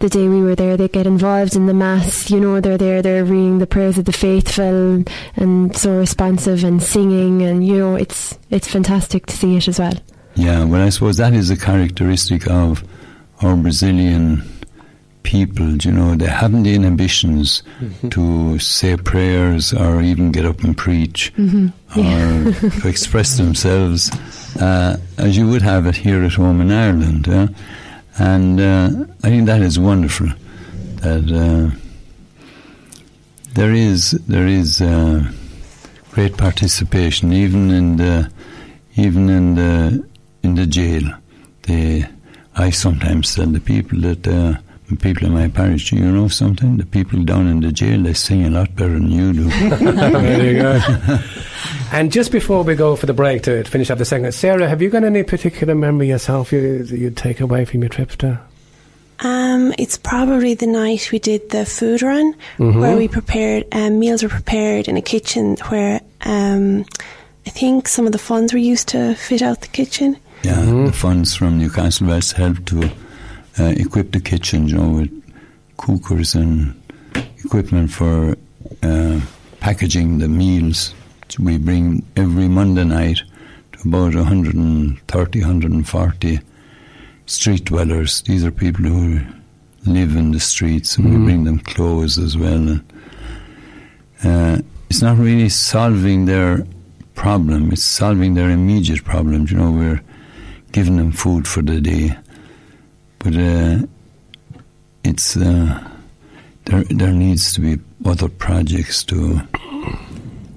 the 0.00 0.08
day 0.08 0.28
we 0.28 0.40
were 0.42 0.54
there, 0.54 0.76
they 0.76 0.86
get 0.88 1.06
involved 1.06 1.56
in 1.56 1.66
the 1.66 1.74
mass. 1.74 2.30
You 2.30 2.38
know, 2.40 2.60
they're 2.60 2.78
there, 2.78 3.02
they're 3.02 3.24
reading 3.24 3.58
the 3.58 3.66
prayers 3.66 3.98
of 3.98 4.04
the 4.04 4.12
faithful, 4.12 5.02
and 5.36 5.76
so 5.76 5.98
responsive 5.98 6.62
and 6.64 6.80
singing, 6.82 7.42
and 7.42 7.66
you 7.66 7.76
know, 7.78 7.96
it's 7.96 8.38
it's 8.50 8.68
fantastic 8.68 9.26
to 9.26 9.36
see 9.36 9.56
it 9.56 9.66
as 9.68 9.78
well. 9.78 9.94
Yeah, 10.36 10.64
well, 10.64 10.82
I 10.82 10.90
suppose 10.90 11.16
that 11.16 11.34
is 11.34 11.50
a 11.50 11.56
characteristic 11.56 12.48
of 12.48 12.84
our 13.42 13.56
Brazilian 13.56 14.42
people. 15.28 15.76
You 15.76 15.92
know, 15.92 16.16
they 16.16 16.26
haven't 16.26 16.62
the 16.64 16.74
inhibitions 16.74 17.62
to 18.10 18.58
say 18.58 18.96
prayers 18.96 19.74
or 19.74 20.00
even 20.00 20.32
get 20.32 20.46
up 20.46 20.64
and 20.64 20.74
preach 20.74 21.32
or 21.96 22.52
to 22.80 22.88
express 22.88 23.36
themselves 23.36 24.10
uh, 24.56 24.96
as 25.18 25.36
you 25.36 25.46
would 25.50 25.62
have 25.62 25.84
it 25.86 25.96
here 25.96 26.24
at 26.24 26.32
home 26.32 26.60
in 26.64 26.72
Ireland. 26.72 27.26
Yeah? 27.26 27.48
And 28.18 28.58
uh, 28.58 28.88
I 29.22 29.28
think 29.28 29.46
that 29.46 29.60
is 29.60 29.78
wonderful. 29.78 30.28
That 31.04 31.28
uh, 31.30 31.76
there 33.54 33.72
is 33.72 34.12
there 34.26 34.48
is 34.48 34.80
uh, 34.80 35.30
great 36.10 36.36
participation, 36.36 37.32
even 37.32 37.70
in 37.70 37.96
the 37.96 38.30
even 38.96 39.28
in 39.28 39.54
the 39.54 40.02
in 40.42 40.54
the 40.54 40.66
jail. 40.66 41.04
They, 41.62 42.08
I 42.56 42.70
sometimes 42.70 43.34
tell 43.34 43.46
the 43.46 43.60
people 43.60 44.00
that 44.00 44.26
uh, 44.26 44.56
the 44.88 44.96
people 44.96 45.26
in 45.26 45.34
my 45.34 45.48
parish, 45.48 45.92
you 45.92 46.00
know, 46.00 46.28
something 46.28 46.76
the 46.78 46.86
people 46.86 47.22
down 47.24 47.46
in 47.46 47.60
the 47.60 47.70
jail 47.72 48.02
they 48.02 48.14
sing 48.14 48.44
a 48.44 48.50
lot 48.50 48.74
better 48.74 48.94
than 48.94 49.10
you 49.10 49.32
do. 49.32 49.48
Very 49.50 50.54
good. 50.54 51.20
and 51.92 52.10
just 52.10 52.32
before 52.32 52.62
we 52.64 52.74
go 52.74 52.96
for 52.96 53.06
the 53.06 53.12
break 53.14 53.42
to 53.42 53.62
finish 53.64 53.90
up 53.90 53.98
the 53.98 54.04
segment, 54.04 54.34
Sarah, 54.34 54.68
have 54.68 54.80
you 54.82 54.88
got 54.90 55.04
any 55.04 55.22
particular 55.22 55.74
memory 55.74 56.08
yourself 56.08 56.52
you, 56.52 56.84
you'd 56.90 57.16
take 57.16 57.40
away 57.40 57.64
from 57.64 57.82
your 57.82 57.90
trip 57.90 58.10
to? 58.12 58.40
Um, 59.20 59.74
it's 59.78 59.98
probably 59.98 60.54
the 60.54 60.66
night 60.68 61.10
we 61.10 61.18
did 61.18 61.50
the 61.50 61.66
food 61.66 62.02
run, 62.02 62.34
Mhm. 62.58 62.80
where 62.80 62.96
we 62.96 63.08
prepared 63.08 63.66
um, 63.72 63.98
meals 63.98 64.22
were 64.22 64.28
prepared 64.28 64.86
in 64.88 64.96
a 64.96 65.02
kitchen 65.02 65.56
where 65.68 66.00
um, 66.24 66.84
I 67.46 67.50
think 67.50 67.88
some 67.88 68.06
of 68.06 68.12
the 68.12 68.18
funds 68.18 68.52
were 68.52 68.58
used 68.60 68.88
to 68.88 69.14
fit 69.16 69.42
out 69.42 69.60
the 69.62 69.68
kitchen. 69.68 70.16
Yeah, 70.44 70.60
the 70.64 70.92
funds 70.92 71.34
from 71.34 71.58
Newcastle 71.58 72.06
West 72.06 72.34
helped 72.34 72.66
to 72.66 72.88
uh, 73.58 73.74
equip 73.76 74.12
the 74.12 74.20
kitchen, 74.20 74.68
you 74.68 74.76
know, 74.76 74.90
with 74.90 75.22
cookers 75.76 76.34
and 76.34 76.80
equipment 77.44 77.90
for 77.90 78.36
uh, 78.82 79.20
packaging 79.60 80.18
the 80.18 80.28
meals. 80.28 80.94
We 81.38 81.58
bring 81.58 82.04
every 82.16 82.48
Monday 82.48 82.84
night 82.84 83.22
to 83.72 83.88
about 83.88 84.14
130, 84.14 85.40
140 85.40 86.40
street 87.26 87.64
dwellers. 87.64 88.22
These 88.22 88.44
are 88.44 88.50
people 88.50 88.84
who 88.86 89.20
live 89.86 90.16
in 90.16 90.32
the 90.32 90.40
streets, 90.40 90.96
and 90.96 91.10
we 91.10 91.24
bring 91.24 91.44
them 91.44 91.58
clothes 91.58 92.18
as 92.18 92.36
well. 92.36 92.52
And, 92.54 92.92
uh, 94.24 94.58
it's 94.90 95.02
not 95.02 95.18
really 95.18 95.48
solving 95.48 96.24
their 96.24 96.66
problem; 97.14 97.72
it's 97.72 97.84
solving 97.84 98.34
their 98.34 98.50
immediate 98.50 99.04
problem. 99.04 99.46
You 99.48 99.56
know, 99.56 99.70
we're 99.70 100.02
giving 100.72 100.96
them 100.96 101.12
food 101.12 101.46
for 101.46 101.62
the 101.62 101.80
day, 101.80 102.16
uh, 103.36 103.86
it's 105.04 105.36
uh, 105.36 105.88
there. 106.64 106.84
There 106.84 107.12
needs 107.12 107.52
to 107.54 107.60
be 107.60 107.78
other 108.04 108.28
projects 108.28 109.04
to 109.04 109.36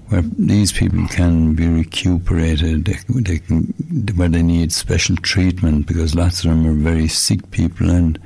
where 0.09 0.22
these 0.38 0.72
people 0.72 1.07
can 1.07 1.55
be 1.55 1.67
recuperated. 1.67 2.86
They, 2.86 2.97
they 3.09 3.39
can 3.39 3.74
where 4.15 4.30
they 4.30 4.43
need 4.43 4.74
special 4.74 5.15
treatment 5.17 5.88
because 5.88 6.15
lots 6.15 6.43
of 6.43 6.51
them 6.51 6.67
are 6.67 6.74
very 6.74 7.07
sick 7.07 7.49
people 7.51 7.89
and 7.89 8.19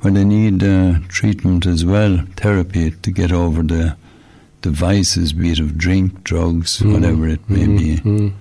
where 0.00 0.12
they 0.12 0.24
need 0.24 0.62
uh, 0.62 0.98
treatment 1.08 1.66
as 1.66 1.84
well, 1.84 2.18
therapy 2.36 2.90
to 2.90 3.10
get 3.10 3.32
over 3.32 3.62
the 3.62 3.96
the 4.62 4.70
vices, 4.70 5.32
be 5.32 5.52
it 5.52 5.60
of 5.60 5.78
drink, 5.78 6.24
drugs, 6.24 6.82
whatever 6.82 7.28
it 7.28 7.48
may 7.48 7.66
be. 7.66 7.96
Mm. 7.98 8.32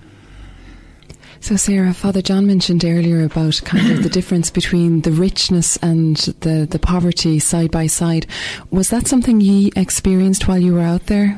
So, 1.40 1.56
Sarah, 1.56 1.94
Father 1.94 2.22
John 2.22 2.48
mentioned 2.48 2.84
earlier 2.84 3.24
about 3.24 3.62
kind 3.64 3.92
of 3.92 4.04
the 4.04 4.10
difference 4.18 4.50
between 4.50 5.02
the 5.02 5.12
richness 5.12 5.78
and 5.78 6.18
the, 6.42 6.68
the 6.70 6.80
poverty 6.80 7.40
side 7.40 7.72
by 7.72 7.88
side. 7.88 8.26
Was 8.72 8.90
that 8.90 9.08
something 9.08 9.40
you 9.42 9.72
experienced 9.76 10.48
while 10.48 10.60
you 10.60 10.74
were 10.74 10.82
out 10.82 11.06
there? 11.06 11.38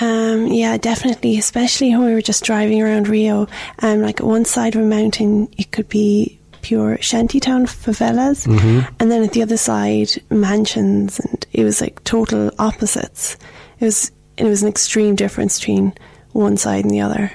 Um, 0.00 0.48
yeah, 0.48 0.76
definitely, 0.76 1.38
especially 1.38 1.90
when 1.90 2.06
we 2.06 2.14
were 2.14 2.22
just 2.22 2.44
driving 2.44 2.82
around 2.82 3.08
Rio. 3.08 3.46
Um, 3.80 4.02
like 4.02 4.20
at 4.20 4.26
one 4.26 4.44
side 4.44 4.74
of 4.74 4.82
a 4.82 4.86
mountain, 4.86 5.48
it 5.56 5.70
could 5.70 5.88
be 5.88 6.38
pure 6.62 6.98
shantytown 7.00 7.66
favelas, 7.66 8.46
and 8.98 9.10
then 9.10 9.22
at 9.22 9.32
the 9.32 9.42
other 9.42 9.56
side, 9.56 10.10
mansions, 10.30 11.20
and 11.20 11.46
it 11.52 11.62
was 11.62 11.80
like 11.80 12.02
total 12.04 12.50
opposites. 12.58 13.36
It 13.78 13.84
was 13.84 14.10
it 14.36 14.44
was 14.44 14.62
an 14.62 14.68
extreme 14.68 15.14
difference 15.14 15.60
between 15.60 15.92
one 16.32 16.56
side 16.56 16.84
and 16.84 16.90
the 16.90 17.00
other. 17.00 17.30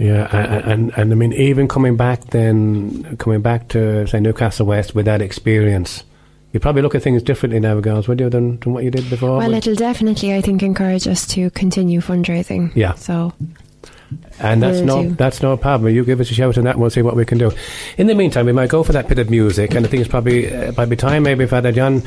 Yeah, 0.00 0.28
a- 0.32 0.58
a- 0.58 0.72
and, 0.72 0.92
and 0.96 1.12
I 1.12 1.14
mean, 1.14 1.34
even 1.34 1.68
coming 1.68 1.96
back 1.96 2.24
then, 2.30 3.16
coming 3.18 3.42
back 3.42 3.68
to, 3.68 4.06
say, 4.06 4.18
Newcastle 4.18 4.64
West 4.64 4.94
with 4.94 5.04
that 5.04 5.20
experience, 5.20 6.04
you 6.52 6.58
probably 6.58 6.80
look 6.80 6.94
at 6.94 7.02
things 7.02 7.22
differently 7.22 7.60
now, 7.60 7.78
girls, 7.80 8.08
would 8.08 8.18
you, 8.18 8.30
than, 8.30 8.58
than 8.60 8.72
what 8.72 8.82
you 8.82 8.90
did 8.90 9.10
before? 9.10 9.36
Well, 9.36 9.52
it'll 9.52 9.74
definitely, 9.74 10.34
I 10.34 10.40
think, 10.40 10.62
encourage 10.62 11.06
us 11.06 11.26
to 11.28 11.50
continue 11.50 12.00
fundraising. 12.00 12.74
Yeah. 12.74 12.94
So 12.94 13.34
And 14.40 14.62
that's 14.62 14.80
no 14.80 15.08
that's 15.10 15.42
no 15.42 15.56
problem. 15.56 15.94
You 15.94 16.04
give 16.04 16.20
us 16.20 16.30
a 16.30 16.34
shout 16.34 16.58
on 16.58 16.64
that, 16.64 16.72
and 16.72 16.80
we'll 16.80 16.90
see 16.90 17.02
what 17.02 17.14
we 17.14 17.24
can 17.24 17.38
do. 17.38 17.52
In 17.96 18.06
the 18.06 18.14
meantime, 18.14 18.46
we 18.46 18.52
might 18.52 18.70
go 18.70 18.82
for 18.82 18.92
that 18.92 19.08
bit 19.08 19.18
of 19.18 19.30
music, 19.30 19.74
and 19.74 19.86
I 19.86 19.88
think 19.88 20.00
it's 20.00 20.10
probably 20.10 20.52
uh, 20.52 20.72
by 20.72 20.84
the 20.84 20.96
time 20.96 21.22
maybe 21.22 21.46
Father 21.46 21.72
John 21.72 22.02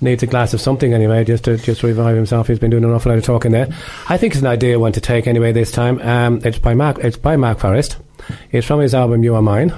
needs 0.00 0.22
a 0.22 0.26
glass 0.26 0.54
of 0.54 0.60
something 0.60 0.92
anyway, 0.92 1.24
just 1.24 1.44
to 1.44 1.56
just 1.56 1.80
to 1.80 1.86
revive 1.86 2.14
himself. 2.14 2.46
He's 2.46 2.58
been 2.58 2.70
doing 2.70 2.84
an 2.84 2.92
awful 2.92 3.10
lot 3.10 3.18
of 3.18 3.24
talking 3.24 3.52
there. 3.52 3.68
I 4.08 4.18
think 4.18 4.34
it's 4.34 4.42
an 4.42 4.48
idea 4.48 4.78
one 4.78 4.92
to 4.92 5.00
take 5.00 5.26
anyway 5.26 5.52
this 5.52 5.72
time. 5.72 6.00
Um, 6.00 6.40
it's 6.44 6.58
by 6.58 6.74
Mark. 6.74 6.98
It's 6.98 7.16
by 7.16 7.36
Mark 7.36 7.58
Forrest. 7.58 7.96
It's 8.52 8.66
from 8.66 8.80
his 8.80 8.94
album 8.94 9.24
"You 9.24 9.34
Are 9.34 9.42
Mine," 9.42 9.72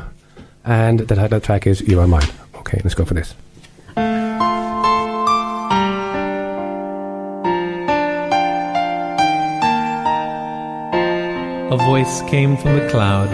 and 0.64 1.00
the 1.00 1.14
title 1.14 1.40
track 1.40 1.66
is 1.66 1.80
"You 1.80 2.00
Are 2.00 2.08
Mine." 2.08 2.28
Okay, 2.56 2.80
let's 2.84 2.94
go 2.94 3.04
for 3.04 3.14
this. 3.14 3.34
A 11.70 11.76
voice 11.76 12.20
came 12.22 12.56
from 12.56 12.74
the 12.76 12.88
cloud. 12.88 13.28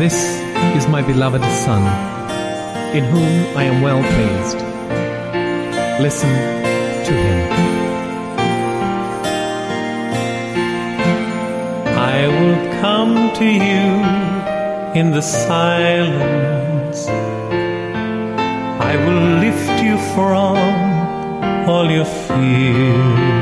This 0.00 0.16
is 0.76 0.88
my 0.88 1.00
beloved 1.00 1.44
Son, 1.44 1.82
in 2.92 3.04
whom 3.04 3.56
I 3.56 3.62
am 3.70 3.82
well 3.82 4.02
pleased. 4.02 4.58
Listen 6.02 6.34
to 7.06 7.12
him. 7.24 7.52
I 12.14 12.26
will 12.26 12.80
come 12.80 13.32
to 13.34 13.44
you 13.44 13.86
in 15.00 15.12
the 15.12 15.22
silence. 15.22 17.06
I 18.90 18.96
will 19.04 19.22
lift 19.44 19.82
you 19.84 19.98
from 20.14 20.58
all 21.70 21.88
your 21.88 22.06
fear. 22.26 23.38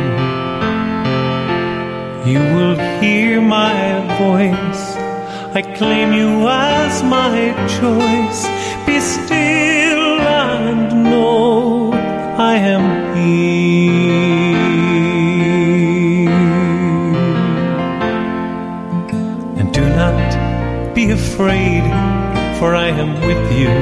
You 2.26 2.40
will 2.54 2.75
hear 3.36 3.44
my 3.44 4.00
voice. 4.18 4.96
I 5.54 5.62
claim 5.76 6.12
you 6.12 6.48
as 6.48 7.02
my 7.02 7.52
choice. 7.78 8.40
Be 8.86 9.00
still 9.00 10.20
and 10.20 11.04
know 11.04 11.92
I 12.52 12.54
am 12.76 12.86
here. 13.16 13.56
And 19.58 19.68
do 19.72 19.84
not 20.00 20.94
be 20.94 21.10
afraid, 21.10 21.84
for 22.58 22.74
I 22.74 22.88
am 23.02 23.12
with 23.28 23.44
you. 23.60 23.74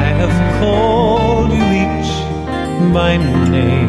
I 0.00 0.04
have 0.20 0.36
called 0.58 1.50
you 1.58 1.66
each 1.82 2.12
by 2.92 3.16
name. 3.50 3.81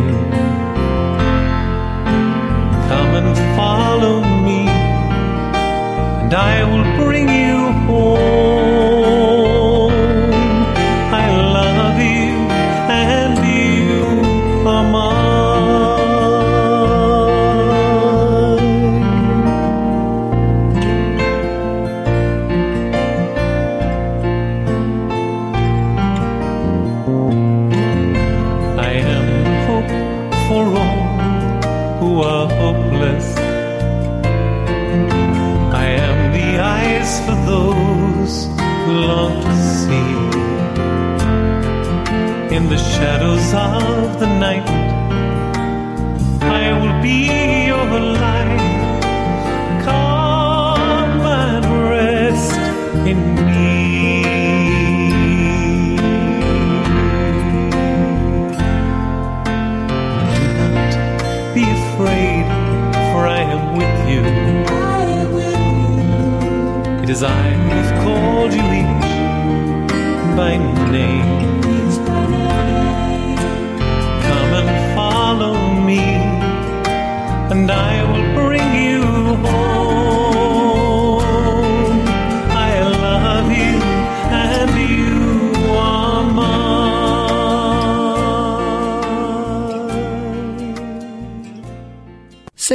I 6.33 6.63
will 6.63 6.92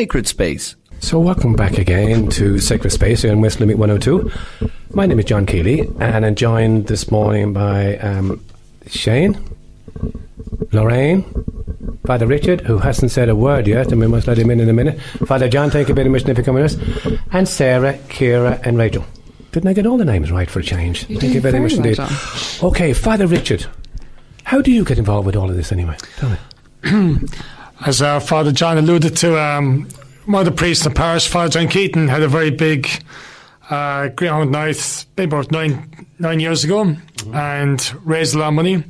Sacred 0.09 0.27
Space. 0.27 0.75
So, 1.01 1.19
welcome 1.21 1.55
back 1.55 1.77
again 1.77 2.31
to 2.31 2.59
Sacred 2.59 2.93
Space 2.93 3.21
here 3.21 3.31
in 3.31 3.43
West 3.43 3.61
Limerick 3.61 3.77
102. 3.77 4.33
My 4.95 5.05
name 5.05 5.19
is 5.19 5.27
John 5.27 5.45
Keeley, 5.45 5.81
and 6.01 6.25
I'm 6.25 6.35
joined 6.35 6.87
this 6.87 7.11
morning 7.11 7.53
by 7.53 7.99
um, 7.99 8.43
Shane, 8.87 9.39
Lorraine, 10.73 11.25
Father 12.07 12.27
Richard, 12.27 12.63
who 12.63 12.79
hasn't 12.79 13.11
said 13.11 13.29
a 13.29 13.37
word 13.37 13.67
yet, 13.67 13.93
and 13.93 14.01
we 14.01 14.07
must 14.07 14.27
let 14.27 14.39
him 14.39 14.51
in 14.51 14.61
in 14.61 14.71
a 14.71 14.73
minute. 14.73 14.99
Father 15.27 15.47
John, 15.47 15.69
thank 15.69 15.91
you 15.91 15.95
very 15.95 16.09
much 16.09 16.23
for 16.23 16.43
coming 16.43 16.63
with 16.63 16.83
us. 16.83 17.19
And 17.33 17.47
Sarah, 17.47 17.99
Kira, 18.09 18.67
and 18.67 18.79
Rachel. 18.79 19.05
Didn't 19.53 19.69
I 19.69 19.75
get 19.75 19.85
all 19.85 19.99
the 19.99 20.07
names 20.07 20.33
right 20.33 20.49
for 20.51 20.61
a 20.61 20.65
change? 20.65 21.03
You 21.03 21.21
thank 21.21 21.21
did 21.21 21.35
you 21.35 21.41
very, 21.43 21.53
very 21.53 21.65
much 21.65 21.73
well, 21.73 21.81
indeed. 21.81 21.97
John. 21.97 22.71
Okay, 22.71 22.95
Father 22.95 23.27
Richard, 23.27 23.67
how 24.45 24.63
do 24.63 24.73
you 24.73 24.87
get 24.87 24.99
involved 24.99 25.27
with 25.27 25.37
all 25.37 25.51
of 25.51 25.57
this 25.57 25.71
anyway? 25.71 25.99
Tell 26.17 26.31
me. 26.31 27.19
As 27.85 28.03
uh, 28.03 28.20
Father 28.20 28.53
John 28.53 28.76
alluded 28.76 29.16
to, 29.18 29.41
um, 29.41 29.89
one 30.26 30.41
of 30.41 30.47
the 30.47 30.57
priests 30.57 30.85
in 30.85 30.93
the 30.93 30.97
parish, 30.97 31.29
Father 31.29 31.51
John 31.51 31.68
Keating, 31.68 32.09
had 32.09 32.22
a 32.22 32.29
very 32.29 32.51
big 32.51 32.89
uh, 33.70 34.09
Greyhound 34.09 34.51
night 34.51 35.07
maybe 35.16 35.35
about 35.35 35.53
nine 35.53 36.07
nine 36.18 36.41
years 36.41 36.64
ago 36.64 36.97
and 37.33 37.95
raised 38.05 38.35
a 38.35 38.39
lot 38.39 38.49
of 38.49 38.55
money. 38.55 38.83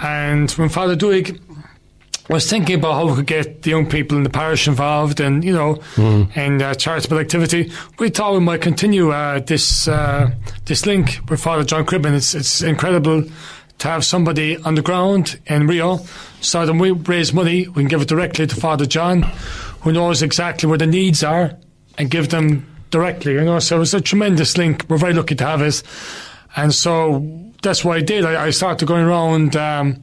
And 0.00 0.50
when 0.52 0.68
Father 0.68 0.94
Duig 0.94 1.40
was 2.28 2.48
thinking 2.48 2.76
about 2.76 2.94
how 2.94 3.08
we 3.08 3.16
could 3.16 3.26
get 3.26 3.62
the 3.62 3.70
young 3.70 3.88
people 3.88 4.16
in 4.16 4.22
the 4.22 4.30
parish 4.30 4.68
involved 4.68 5.18
and, 5.18 5.42
you 5.42 5.52
know, 5.52 5.80
in 6.36 6.62
uh, 6.62 6.74
charitable 6.74 7.18
activity, 7.18 7.72
we 7.98 8.10
thought 8.10 8.34
we 8.34 8.40
might 8.40 8.60
continue 8.60 9.10
uh, 9.10 9.40
this 9.40 9.88
uh, 9.88 10.30
this 10.66 10.86
link 10.86 11.18
with 11.28 11.40
Father 11.40 11.64
John 11.64 11.84
Cribben. 11.84 12.14
It's, 12.14 12.34
it's 12.34 12.62
incredible 12.62 13.24
to 13.78 13.88
have 13.88 14.04
somebody 14.04 14.56
on 14.56 14.74
the 14.74 14.82
ground 14.82 15.38
in 15.46 15.66
Rio 15.66 16.00
so 16.40 16.66
that 16.66 16.72
we 16.74 16.90
raise 16.90 17.32
money, 17.32 17.68
we 17.68 17.82
can 17.82 17.88
give 17.88 18.02
it 18.02 18.08
directly 18.08 18.46
to 18.46 18.56
Father 18.56 18.86
John, 18.86 19.22
who 19.82 19.92
knows 19.92 20.22
exactly 20.22 20.68
where 20.68 20.78
the 20.78 20.86
needs 20.86 21.22
are 21.22 21.56
and 21.96 22.10
give 22.10 22.28
them 22.28 22.66
directly, 22.90 23.34
you 23.34 23.44
know. 23.44 23.58
So 23.58 23.76
it 23.76 23.80
was 23.80 23.94
a 23.94 24.00
tremendous 24.00 24.56
link. 24.56 24.84
We're 24.88 24.98
very 24.98 25.14
lucky 25.14 25.34
to 25.36 25.46
have 25.46 25.62
it. 25.62 25.82
And 26.56 26.74
so 26.74 27.52
that's 27.62 27.84
what 27.84 27.96
I 27.96 28.00
did. 28.00 28.24
I, 28.24 28.46
I 28.46 28.50
started 28.50 28.86
going 28.86 29.04
around 29.04 29.56
um, 29.56 30.02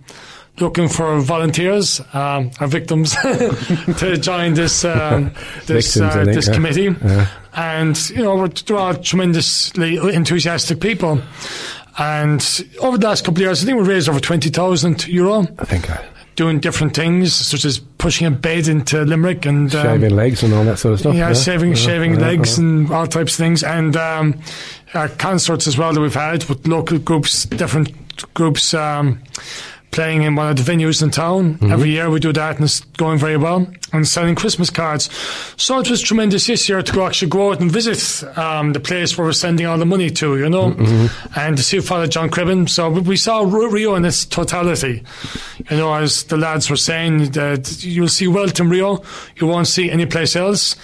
looking 0.60 0.88
for 0.88 1.20
volunteers, 1.20 2.00
um, 2.14 2.52
our 2.60 2.68
victims, 2.68 3.16
to 3.98 4.18
join 4.18 4.54
this 4.54 4.86
um, 4.86 5.34
this, 5.66 5.96
Victims, 5.96 6.16
uh, 6.16 6.24
think, 6.24 6.36
this 6.36 6.48
yeah. 6.48 6.54
committee. 6.54 6.96
Yeah. 7.04 7.28
And 7.54 8.10
you 8.10 8.24
know, 8.24 8.36
we're, 8.36 8.94
tremendously 8.94 9.98
enthusiastic 9.98 10.80
people. 10.80 11.22
And 11.98 12.42
over 12.82 12.98
the 12.98 13.08
last 13.08 13.24
couple 13.24 13.38
of 13.38 13.42
years, 13.42 13.64
I 13.64 13.66
think 13.66 13.80
we 13.80 13.88
raised 13.88 14.10
over 14.10 14.20
twenty 14.20 14.50
thousand 14.50 15.08
euro 15.08 15.48
I 15.60 15.66
think 15.66 15.90
I. 15.90 16.04
doing 16.36 16.60
different 16.60 16.94
things, 16.96 17.34
such 17.34 17.64
as 17.64 17.80
pushing 17.80 18.28
a 18.28 18.32
bed 18.32 18.68
into 18.68 19.02
Limerick 19.04 19.46
and 19.46 19.74
um, 19.74 19.84
Shaving 20.00 20.16
legs 20.16 20.44
and 20.44 20.54
all 20.54 20.66
that 20.66 20.78
sort 20.80 20.94
of 20.96 21.00
stuff. 21.00 21.16
yeah, 21.16 21.34
shaving 21.34 21.70
Yeah, 21.70 21.76
shaving 21.76 22.14
yeah, 22.16 22.20
legs 22.20 22.58
yeah. 22.58 22.66
and 22.66 22.92
all 22.92 23.08
types 23.08 23.34
of 23.34 23.38
things, 23.38 23.64
and 23.64 23.96
um, 23.96 24.40
uh, 24.94 25.08
concerts 25.18 25.68
as 25.68 25.78
well 25.78 25.94
that 25.94 26.02
we've 26.02 26.14
had 26.14 26.44
with 26.46 26.68
local 26.68 27.00
groups, 27.00 27.46
different 27.46 27.92
groups 28.34 28.74
um, 28.74 29.22
playing 29.96 30.22
in 30.24 30.36
one 30.36 30.50
of 30.50 30.58
the 30.64 30.72
venues 30.72 31.02
in 31.02 31.10
town. 31.10 31.56
Mm-hmm. 31.56 31.72
Every 31.72 31.90
year 31.90 32.10
we 32.10 32.20
do 32.20 32.32
that, 32.34 32.56
and 32.58 32.66
it's 32.66 32.82
going 32.98 33.18
very 33.18 33.38
well. 33.38 33.66
And 33.94 34.06
selling 34.06 34.36
Christmas 34.36 34.70
cards. 34.70 35.10
So 35.56 35.80
it 35.80 35.90
was 35.90 36.02
tremendous 36.02 36.48
this 36.48 36.68
year 36.68 36.82
to 36.82 36.92
go 36.92 37.08
actually 37.08 37.30
go 37.30 37.52
out 37.54 37.62
and 37.62 37.72
visit 37.72 38.24
um, 38.38 38.74
the 38.74 38.80
place 38.82 39.18
where 39.18 39.26
we're 39.26 39.32
sending 39.32 39.66
all 39.66 39.78
the 39.78 39.86
money 39.86 40.10
to, 40.10 40.38
you 40.38 40.50
know, 40.50 40.72
Mm-hmm. 40.72 41.40
and 41.40 41.56
to 41.56 41.64
see 41.64 41.80
Father 41.80 42.06
John 42.08 42.30
Cribben. 42.30 42.68
So 42.68 42.90
we- 42.90 43.02
we 43.02 43.16
saw 43.18 43.40
Rio 43.42 43.96
in 43.96 44.04
its 44.04 44.26
totality. 44.26 45.02
You 45.72 45.78
know, 45.78 45.94
as 45.94 46.24
the 46.26 46.36
lads 46.38 46.70
were 46.70 46.76
saying, 46.76 47.32
that 47.32 47.84
you'll 47.86 48.10
see 48.10 48.28
wealth 48.28 48.60
in 48.60 48.70
Rio, 48.70 49.02
you 49.38 49.48
won't 49.48 49.68
see 49.68 49.90
any 49.90 50.06
place 50.06 50.36
else. 50.36 50.76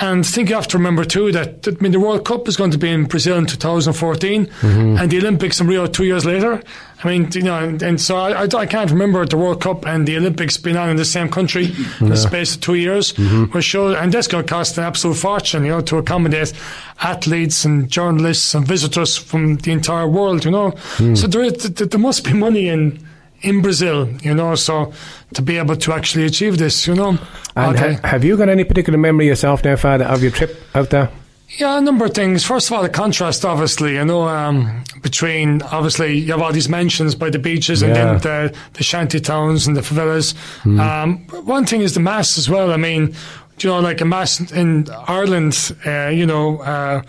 And 0.00 0.24
I 0.24 0.28
think 0.28 0.48
you 0.48 0.56
have 0.56 0.66
to 0.68 0.78
remember 0.78 1.04
too 1.04 1.30
that, 1.32 1.62
that 1.62 1.78
I 1.78 1.80
mean 1.80 1.92
the 1.92 2.00
World 2.00 2.24
Cup 2.24 2.48
is 2.48 2.56
going 2.56 2.72
to 2.72 2.78
be 2.78 2.90
in 2.90 3.04
Brazil 3.04 3.36
in 3.36 3.46
2014, 3.46 4.46
mm-hmm. 4.46 4.96
and 4.98 5.10
the 5.10 5.18
Olympics 5.18 5.60
in 5.60 5.68
Rio 5.68 5.86
two 5.86 6.04
years 6.04 6.24
later. 6.24 6.60
I 7.04 7.08
mean, 7.08 7.30
you 7.32 7.42
know, 7.42 7.58
and, 7.58 7.80
and 7.82 8.00
so 8.00 8.16
I, 8.16 8.44
I, 8.44 8.48
I 8.56 8.66
can't 8.66 8.90
remember 8.90 9.24
the 9.24 9.36
World 9.36 9.60
Cup 9.60 9.86
and 9.86 10.08
the 10.08 10.16
Olympics 10.16 10.56
being 10.56 10.76
on 10.76 10.88
in 10.88 10.96
the 10.96 11.04
same 11.04 11.28
country 11.28 11.72
in 12.00 12.08
the 12.08 12.16
space 12.16 12.56
of 12.56 12.62
two 12.62 12.74
years. 12.74 13.12
Mm-hmm. 13.12 13.52
Which 13.52 13.66
shows, 13.66 13.96
and 13.96 14.12
that's 14.12 14.26
going 14.26 14.44
to 14.44 14.48
cost 14.48 14.78
an 14.78 14.84
absolute 14.84 15.14
fortune, 15.16 15.64
you 15.64 15.70
know, 15.70 15.80
to 15.82 15.98
accommodate 15.98 16.52
athletes 17.00 17.64
and 17.64 17.88
journalists 17.88 18.54
and 18.54 18.66
visitors 18.66 19.16
from 19.16 19.56
the 19.58 19.70
entire 19.70 20.08
world. 20.08 20.44
You 20.44 20.50
know, 20.50 20.70
mm. 20.96 21.16
so 21.16 21.28
there, 21.28 21.42
is, 21.42 21.70
th- 21.70 21.90
there 21.90 22.00
must 22.00 22.24
be 22.24 22.32
money 22.32 22.68
in. 22.68 23.06
In 23.44 23.60
Brazil, 23.62 24.08
you 24.22 24.34
know, 24.34 24.54
so 24.54 24.92
to 25.34 25.42
be 25.42 25.58
able 25.58 25.76
to 25.76 25.92
actually 25.92 26.24
achieve 26.24 26.56
this, 26.58 26.86
you 26.86 26.94
know, 26.94 27.18
And 27.56 27.78
ha- 27.78 28.00
have 28.08 28.24
you 28.24 28.36
got 28.36 28.48
any 28.48 28.64
particular 28.64 28.98
memory 28.98 29.26
yourself 29.26 29.62
now, 29.64 29.76
Father, 29.76 30.04
of 30.06 30.22
your 30.22 30.32
trip 30.32 30.56
out 30.74 30.90
there? 30.90 31.10
Yeah, 31.58 31.78
a 31.78 31.80
number 31.80 32.06
of 32.06 32.14
things. 32.14 32.42
First 32.44 32.68
of 32.68 32.72
all, 32.76 32.82
the 32.82 32.88
contrast, 32.88 33.44
obviously, 33.44 33.94
you 33.94 34.04
know, 34.04 34.26
um, 34.26 34.82
between 35.02 35.62
obviously 35.62 36.14
you 36.18 36.32
have 36.32 36.42
all 36.42 36.52
these 36.52 36.68
mansions 36.68 37.14
by 37.14 37.30
the 37.30 37.38
beaches 37.38 37.82
and 37.82 37.94
then 37.94 38.18
the, 38.18 38.56
the 38.72 38.82
shanty 38.82 39.20
towns 39.20 39.66
and 39.66 39.76
the 39.76 39.82
favelas. 39.82 40.34
Hmm. 40.62 40.80
Um, 40.80 41.18
one 41.44 41.64
thing 41.66 41.82
is 41.82 41.94
the 41.94 42.00
mass 42.00 42.38
as 42.38 42.48
well. 42.48 42.72
I 42.72 42.76
mean, 42.76 43.14
you 43.60 43.68
know, 43.70 43.78
like 43.78 44.00
a 44.00 44.04
mass 44.04 44.40
in 44.52 44.88
Ireland, 45.06 45.76
uh, 45.86 46.08
you 46.08 46.26
know, 46.26 46.58
uh, 46.58 47.02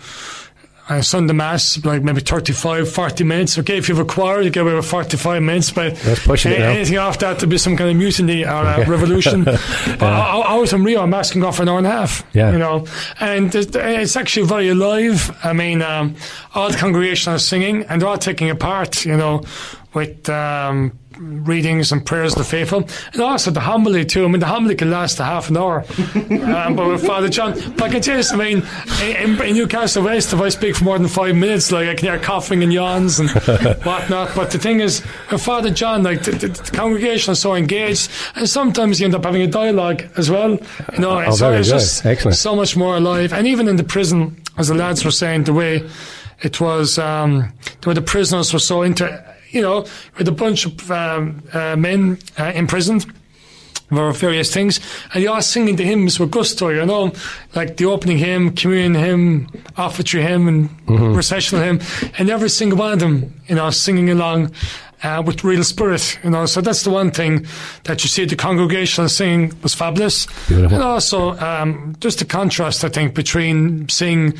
uh, 0.88 1.02
Sunday 1.02 1.32
Mass, 1.32 1.84
like 1.84 2.02
maybe 2.02 2.20
35, 2.20 2.88
40 2.90 3.24
minutes. 3.24 3.58
Okay, 3.58 3.76
if 3.76 3.88
you 3.88 3.96
have 3.96 4.04
a 4.04 4.08
choir, 4.08 4.40
you 4.40 4.50
get 4.50 4.60
away 4.62 4.74
with 4.74 4.86
45 4.86 5.42
minutes, 5.42 5.70
but 5.72 5.96
That's 5.96 6.24
pushing 6.24 6.52
a- 6.52 6.56
anything 6.56 6.96
after 6.96 7.26
that 7.26 7.40
to 7.40 7.46
be 7.46 7.58
some 7.58 7.76
kind 7.76 7.90
of 7.90 7.96
mutiny 7.96 8.44
or 8.44 8.64
a 8.64 8.88
revolution. 8.88 9.44
But 9.44 10.02
I, 10.02 10.38
I 10.38 10.54
was 10.56 10.72
in 10.72 10.84
Rio, 10.84 11.02
I'm 11.02 11.12
asking 11.14 11.42
off 11.44 11.56
for 11.56 11.62
an 11.62 11.68
hour 11.68 11.78
and 11.78 11.86
a 11.86 11.90
half, 11.90 12.24
Yeah. 12.34 12.52
you 12.52 12.58
know, 12.58 12.86
and 13.20 13.52
it- 13.54 13.74
it's 13.74 14.16
actually 14.16 14.46
very 14.46 14.68
alive. 14.68 15.36
I 15.42 15.52
mean, 15.52 15.82
um, 15.82 16.14
all 16.54 16.70
the 16.70 16.76
congregation 16.76 17.32
are 17.32 17.38
singing 17.38 17.84
and 17.88 18.00
they're 18.00 18.08
all 18.08 18.18
taking 18.18 18.50
a 18.50 18.54
part, 18.54 19.04
you 19.04 19.16
know, 19.16 19.42
with 19.94 20.28
um, 20.28 20.92
readings 21.18 21.92
and 21.92 22.04
prayers 22.04 22.32
of 22.32 22.38
the 22.38 22.44
faithful. 22.44 22.88
And 23.12 23.22
also 23.22 23.50
the 23.50 23.60
homily, 23.60 24.04
too. 24.04 24.24
I 24.24 24.28
mean, 24.28 24.40
the 24.40 24.46
homily 24.46 24.74
can 24.74 24.90
last 24.90 25.18
a 25.20 25.24
half 25.24 25.48
an 25.50 25.56
hour. 25.56 25.84
um, 26.14 26.76
but 26.76 26.88
with 26.88 27.06
Father 27.06 27.28
John, 27.28 27.52
but 27.76 27.82
I 27.84 27.88
can 27.88 28.02
tell 28.02 28.18
you, 28.18 28.24
I 28.32 28.36
mean, 28.36 28.62
in, 29.02 29.40
in 29.42 29.54
Newcastle 29.54 30.04
West, 30.04 30.32
if 30.32 30.40
I 30.40 30.48
speak 30.48 30.76
for 30.76 30.84
more 30.84 30.98
than 30.98 31.08
five 31.08 31.34
minutes, 31.36 31.72
like 31.72 31.88
I 31.88 31.94
can 31.94 32.08
hear 32.08 32.18
coughing 32.18 32.62
and 32.62 32.72
yawns 32.72 33.18
and 33.20 33.30
whatnot. 33.84 34.34
But 34.34 34.50
the 34.50 34.58
thing 34.58 34.80
is, 34.80 35.02
with 35.30 35.42
Father 35.42 35.70
John, 35.70 36.02
like 36.02 36.22
the, 36.22 36.32
the, 36.32 36.48
the 36.48 36.70
congregation 36.76 37.32
is 37.32 37.40
so 37.40 37.54
engaged, 37.54 38.10
and 38.34 38.48
sometimes 38.48 39.00
you 39.00 39.06
end 39.06 39.14
up 39.14 39.24
having 39.24 39.42
a 39.42 39.46
dialogue 39.46 40.02
as 40.16 40.30
well. 40.30 40.50
You 40.92 40.98
know, 40.98 41.20
Oh, 41.26 41.30
so 41.30 41.48
very 41.48 41.60
it's 41.60 41.68
good. 41.68 41.74
just 41.78 42.06
Excellent. 42.06 42.36
so 42.36 42.54
much 42.54 42.76
more 42.76 42.96
alive. 42.96 43.32
And 43.32 43.46
even 43.46 43.68
in 43.68 43.76
the 43.76 43.84
prison, 43.84 44.40
as 44.58 44.68
the 44.68 44.74
lads 44.74 45.04
were 45.04 45.10
saying, 45.10 45.44
the 45.44 45.52
way 45.52 45.88
it 46.42 46.60
was, 46.60 46.98
um, 46.98 47.52
the 47.80 47.88
way 47.88 47.94
the 47.94 48.02
prisoners 48.02 48.52
were 48.52 48.58
so 48.58 48.82
into, 48.82 49.06
you 49.56 49.62
know, 49.62 49.86
with 50.18 50.28
a 50.28 50.32
bunch 50.32 50.66
of 50.66 50.90
um, 50.90 51.42
uh, 51.52 51.76
men 51.76 52.18
uh, 52.38 52.52
imprisoned 52.54 53.06
for 53.88 54.12
various 54.12 54.52
things, 54.52 54.80
and 55.14 55.22
they 55.22 55.28
are 55.28 55.40
singing 55.40 55.76
the 55.76 55.84
hymns 55.84 56.18
with 56.18 56.30
gusto, 56.30 56.70
you 56.70 56.84
know, 56.84 57.12
like 57.54 57.76
the 57.76 57.84
opening 57.84 58.18
hymn, 58.18 58.54
communion 58.54 58.94
hymn, 58.94 59.46
offertory 59.76 60.22
hymn, 60.22 60.48
and 60.48 61.14
processional 61.14 61.62
hymn, 61.62 61.80
and 62.18 62.28
every 62.28 62.48
single 62.48 62.78
one 62.78 62.92
of 62.94 62.98
them, 62.98 63.32
you 63.46 63.54
know, 63.54 63.70
singing 63.70 64.10
along 64.10 64.50
uh, 65.02 65.22
with 65.24 65.44
real 65.44 65.62
spirit, 65.62 66.18
you 66.24 66.30
know. 66.30 66.46
So 66.46 66.60
that's 66.60 66.82
the 66.82 66.90
one 66.90 67.10
thing 67.10 67.46
that 67.84 68.02
you 68.02 68.08
see. 68.08 68.24
The 68.24 68.36
congregational 68.36 69.08
singing 69.08 69.52
was 69.62 69.74
fabulous, 69.74 70.26
Beautiful. 70.48 70.74
and 70.74 70.82
also 70.82 71.38
um, 71.38 71.94
just 72.00 72.18
the 72.18 72.24
contrast, 72.24 72.84
I 72.84 72.88
think, 72.88 73.14
between 73.14 73.88
seeing 73.88 74.34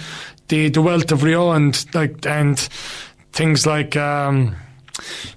the 0.49 0.71
the 0.71 0.83
wealth 0.83 1.12
of 1.12 1.23
Rio 1.23 1.53
and 1.53 1.85
like 1.95 2.27
and 2.27 2.59
things 3.33 3.67
like. 3.67 3.97
Um, 3.97 4.57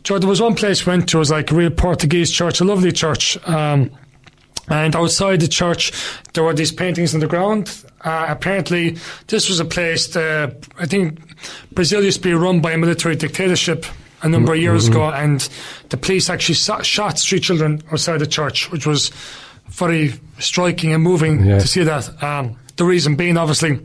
Joe, 0.03 0.19
there 0.19 0.29
was 0.29 0.41
one 0.41 0.55
place 0.55 0.85
we 0.85 0.91
went 0.91 1.09
to, 1.09 1.17
it 1.17 1.19
was 1.19 1.31
like 1.31 1.51
a 1.51 1.55
real 1.55 1.69
Portuguese 1.69 2.31
church, 2.31 2.59
a 2.61 2.63
lovely 2.65 2.91
church. 2.91 3.37
Um, 3.47 3.91
and 4.67 4.95
outside 4.95 5.39
the 5.41 5.47
church, 5.47 5.91
there 6.33 6.43
were 6.43 6.53
these 6.53 6.71
paintings 6.71 7.13
on 7.15 7.19
the 7.21 7.27
ground. 7.27 7.83
Uh, 8.01 8.27
apparently, 8.29 8.97
this 9.27 9.49
was 9.49 9.59
a 9.59 9.65
place 9.65 10.07
that 10.09 10.67
I 10.77 10.85
think 10.85 11.19
Brazil 11.73 12.03
used 12.03 12.17
to 12.17 12.23
be 12.23 12.33
run 12.33 12.61
by 12.61 12.73
a 12.73 12.77
military 12.77 13.15
dictatorship 13.15 13.85
a 14.21 14.29
number 14.29 14.53
of 14.53 14.59
years 14.59 14.87
ago, 14.87 15.09
and 15.09 15.47
the 15.89 15.97
police 15.97 16.29
actually 16.29 16.55
shot, 16.55 16.85
shot 16.85 17.17
street 17.17 17.41
children 17.41 17.81
outside 17.91 18.19
the 18.19 18.27
church, 18.27 18.69
which 18.71 18.85
was 18.85 19.09
very 19.69 20.13
striking 20.39 20.93
and 20.93 21.01
moving 21.03 21.45
Yeah. 21.45 21.59
to 21.59 21.67
see 21.67 21.83
that. 21.83 22.21
Um, 22.21 22.55
the 22.75 22.85
reason 22.85 23.15
being, 23.15 23.37
obviously, 23.37 23.79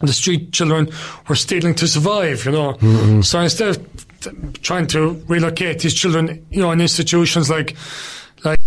the 0.00 0.12
street 0.12 0.52
children 0.52 0.90
were 1.28 1.34
stealing 1.34 1.74
to 1.76 1.88
survive, 1.88 2.44
you 2.44 2.52
know. 2.52 3.20
So 3.22 3.40
instead 3.40 3.68
of 3.70 4.03
trying 4.62 4.86
to 4.88 5.22
relocate 5.28 5.80
these 5.80 5.94
children, 5.94 6.44
you 6.50 6.60
know, 6.60 6.70
in 6.72 6.80
institutions 6.80 7.48
like 7.50 7.76
like 8.44 8.60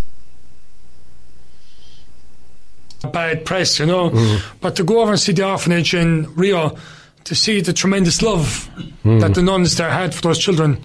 bad 3.11 3.45
press, 3.45 3.79
you 3.79 3.85
know, 3.85 4.39
but 4.61 4.75
to 4.75 4.83
go 4.83 5.01
over 5.01 5.11
and 5.11 5.19
see 5.19 5.31
the 5.31 5.45
orphanage 5.47 5.93
in 5.93 6.33
Rio, 6.35 6.75
to 7.25 7.35
see 7.35 7.61
the 7.61 7.73
tremendous 7.73 8.21
love 8.21 8.69
that 9.03 9.33
the 9.35 9.41
nuns 9.41 9.75
there 9.77 9.89
had 9.89 10.13
for 10.13 10.21
those 10.21 10.39
children. 10.39 10.81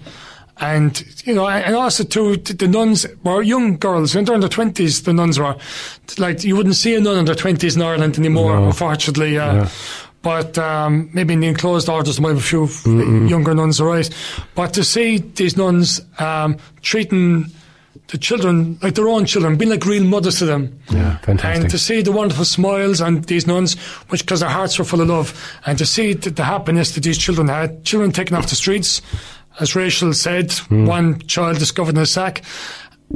And, 0.57 1.03
you 1.25 1.33
know, 1.33 1.47
and 1.47 1.75
also 1.75 2.03
too, 2.03 2.37
th- 2.37 2.59
the 2.59 2.67
nuns 2.67 3.07
were 3.23 3.41
young 3.41 3.77
girls, 3.77 4.15
and 4.15 4.25
they're 4.27 4.35
in 4.35 4.41
their 4.41 4.49
twenties, 4.49 5.01
the 5.01 5.11
nuns 5.11 5.39
were. 5.39 5.55
Like, 6.19 6.43
you 6.43 6.55
wouldn't 6.55 6.75
see 6.75 6.93
a 6.95 7.01
nun 7.01 7.17
in 7.17 7.25
their 7.25 7.33
twenties 7.35 7.75
in 7.75 7.81
Ireland 7.81 8.19
anymore, 8.19 8.55
No. 8.59 8.67
unfortunately. 8.67 9.37
Uh, 9.39 9.53
Yeah. 9.55 9.69
But 10.23 10.57
um, 10.57 11.09
maybe 11.13 11.33
in 11.33 11.41
the 11.41 11.47
enclosed 11.47 11.87
orders, 11.89 12.15
there 12.17 12.23
might 12.23 12.33
be 12.33 12.39
a 12.39 12.41
few 12.41 12.63
f- 12.63 12.85
younger 12.87 13.53
nuns, 13.53 13.79
right. 13.81 14.09
But 14.55 14.73
to 14.73 14.83
see 14.83 15.17
these 15.17 15.55
nuns 15.57 16.01
um, 16.17 16.57
treating 16.81 17.47
the 18.07 18.17
children 18.17 18.77
like 18.81 18.95
their 18.95 19.07
own 19.09 19.25
children, 19.25 19.57
being 19.57 19.69
like 19.71 19.85
real 19.85 20.03
mothers 20.03 20.39
to 20.39 20.45
them. 20.45 20.79
Yeah, 20.89 21.17
fantastic. 21.17 21.61
And 21.63 21.69
to 21.71 21.77
see 21.77 22.01
the 22.01 22.11
wonderful 22.11 22.45
smiles 22.45 23.01
and 23.01 23.23
these 23.25 23.45
nuns, 23.47 23.75
which 24.09 24.21
because 24.25 24.39
their 24.39 24.49
hearts 24.49 24.79
were 24.79 24.85
full 24.85 25.01
of 25.01 25.09
love, 25.09 25.59
and 25.65 25.77
to 25.77 25.85
see 25.85 26.13
the, 26.13 26.29
the 26.29 26.43
happiness 26.43 26.91
that 26.93 27.01
these 27.03 27.17
children 27.17 27.47
had, 27.49 27.83
children 27.83 28.11
taken 28.11 28.35
off 28.37 28.49
the 28.49 28.55
streets, 28.55 29.01
as 29.59 29.75
Rachel 29.75 30.13
said, 30.13 30.51
Hmm. 30.53 30.85
one 30.85 31.19
child 31.27 31.59
discovered 31.59 31.95
in 31.95 32.01
a 32.01 32.05
sack, 32.05 32.43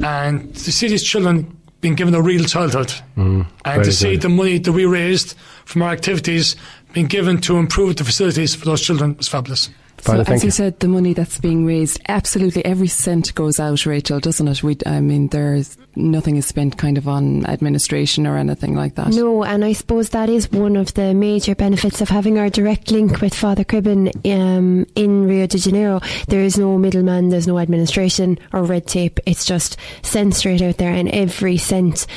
and 0.03 0.53
to 0.55 0.71
see 0.71 0.87
these 0.87 1.03
children 1.03 1.55
being 1.81 1.95
given 1.95 2.13
a 2.15 2.21
real 2.21 2.43
childhood, 2.45 2.91
and 3.15 3.43
Hmm. 3.45 3.49
very 3.65 3.85
to 3.85 3.91
see 3.93 4.15
the 4.17 4.29
money 4.29 4.57
that 4.57 4.71
we 4.71 4.85
raised 4.85 5.35
from 5.65 5.81
our 5.83 5.91
activities 5.91 6.55
being 6.97 7.05
given 7.05 7.39
to 7.39 7.57
improve 7.57 7.95
the 7.95 8.03
facilities 8.03 8.55
for 8.55 8.65
those 8.65 8.81
children 8.81 9.15
was 9.17 9.27
fabulous. 9.27 9.69
Father, 9.97 10.25
so, 10.25 10.33
as 10.33 10.41
you. 10.41 10.47
you 10.47 10.51
said, 10.51 10.79
the 10.79 10.87
money 10.87 11.13
that's 11.13 11.39
being 11.39 11.63
raised, 11.63 12.01
absolutely 12.07 12.65
every 12.65 12.87
cent 12.87 13.35
goes 13.35 13.59
out, 13.59 13.85
Rachel, 13.85 14.19
doesn't 14.19 14.47
it? 14.47 14.63
We, 14.63 14.77
I 14.83 14.99
mean, 14.99 15.27
there's 15.27 15.77
nothing 15.97 16.37
is 16.37 16.45
spent 16.45 16.77
kind 16.77 16.97
of 16.97 17.07
on 17.07 17.45
administration 17.45 18.25
or 18.25 18.37
anything 18.37 18.75
like 18.75 18.95
that. 18.95 19.09
No, 19.09 19.43
and 19.43 19.65
I 19.65 19.73
suppose 19.73 20.09
that 20.09 20.29
is 20.29 20.51
one 20.51 20.75
of 20.75 20.93
the 20.93 21.13
major 21.13 21.55
benefits 21.55 22.01
of 22.01 22.09
having 22.09 22.37
our 22.37 22.49
direct 22.49 22.91
link 22.91 23.21
with 23.21 23.33
Father 23.33 23.63
Cribben 23.63 24.09
um, 24.31 24.85
in 24.95 25.27
Rio 25.27 25.47
de 25.47 25.57
Janeiro. 25.57 25.99
There 26.27 26.41
is 26.41 26.57
no 26.57 26.77
middleman, 26.77 27.29
there's 27.29 27.47
no 27.47 27.59
administration 27.59 28.39
or 28.53 28.63
red 28.63 28.87
tape. 28.87 29.19
It's 29.25 29.45
just 29.45 29.77
sent 30.03 30.35
straight 30.35 30.61
out 30.61 30.77
there, 30.77 30.93
and 30.93 31.09
every 31.09 31.57
cent 31.57 32.07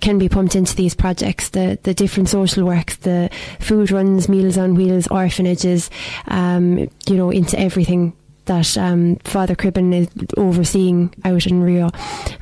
can 0.00 0.18
be 0.18 0.28
pumped 0.28 0.56
into 0.56 0.76
these 0.76 0.94
projects. 0.94 1.50
The 1.50 1.78
the 1.82 1.94
different 1.94 2.28
social 2.28 2.64
works, 2.64 2.96
the 2.96 3.30
food 3.60 3.90
runs, 3.90 4.28
meals 4.28 4.58
on 4.58 4.74
wheels, 4.74 5.06
orphanages, 5.08 5.90
um, 6.28 6.78
you 6.78 7.16
know, 7.16 7.30
into 7.30 7.58
everything 7.58 8.14
that 8.46 8.76
um, 8.76 9.16
Father 9.24 9.54
Cribben 9.54 9.92
is 9.92 10.08
overseeing 10.36 11.14
out 11.24 11.46
in 11.46 11.62
Rio. 11.62 11.90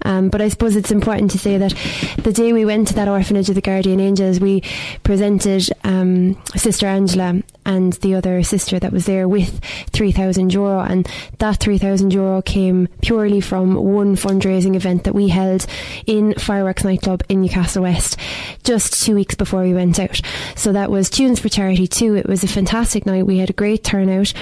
Um, 0.04 0.28
but 0.28 0.40
I 0.40 0.48
suppose 0.48 0.76
it's 0.76 0.90
important 0.90 1.30
to 1.32 1.38
say 1.38 1.58
that 1.58 1.74
the 2.22 2.32
day 2.32 2.52
we 2.52 2.64
went 2.64 2.88
to 2.88 2.94
that 2.94 3.08
orphanage 3.08 3.48
of 3.48 3.54
the 3.54 3.60
Guardian 3.60 4.00
Angels, 4.00 4.40
we 4.40 4.62
presented 5.02 5.68
um, 5.84 6.40
Sister 6.56 6.86
Angela 6.86 7.42
and 7.64 7.92
the 7.94 8.14
other 8.14 8.42
sister 8.42 8.78
that 8.78 8.92
was 8.92 9.06
there 9.06 9.28
with 9.28 9.60
3,000 9.92 10.52
euro. 10.52 10.80
And 10.80 11.08
that 11.38 11.58
3,000 11.58 12.12
euro 12.12 12.42
came 12.42 12.88
purely 13.02 13.40
from 13.40 13.74
one 13.74 14.16
fundraising 14.16 14.74
event 14.74 15.04
that 15.04 15.14
we 15.14 15.28
held 15.28 15.66
in 16.06 16.34
Fireworks 16.34 16.84
Nightclub 16.84 17.22
in 17.28 17.42
Newcastle 17.42 17.82
West 17.82 18.16
just 18.64 19.04
two 19.04 19.14
weeks 19.14 19.34
before 19.34 19.62
we 19.62 19.74
went 19.74 20.00
out. 20.00 20.20
So 20.56 20.72
that 20.72 20.90
was 20.90 21.08
Tunes 21.08 21.38
for 21.38 21.48
Charity 21.48 21.86
too. 21.86 22.16
It 22.16 22.26
was 22.26 22.42
a 22.42 22.48
fantastic 22.48 23.06
night. 23.06 23.26
We 23.26 23.38
had 23.38 23.50
a 23.50 23.54
great 23.54 23.84
turnout. 23.84 24.32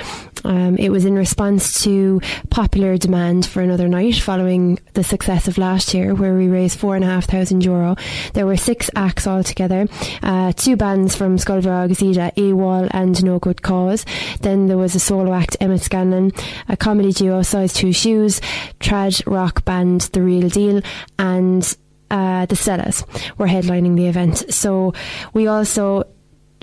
Um, 0.44 0.76
it 0.78 0.88
was 0.90 1.04
in 1.04 1.14
response 1.14 1.49
to 1.58 2.20
popular 2.50 2.96
demand 2.96 3.46
for 3.46 3.62
another 3.62 3.88
night 3.88 4.16
following 4.16 4.78
the 4.94 5.02
success 5.02 5.48
of 5.48 5.58
last 5.58 5.94
year, 5.94 6.14
where 6.14 6.36
we 6.36 6.48
raised 6.48 6.78
four 6.78 6.94
and 6.94 7.04
a 7.04 7.08
half 7.08 7.26
thousand 7.26 7.64
euro. 7.64 7.96
There 8.34 8.46
were 8.46 8.56
six 8.56 8.90
acts 8.94 9.26
altogether, 9.26 9.88
uh, 10.22 10.52
two 10.52 10.76
bands 10.76 11.16
from 11.16 11.36
Skullbra 11.36 11.88
Gazida, 11.88 12.32
AWOL 12.34 12.88
and 12.92 13.22
No 13.24 13.38
Good 13.38 13.62
Cause. 13.62 14.04
Then 14.40 14.66
there 14.66 14.78
was 14.78 14.94
a 14.94 15.00
solo 15.00 15.32
act, 15.32 15.56
Emmett 15.60 15.80
Scanlon, 15.80 16.32
a 16.68 16.76
comedy 16.76 17.12
duo, 17.12 17.42
Size 17.42 17.72
Two 17.72 17.92
Shoes, 17.92 18.40
trad 18.78 19.22
rock 19.26 19.64
band, 19.64 20.02
The 20.12 20.22
Real 20.22 20.48
Deal, 20.48 20.82
and 21.18 21.76
uh, 22.10 22.46
the 22.46 22.56
Stellas 22.56 23.04
were 23.38 23.46
headlining 23.46 23.96
the 23.96 24.06
event. 24.06 24.52
So 24.52 24.94
we 25.32 25.46
also 25.46 26.04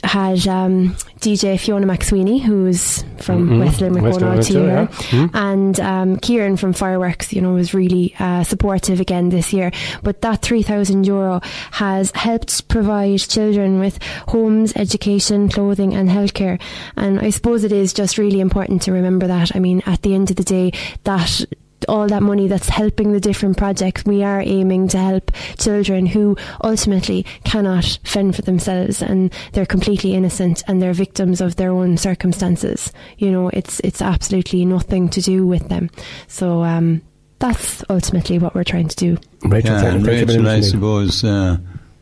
had 0.04 0.48
um, 0.48 0.96
DJ 1.20 1.60
Fiona 1.60 1.88
McSweeney, 1.88 2.40
who's 2.42 3.04
from 3.18 3.50
Mhm. 3.50 3.60
West 3.60 3.82
Limerick, 3.82 4.04
West 4.04 4.22
Limerick 4.22 4.46
too, 4.46 4.64
yeah. 4.66 4.86
Mhm. 4.88 5.30
and 5.34 5.80
um, 5.80 6.18
Kieran 6.18 6.56
from 6.56 6.74
Fireworks, 6.74 7.34
you 7.34 7.42
know, 7.42 7.54
was 7.54 7.74
really 7.74 8.14
uh, 8.20 8.44
supportive 8.44 9.00
again 9.00 9.30
this 9.30 9.52
year. 9.52 9.72
But 10.04 10.22
that 10.22 10.42
three 10.44 10.62
thousand 10.62 11.06
euro 11.08 11.42
has 11.72 12.12
helped 12.16 12.68
provide 12.68 13.20
children 13.20 13.80
with 13.80 13.98
homes, 14.28 14.72
education, 14.76 15.50
clothing, 15.50 15.94
and 15.96 16.10
healthcare. 16.10 16.60
And 16.96 17.20
I 17.20 17.32
suppose 17.32 17.64
it 17.64 17.72
is 17.72 17.92
just 17.94 18.18
really 18.18 18.40
important 18.40 18.84
to 18.84 18.92
remember 18.92 19.26
that. 19.28 19.56
I 19.56 19.60
mean, 19.60 19.82
at 19.88 20.04
the 20.04 20.14
end 20.14 20.30
of 20.30 20.36
the 20.38 20.44
day, 20.44 20.72
that 21.06 21.44
all 21.88 22.08
that 22.08 22.24
money 22.24 22.48
that's 22.48 22.70
helping 22.70 23.12
the 23.12 23.20
different 23.20 23.58
projects, 23.58 24.06
we 24.06 24.24
are 24.24 24.42
aiming 24.42 24.88
to 24.90 24.98
help 24.98 25.32
children 25.58 26.06
who 26.06 26.36
ultimately 26.64 27.26
cannot 27.44 28.00
fend 28.04 28.36
for 28.36 28.42
themselves 28.42 29.02
and 29.02 29.34
they're 29.54 29.66
completely 29.66 30.14
innocent 30.14 30.64
and 30.68 30.82
they're 30.82 30.94
victims 30.94 31.42
of 31.42 31.56
their 31.56 31.72
own 31.72 31.98
circumstances. 31.98 32.92
You 33.18 33.32
know, 33.32 33.50
it's 33.50 33.80
it's 33.82 34.02
absolutely 34.02 34.66
nothing 34.66 35.10
to 35.10 35.22
do 35.22 35.46
with 35.46 35.70
them. 35.70 35.90
So 36.28 36.64
um, 36.64 37.02
that's 37.40 37.84
ultimately 37.90 38.40
what 38.40 38.56
we're 38.56 38.64
trying 38.64 38.88
to 38.88 38.96
do. 38.96 39.18
Rachel, 39.44 39.72
yeah, 39.72 39.86
and 39.86 40.06
thank 40.06 40.28
Rachel, 40.30 40.48
I 40.48 40.62
suppose 40.62 41.24
uh, 41.24 41.58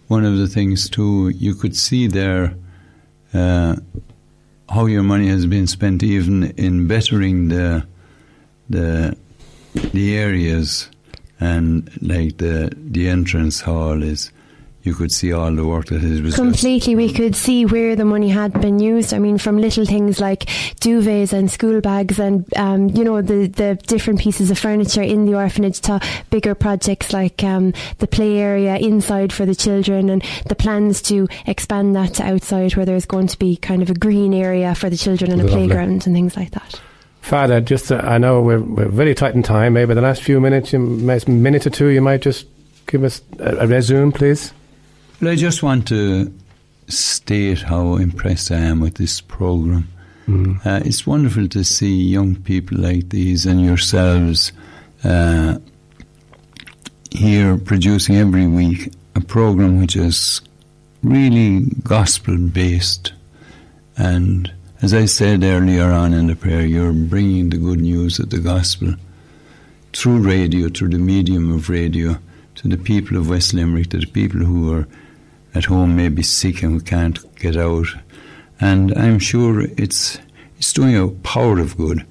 one 0.07 0.23
of 0.23 0.37
the 0.37 0.47
things 0.47 0.89
too, 0.89 1.29
you 1.29 1.55
could 1.55 1.75
see 1.75 2.07
there 2.07 2.55
uh, 3.33 3.75
how 4.69 4.85
your 4.85 5.03
money 5.03 5.27
has 5.27 5.45
been 5.45 5.67
spent, 5.67 6.03
even 6.03 6.51
in 6.51 6.87
bettering 6.87 7.49
the 7.49 7.85
the 8.69 9.15
the 9.93 10.17
areas 10.17 10.89
and 11.39 11.89
like 12.01 12.37
the 12.37 12.71
the 12.75 13.09
entrance 13.09 13.61
hall 13.61 14.01
is. 14.03 14.31
You 14.83 14.93
could 14.93 15.11
see 15.11 15.33
all 15.33 15.51
the 15.51 15.65
work 15.65 15.87
that 15.87 16.03
it 16.03 16.21
was. 16.21 16.35
just- 16.35 16.35
Completely, 16.35 16.93
we 16.95 17.11
could 17.11 17.35
see 17.35 17.65
where 17.65 17.95
the 17.95 18.05
money 18.05 18.29
had 18.29 18.53
been 18.61 18.77
used. 18.77 19.15
I 19.15 19.17
mean, 19.17 19.39
from 19.39 19.57
little 19.57 19.83
things 19.83 20.19
like 20.19 20.41
duvets 20.79 21.33
and 21.33 21.49
school 21.49 21.81
bags, 21.81 22.19
and 22.19 22.45
um, 22.55 22.89
you 22.89 23.03
know 23.03 23.19
the 23.23 23.47
the 23.47 23.79
different 23.87 24.19
pieces 24.19 24.51
of 24.51 24.59
furniture 24.59 25.01
in 25.01 25.25
the 25.25 25.33
orphanage, 25.33 25.79
to 25.81 25.99
bigger 26.29 26.53
projects 26.53 27.11
like 27.13 27.43
um, 27.43 27.73
the 27.97 28.05
play 28.05 28.37
area 28.37 28.75
inside 28.77 29.33
for 29.33 29.43
the 29.47 29.55
children, 29.55 30.07
and 30.07 30.23
the 30.49 30.55
plans 30.55 31.01
to 31.01 31.27
expand 31.47 31.95
that 31.95 32.13
to 32.13 32.23
outside, 32.23 32.75
where 32.75 32.85
there's 32.85 33.07
going 33.07 33.25
to 33.25 33.39
be 33.39 33.55
kind 33.57 33.81
of 33.81 33.89
a 33.89 33.95
green 33.95 34.35
area 34.35 34.75
for 34.75 34.91
the 34.91 34.97
children 34.97 35.31
and 35.31 35.41
a 35.41 35.45
Lovely. 35.45 35.65
playground 35.65 36.05
and 36.05 36.13
things 36.15 36.37
like 36.37 36.51
that. 36.51 36.79
Father, 37.25 37.59
just 37.59 37.91
uh, 37.91 38.01
I 38.03 38.19
know 38.19 38.39
we're, 38.39 38.61
we're 38.61 38.87
very 38.87 39.15
tight 39.15 39.33
in 39.33 39.41
time. 39.41 39.73
Maybe 39.73 39.95
the 39.95 40.01
last 40.01 40.21
few 40.21 40.39
minutes, 40.39 40.71
you, 40.71 40.79
minute 40.79 41.65
or 41.65 41.71
two, 41.71 41.87
you 41.87 41.99
might 41.99 42.21
just 42.21 42.45
give 42.85 43.03
us 43.03 43.19
a, 43.39 43.57
a 43.57 43.67
resume, 43.67 44.11
please. 44.11 44.53
Well, 45.19 45.31
I 45.31 45.35
just 45.35 45.63
want 45.63 45.87
to 45.87 46.31
state 46.87 47.63
how 47.63 47.95
impressed 47.95 48.51
I 48.51 48.57
am 48.57 48.79
with 48.79 48.95
this 48.95 49.21
program. 49.21 49.87
Uh, 50.27 50.81
it's 50.85 51.07
wonderful 51.07 51.47
to 51.47 51.63
see 51.63 52.03
young 52.03 52.35
people 52.35 52.77
like 52.77 53.09
these 53.09 53.47
and 53.47 53.65
yourselves 53.65 54.51
uh, 55.03 55.57
here 57.09 57.57
producing 57.57 58.17
every 58.17 58.45
week 58.47 58.93
a 59.15 59.21
program 59.21 59.79
which 59.79 59.95
is 59.95 60.41
really 61.01 61.61
gospel 61.83 62.37
based. 62.37 63.13
And 63.97 64.51
as 64.85 64.93
I 64.93 65.05
said 65.05 65.43
earlier 65.43 65.85
on 65.85 66.13
in 66.13 66.27
the 66.27 66.35
prayer, 66.35 66.63
you're 66.63 66.93
bringing 66.93 67.49
the 67.49 67.57
good 67.57 67.79
news 67.79 68.19
of 68.19 68.29
the 68.29 68.37
gospel 68.37 68.93
through 69.93 70.19
radio, 70.19 70.69
through 70.69 70.89
the 70.89 70.99
medium 70.99 71.51
of 71.51 71.69
radio, 71.69 72.19
to 72.53 72.67
the 72.67 72.77
people 72.77 73.17
of 73.17 73.27
West 73.27 73.55
Limerick, 73.55 73.89
to 73.89 73.97
the 73.97 74.05
people 74.05 74.41
who 74.41 74.71
are 74.71 74.87
at 75.55 75.65
home, 75.65 75.95
maybe 75.95 76.21
sick 76.21 76.61
and 76.61 76.73
who 76.73 76.79
can't 76.81 77.17
get 77.37 77.57
out. 77.57 77.87
And 78.61 78.95
I'm 78.95 79.17
sure 79.17 79.61
it's 79.75 80.19
it's 80.59 80.71
doing 80.71 80.95
a 80.95 81.07
power 81.07 81.57
of 81.57 81.75
good. 81.77 82.05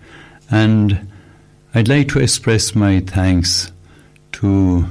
And 0.50 1.08
I'd 1.76 1.86
like 1.86 2.08
to 2.08 2.18
express 2.18 2.74
my 2.74 2.98
thanks 2.98 3.70
to 4.32 4.84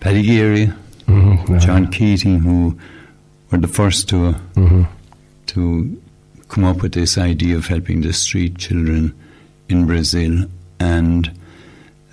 Paddy 0.00 0.24
Geary, 0.24 0.72
Mm-hmm. 1.06 1.56
John 1.56 1.90
Keating, 1.90 2.40
who 2.40 2.78
were 3.50 3.56
the 3.56 3.66
first 3.66 4.10
to 4.10 4.34
to 5.46 6.02
come 6.48 6.64
up 6.64 6.82
with 6.82 6.92
this 6.92 7.18
idea 7.18 7.56
of 7.56 7.66
helping 7.66 8.00
the 8.00 8.12
street 8.12 8.58
children 8.58 9.14
in 9.68 9.86
Brazil. 9.86 10.44
And 10.80 11.30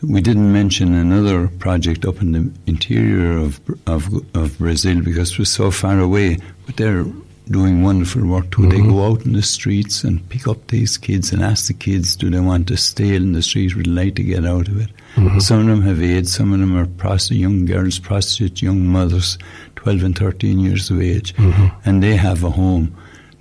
we 0.03 0.21
didn't 0.21 0.51
mention 0.51 0.93
another 0.93 1.47
project 1.47 2.05
up 2.05 2.21
in 2.21 2.31
the 2.33 2.51
interior 2.67 3.37
of 3.37 3.59
of, 3.87 4.07
of 4.35 4.57
Brazil 4.57 5.01
because 5.01 5.31
it 5.31 5.39
was 5.39 5.51
so 5.51 5.71
far 5.71 5.99
away, 5.99 6.37
but 6.65 6.77
they're 6.77 7.05
doing 7.49 7.83
wonderful 7.83 8.25
work 8.25 8.49
too. 8.51 8.67
They 8.69 8.77
mm-hmm. 8.77 8.89
go 8.89 9.05
out 9.05 9.25
in 9.25 9.33
the 9.33 9.41
streets 9.41 10.03
and 10.03 10.27
pick 10.29 10.47
up 10.47 10.67
these 10.67 10.97
kids 10.97 11.31
and 11.31 11.43
ask 11.43 11.67
the 11.67 11.73
kids, 11.73 12.15
do 12.15 12.29
they 12.29 12.39
want 12.39 12.67
to 12.69 12.77
stay 12.77 13.15
in 13.15 13.33
the 13.33 13.41
street? 13.41 13.75
Would 13.75 13.85
they 13.85 13.91
like 13.91 14.15
to 14.15 14.23
get 14.23 14.45
out 14.45 14.67
of 14.67 14.81
it? 14.81 14.89
Mm-hmm. 15.15 15.39
Some 15.39 15.59
of 15.59 15.67
them 15.67 15.81
have 15.83 16.01
AIDS, 16.01 16.33
some 16.33 16.53
of 16.53 16.59
them 16.59 16.75
are 16.75 16.85
prosti- 16.85 17.39
young 17.39 17.65
girls, 17.65 17.99
prostitutes, 17.99 18.61
young 18.61 18.87
mothers, 18.87 19.37
12 19.75 20.03
and 20.03 20.17
13 20.17 20.59
years 20.59 20.89
of 20.89 21.01
age, 21.01 21.35
mm-hmm. 21.35 21.67
and 21.87 22.01
they 22.01 22.15
have 22.15 22.43
a 22.43 22.49
home 22.49 22.95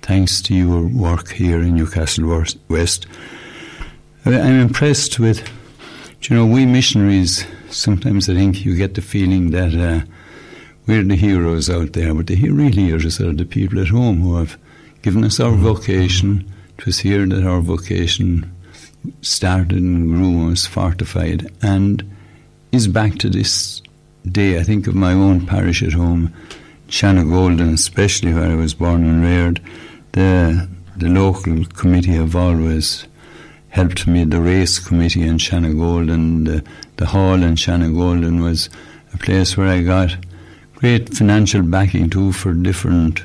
thanks 0.05 0.39
to 0.39 0.53
your 0.53 0.87
work 0.87 1.31
here 1.31 1.59
in 1.61 1.75
Newcastle 1.75 2.27
West-. 2.69 3.07
I- 4.23 4.39
I'm 4.39 4.59
impressed 4.61 5.17
with, 5.19 5.43
you 6.21 6.35
know, 6.35 6.45
we 6.45 6.67
missionaries, 6.67 7.43
sometimes 7.71 8.29
I 8.29 8.35
think 8.35 8.63
you 8.63 8.75
get 8.75 8.93
the 8.93 9.01
feeling 9.01 9.49
that 9.49 9.73
uh, 9.73 10.05
we're 10.85 11.03
the 11.03 11.15
heroes 11.15 11.71
out 11.71 11.93
there, 11.93 12.13
but 12.13 12.27
the 12.27 12.35
he- 12.35 12.49
real 12.49 12.71
heroes 12.71 13.19
are 13.19 13.29
uh, 13.29 13.33
the 13.33 13.45
people 13.45 13.79
at 13.79 13.87
home 13.87 14.21
who 14.21 14.35
have 14.35 14.59
given 15.01 15.23
us 15.23 15.39
our 15.39 15.53
mm-hmm. 15.53 15.63
vocation. 15.63 16.53
It 16.77 16.85
was 16.85 16.99
here 16.99 17.25
that 17.25 17.43
our 17.43 17.61
vocation 17.61 18.51
started 19.23 19.71
and 19.71 20.07
grew 20.07 20.39
and 20.39 20.49
was 20.49 20.67
fortified 20.67 21.51
and 21.63 22.03
is 22.71 22.87
back 22.87 23.17
to 23.19 23.29
this 23.29 23.81
day. 24.31 24.59
I 24.59 24.63
think 24.63 24.85
of 24.85 24.93
my 24.93 25.13
own 25.13 25.47
parish 25.47 25.81
at 25.81 25.93
home, 25.93 26.31
Shanagolden, 26.89 27.73
especially 27.73 28.35
where 28.35 28.51
I 28.51 28.55
was 28.55 28.75
born 28.75 29.03
and 29.03 29.23
reared. 29.23 29.59
The 30.15 30.69
the 30.95 31.09
local 31.09 31.65
committee 31.65 32.13
have 32.13 32.37
always 32.37 33.05
helped 33.67 34.07
me. 34.07 34.23
The 34.23 34.39
race 34.39 34.79
committee 34.79 35.23
in 35.23 35.37
Shanagolden, 35.37 36.45
the, 36.45 36.63
the 36.95 37.05
hall 37.05 37.43
in 37.43 37.55
Shanagolden 37.55 38.41
was 38.41 38.69
a 39.13 39.17
place 39.17 39.57
where 39.57 39.67
I 39.67 39.81
got 39.83 40.15
great 40.75 41.13
financial 41.13 41.63
backing 41.63 42.09
too 42.09 42.31
for 42.31 42.53
different 42.53 43.23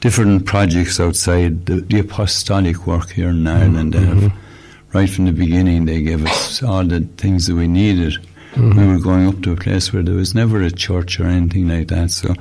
different 0.00 0.46
projects 0.46 0.98
outside 0.98 1.66
the, 1.66 1.76
the 1.82 2.00
apostolic 2.00 2.86
work 2.86 3.10
here 3.10 3.28
in 3.28 3.44
mm-hmm. 3.44 3.62
Ireland. 3.62 3.92
They 3.92 4.00
have, 4.00 4.16
mm-hmm. 4.16 4.96
right 4.96 5.10
from 5.10 5.26
the 5.26 5.32
beginning, 5.32 5.84
they 5.84 6.00
gave 6.00 6.24
us 6.26 6.62
all 6.62 6.84
the 6.84 7.00
things 7.18 7.46
that 7.46 7.54
we 7.54 7.68
needed. 7.68 8.14
Mm-hmm. 8.54 8.80
We 8.80 8.86
were 8.86 9.00
going 9.00 9.28
up 9.28 9.42
to 9.42 9.52
a 9.52 9.56
place 9.56 9.92
where 9.92 10.02
there 10.02 10.14
was 10.14 10.34
never 10.34 10.62
a 10.62 10.70
church 10.70 11.20
or 11.20 11.26
anything 11.26 11.68
like 11.68 11.88
that, 11.88 12.10
so 12.10 12.34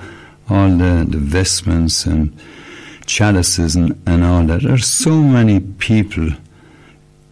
all 0.49 0.69
the, 0.69 1.05
the 1.07 1.17
vestments 1.17 2.05
and 2.05 2.33
chalices 3.05 3.75
and, 3.75 4.01
and 4.05 4.23
all 4.23 4.43
that. 4.45 4.61
There's 4.61 4.87
so 4.87 5.21
many 5.21 5.59
people 5.59 6.29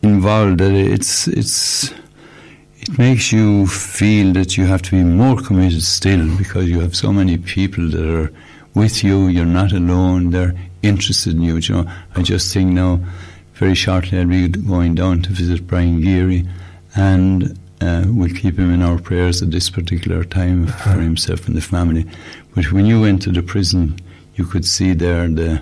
involved 0.01 0.59
that 0.59 0.72
it's 0.72 1.28
it's 1.28 1.91
it 2.82 2.97
makes 2.97 3.32
you 3.32 3.67
feel 3.67 4.34
that 4.34 4.57
you 4.57 4.65
have 4.65 4.82
to 4.84 4.91
be 4.91 5.03
more 5.03 5.38
committed 5.39 5.84
still 5.84 6.36
because 6.38 6.67
you 6.67 6.80
have 6.80 6.95
so 6.95 7.13
many 7.13 7.38
people 7.38 7.88
that 7.89 8.05
are 8.05 8.34
with 8.74 9.03
you. 9.03 9.28
You're 9.28 9.45
not 9.45 9.72
alone. 9.72 10.32
They're 10.32 10.55
interested 10.82 11.36
in 11.36 11.43
you. 11.43 11.57
You 11.57 11.76
know, 11.76 11.91
I 12.15 12.24
just 12.24 12.51
think 12.51 12.72
now, 12.72 12.99
very 13.53 13.76
shortly, 13.76 14.17
I'll 14.17 14.26
be 14.26 14.47
going 14.47 14.95
down 14.95 15.22
to 15.24 15.30
visit 15.30 15.67
Brian 15.67 16.01
Geary, 16.01 16.47
and 16.95 17.57
uh, 17.82 18.05
we'll 18.07 18.34
keep 18.34 18.57
him 18.57 18.74
in 18.74 18.82
our 18.82 18.97
prayers 18.99 19.41
at 19.43 19.51
this 19.51 19.69
particular 19.69 20.24
time 20.24 20.67
for 20.67 20.93
himself 20.93 21.47
and 21.47 21.55
the 21.55 21.61
family. 21.61 22.05
But 22.55 22.72
when 22.72 22.86
you 22.88 23.01
went 23.01 23.22
to 23.24 23.32
the 23.32 23.43
prison, 23.43 23.99
you 24.41 24.47
could 24.47 24.65
see 24.65 24.93
there 24.93 25.27
the 25.27 25.61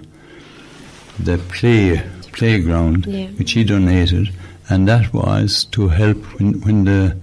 the 1.20 1.38
play 1.50 2.02
playground 2.32 3.06
Yeah. 3.06 3.28
which 3.38 3.52
he 3.52 3.64
donated, 3.64 4.32
and 4.70 4.88
that 4.88 5.14
was 5.14 5.66
to 5.72 5.90
help 5.90 6.18
when 6.40 6.62
when 6.62 6.86
the 6.86 7.16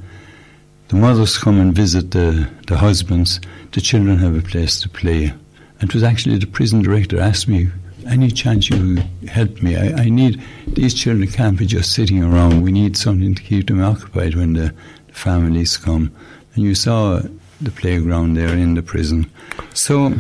the 0.89 0.97
mothers 0.97 1.39
come 1.39 1.61
and 1.61 1.75
visit 1.75 2.11
the 2.11 2.47
the 2.67 2.77
husbands, 2.77 3.41
the 3.73 3.81
children 3.81 4.19
have 4.19 4.37
a 4.39 4.43
place 4.43 4.81
to 4.83 4.89
play. 4.89 5.33
And 5.81 5.91
it 5.91 5.95
was 5.95 6.03
actually 6.03 6.39
the 6.39 6.47
prison 6.47 6.83
director 6.83 7.21
asked 7.21 7.49
me, 7.49 7.69
any 8.07 8.31
chance 8.31 8.71
you 8.71 8.97
help 9.29 9.63
me? 9.63 9.77
I, 9.77 10.05
I 10.05 10.09
need 10.09 10.41
these 10.75 10.95
children 10.95 11.29
can't 11.29 11.59
be 11.59 11.67
just 11.67 11.93
sitting 11.93 12.23
around. 12.23 12.63
We 12.63 12.73
need 12.73 12.97
something 12.97 13.35
to 13.35 13.43
keep 13.43 13.67
them 13.67 13.83
occupied 13.83 14.35
when 14.35 14.53
the, 14.55 14.73
the 15.09 15.13
families 15.13 15.77
come. 15.77 16.11
And 16.55 16.65
you 16.65 16.75
saw 16.75 17.21
the 17.61 17.71
playground 17.71 18.37
there 18.37 18.57
in 18.57 18.75
the 18.75 18.83
prison. 18.83 19.27
So 19.75 20.13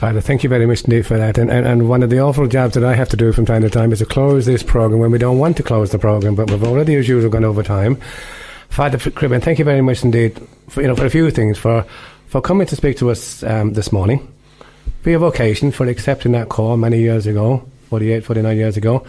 Father, 0.00 0.22
thank 0.22 0.42
you 0.42 0.48
very 0.48 0.64
much 0.64 0.84
indeed 0.84 1.06
for 1.06 1.18
that. 1.18 1.36
And, 1.36 1.50
and, 1.50 1.66
and 1.66 1.86
one 1.86 2.02
of 2.02 2.08
the 2.08 2.20
awful 2.20 2.46
jobs 2.46 2.72
that 2.72 2.82
I 2.82 2.94
have 2.94 3.10
to 3.10 3.18
do 3.18 3.34
from 3.34 3.44
time 3.44 3.60
to 3.60 3.68
time 3.68 3.92
is 3.92 3.98
to 3.98 4.06
close 4.06 4.46
this 4.46 4.62
program 4.62 4.98
when 4.98 5.10
we 5.10 5.18
don't 5.18 5.38
want 5.38 5.58
to 5.58 5.62
close 5.62 5.90
the 5.90 5.98
program, 5.98 6.34
but 6.34 6.50
we've 6.50 6.64
already, 6.64 6.94
as 6.94 7.06
usual, 7.06 7.30
gone 7.30 7.44
over 7.44 7.62
time. 7.62 7.96
Father 8.70 8.96
Cribben, 8.96 9.42
thank 9.42 9.58
you 9.58 9.64
very 9.66 9.82
much 9.82 10.02
indeed 10.02 10.40
for, 10.70 10.80
you 10.80 10.88
know, 10.88 10.96
for 10.96 11.04
a 11.04 11.10
few 11.10 11.30
things, 11.30 11.58
for, 11.58 11.84
for 12.28 12.40
coming 12.40 12.66
to 12.68 12.76
speak 12.76 12.96
to 12.96 13.10
us 13.10 13.42
um, 13.42 13.74
this 13.74 13.92
morning, 13.92 14.26
for 15.02 15.10
your 15.10 15.18
vocation, 15.18 15.70
for 15.70 15.86
accepting 15.86 16.32
that 16.32 16.48
call 16.48 16.78
many 16.78 16.98
years 16.98 17.26
ago, 17.26 17.62
48, 17.90 18.24
49 18.24 18.56
years 18.56 18.78
ago, 18.78 19.04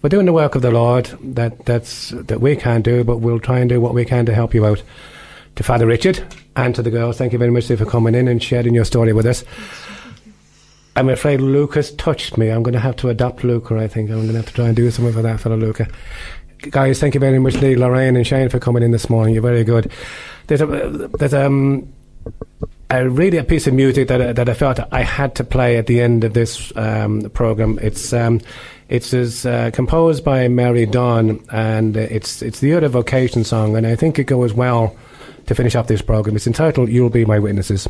for 0.00 0.08
doing 0.08 0.26
the 0.26 0.32
work 0.32 0.56
of 0.56 0.62
the 0.62 0.72
Lord 0.72 1.04
that, 1.22 1.66
that's, 1.66 2.10
that 2.10 2.40
we 2.40 2.56
can't 2.56 2.84
do, 2.84 3.04
but 3.04 3.18
we'll 3.18 3.38
try 3.38 3.60
and 3.60 3.68
do 3.68 3.80
what 3.80 3.94
we 3.94 4.04
can 4.04 4.26
to 4.26 4.34
help 4.34 4.54
you 4.54 4.66
out. 4.66 4.82
To 5.56 5.62
Father 5.62 5.86
Richard 5.86 6.24
and 6.56 6.74
to 6.74 6.82
the 6.82 6.90
girls, 6.90 7.18
thank 7.18 7.32
you 7.32 7.38
very 7.38 7.50
much 7.50 7.66
for 7.66 7.84
coming 7.84 8.14
in 8.14 8.26
and 8.26 8.42
sharing 8.42 8.74
your 8.74 8.86
story 8.86 9.12
with 9.12 9.26
us. 9.26 9.44
I'm 10.94 11.08
afraid 11.08 11.40
Lucas 11.40 11.90
touched 11.92 12.36
me. 12.36 12.50
I'm 12.50 12.62
going 12.62 12.74
to 12.74 12.80
have 12.80 12.96
to 12.96 13.08
adopt 13.08 13.44
Luca, 13.44 13.76
I 13.76 13.88
think. 13.88 14.10
I'm 14.10 14.16
going 14.16 14.28
to 14.28 14.36
have 14.36 14.46
to 14.46 14.52
try 14.52 14.66
and 14.66 14.76
do 14.76 14.90
something 14.90 15.14
for 15.14 15.22
that 15.22 15.40
fellow 15.40 15.56
Luca. 15.56 15.88
guys, 16.70 17.00
thank 17.00 17.14
you 17.14 17.20
very 17.20 17.38
much, 17.38 17.54
Lee, 17.56 17.76
Lorraine, 17.76 18.16
and 18.16 18.26
Shane 18.26 18.48
for 18.48 18.58
coming 18.58 18.82
in 18.82 18.90
this 18.90 19.08
morning. 19.08 19.34
You're 19.34 19.42
very 19.42 19.64
good. 19.64 19.90
There's 20.48 20.60
a 20.60 20.66
there's 20.66 21.34
um 21.34 21.92
a 22.90 23.08
really 23.08 23.38
a 23.38 23.44
piece 23.44 23.66
of 23.66 23.74
music 23.74 24.08
that 24.08 24.36
that 24.36 24.48
I 24.48 24.54
felt 24.54 24.80
I 24.92 25.02
had 25.02 25.34
to 25.36 25.44
play 25.44 25.78
at 25.78 25.86
the 25.86 26.00
end 26.00 26.24
of 26.24 26.34
this 26.34 26.74
um, 26.76 27.30
program. 27.30 27.78
It's 27.80 28.12
um, 28.12 28.40
it's 28.88 29.14
uh, 29.46 29.70
composed 29.72 30.24
by 30.24 30.48
Mary 30.48 30.84
Dawn, 30.84 31.42
and 31.50 31.96
it's 31.96 32.42
it's 32.42 32.60
the 32.60 32.74
other 32.74 32.88
vocation 32.88 33.44
song, 33.44 33.76
and 33.76 33.86
I 33.86 33.96
think 33.96 34.18
it 34.18 34.24
goes 34.24 34.52
well 34.52 34.94
to 35.46 35.54
finish 35.54 35.74
off 35.74 35.86
this 35.86 36.02
program. 36.02 36.36
It's 36.36 36.46
entitled 36.46 36.88
"You'll 36.88 37.10
Be 37.10 37.24
My 37.24 37.38
Witnesses." 37.38 37.88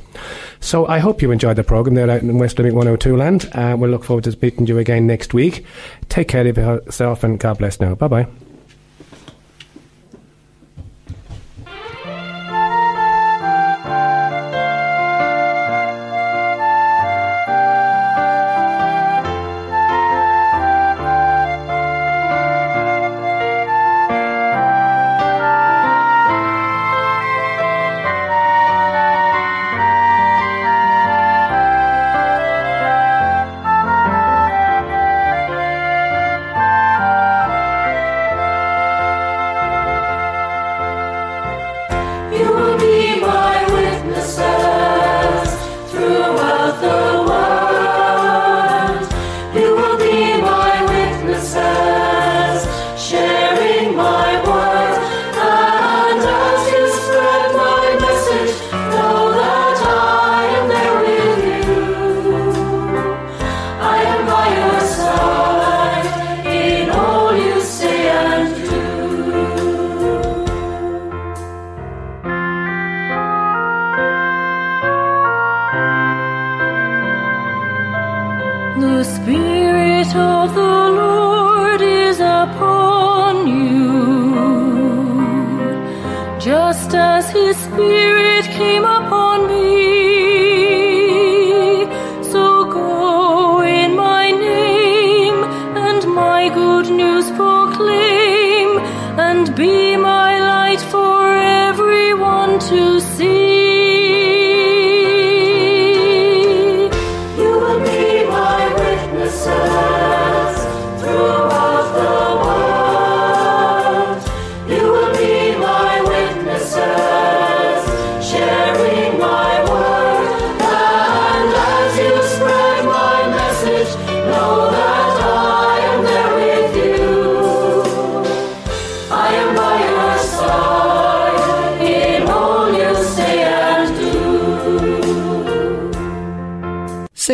So 0.61 0.86
I 0.86 0.98
hope 0.98 1.22
you 1.22 1.30
enjoyed 1.30 1.57
the 1.57 1.64
program 1.64 1.94
there 1.94 2.11
out 2.11 2.22
in 2.22 2.38
West 2.38 2.59
Limerick 2.59 2.74
102 2.74 3.16
land. 3.16 3.48
Uh, 3.53 3.76
we'll 3.78 3.90
look 3.90 4.05
forward 4.05 4.24
to 4.24 4.32
to 4.32 4.64
you 4.72 4.78
again 4.78 5.07
next 5.07 5.34
week. 5.34 5.64
Take 6.09 6.28
care 6.28 6.46
of 6.46 6.57
yourself, 6.57 7.24
and 7.24 7.38
God 7.38 7.59
bless 7.59 7.80
now. 7.80 7.94
Bye 7.94 8.09
bye. 8.09 8.51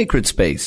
Sacred 0.09 0.27
Space. 0.27 0.67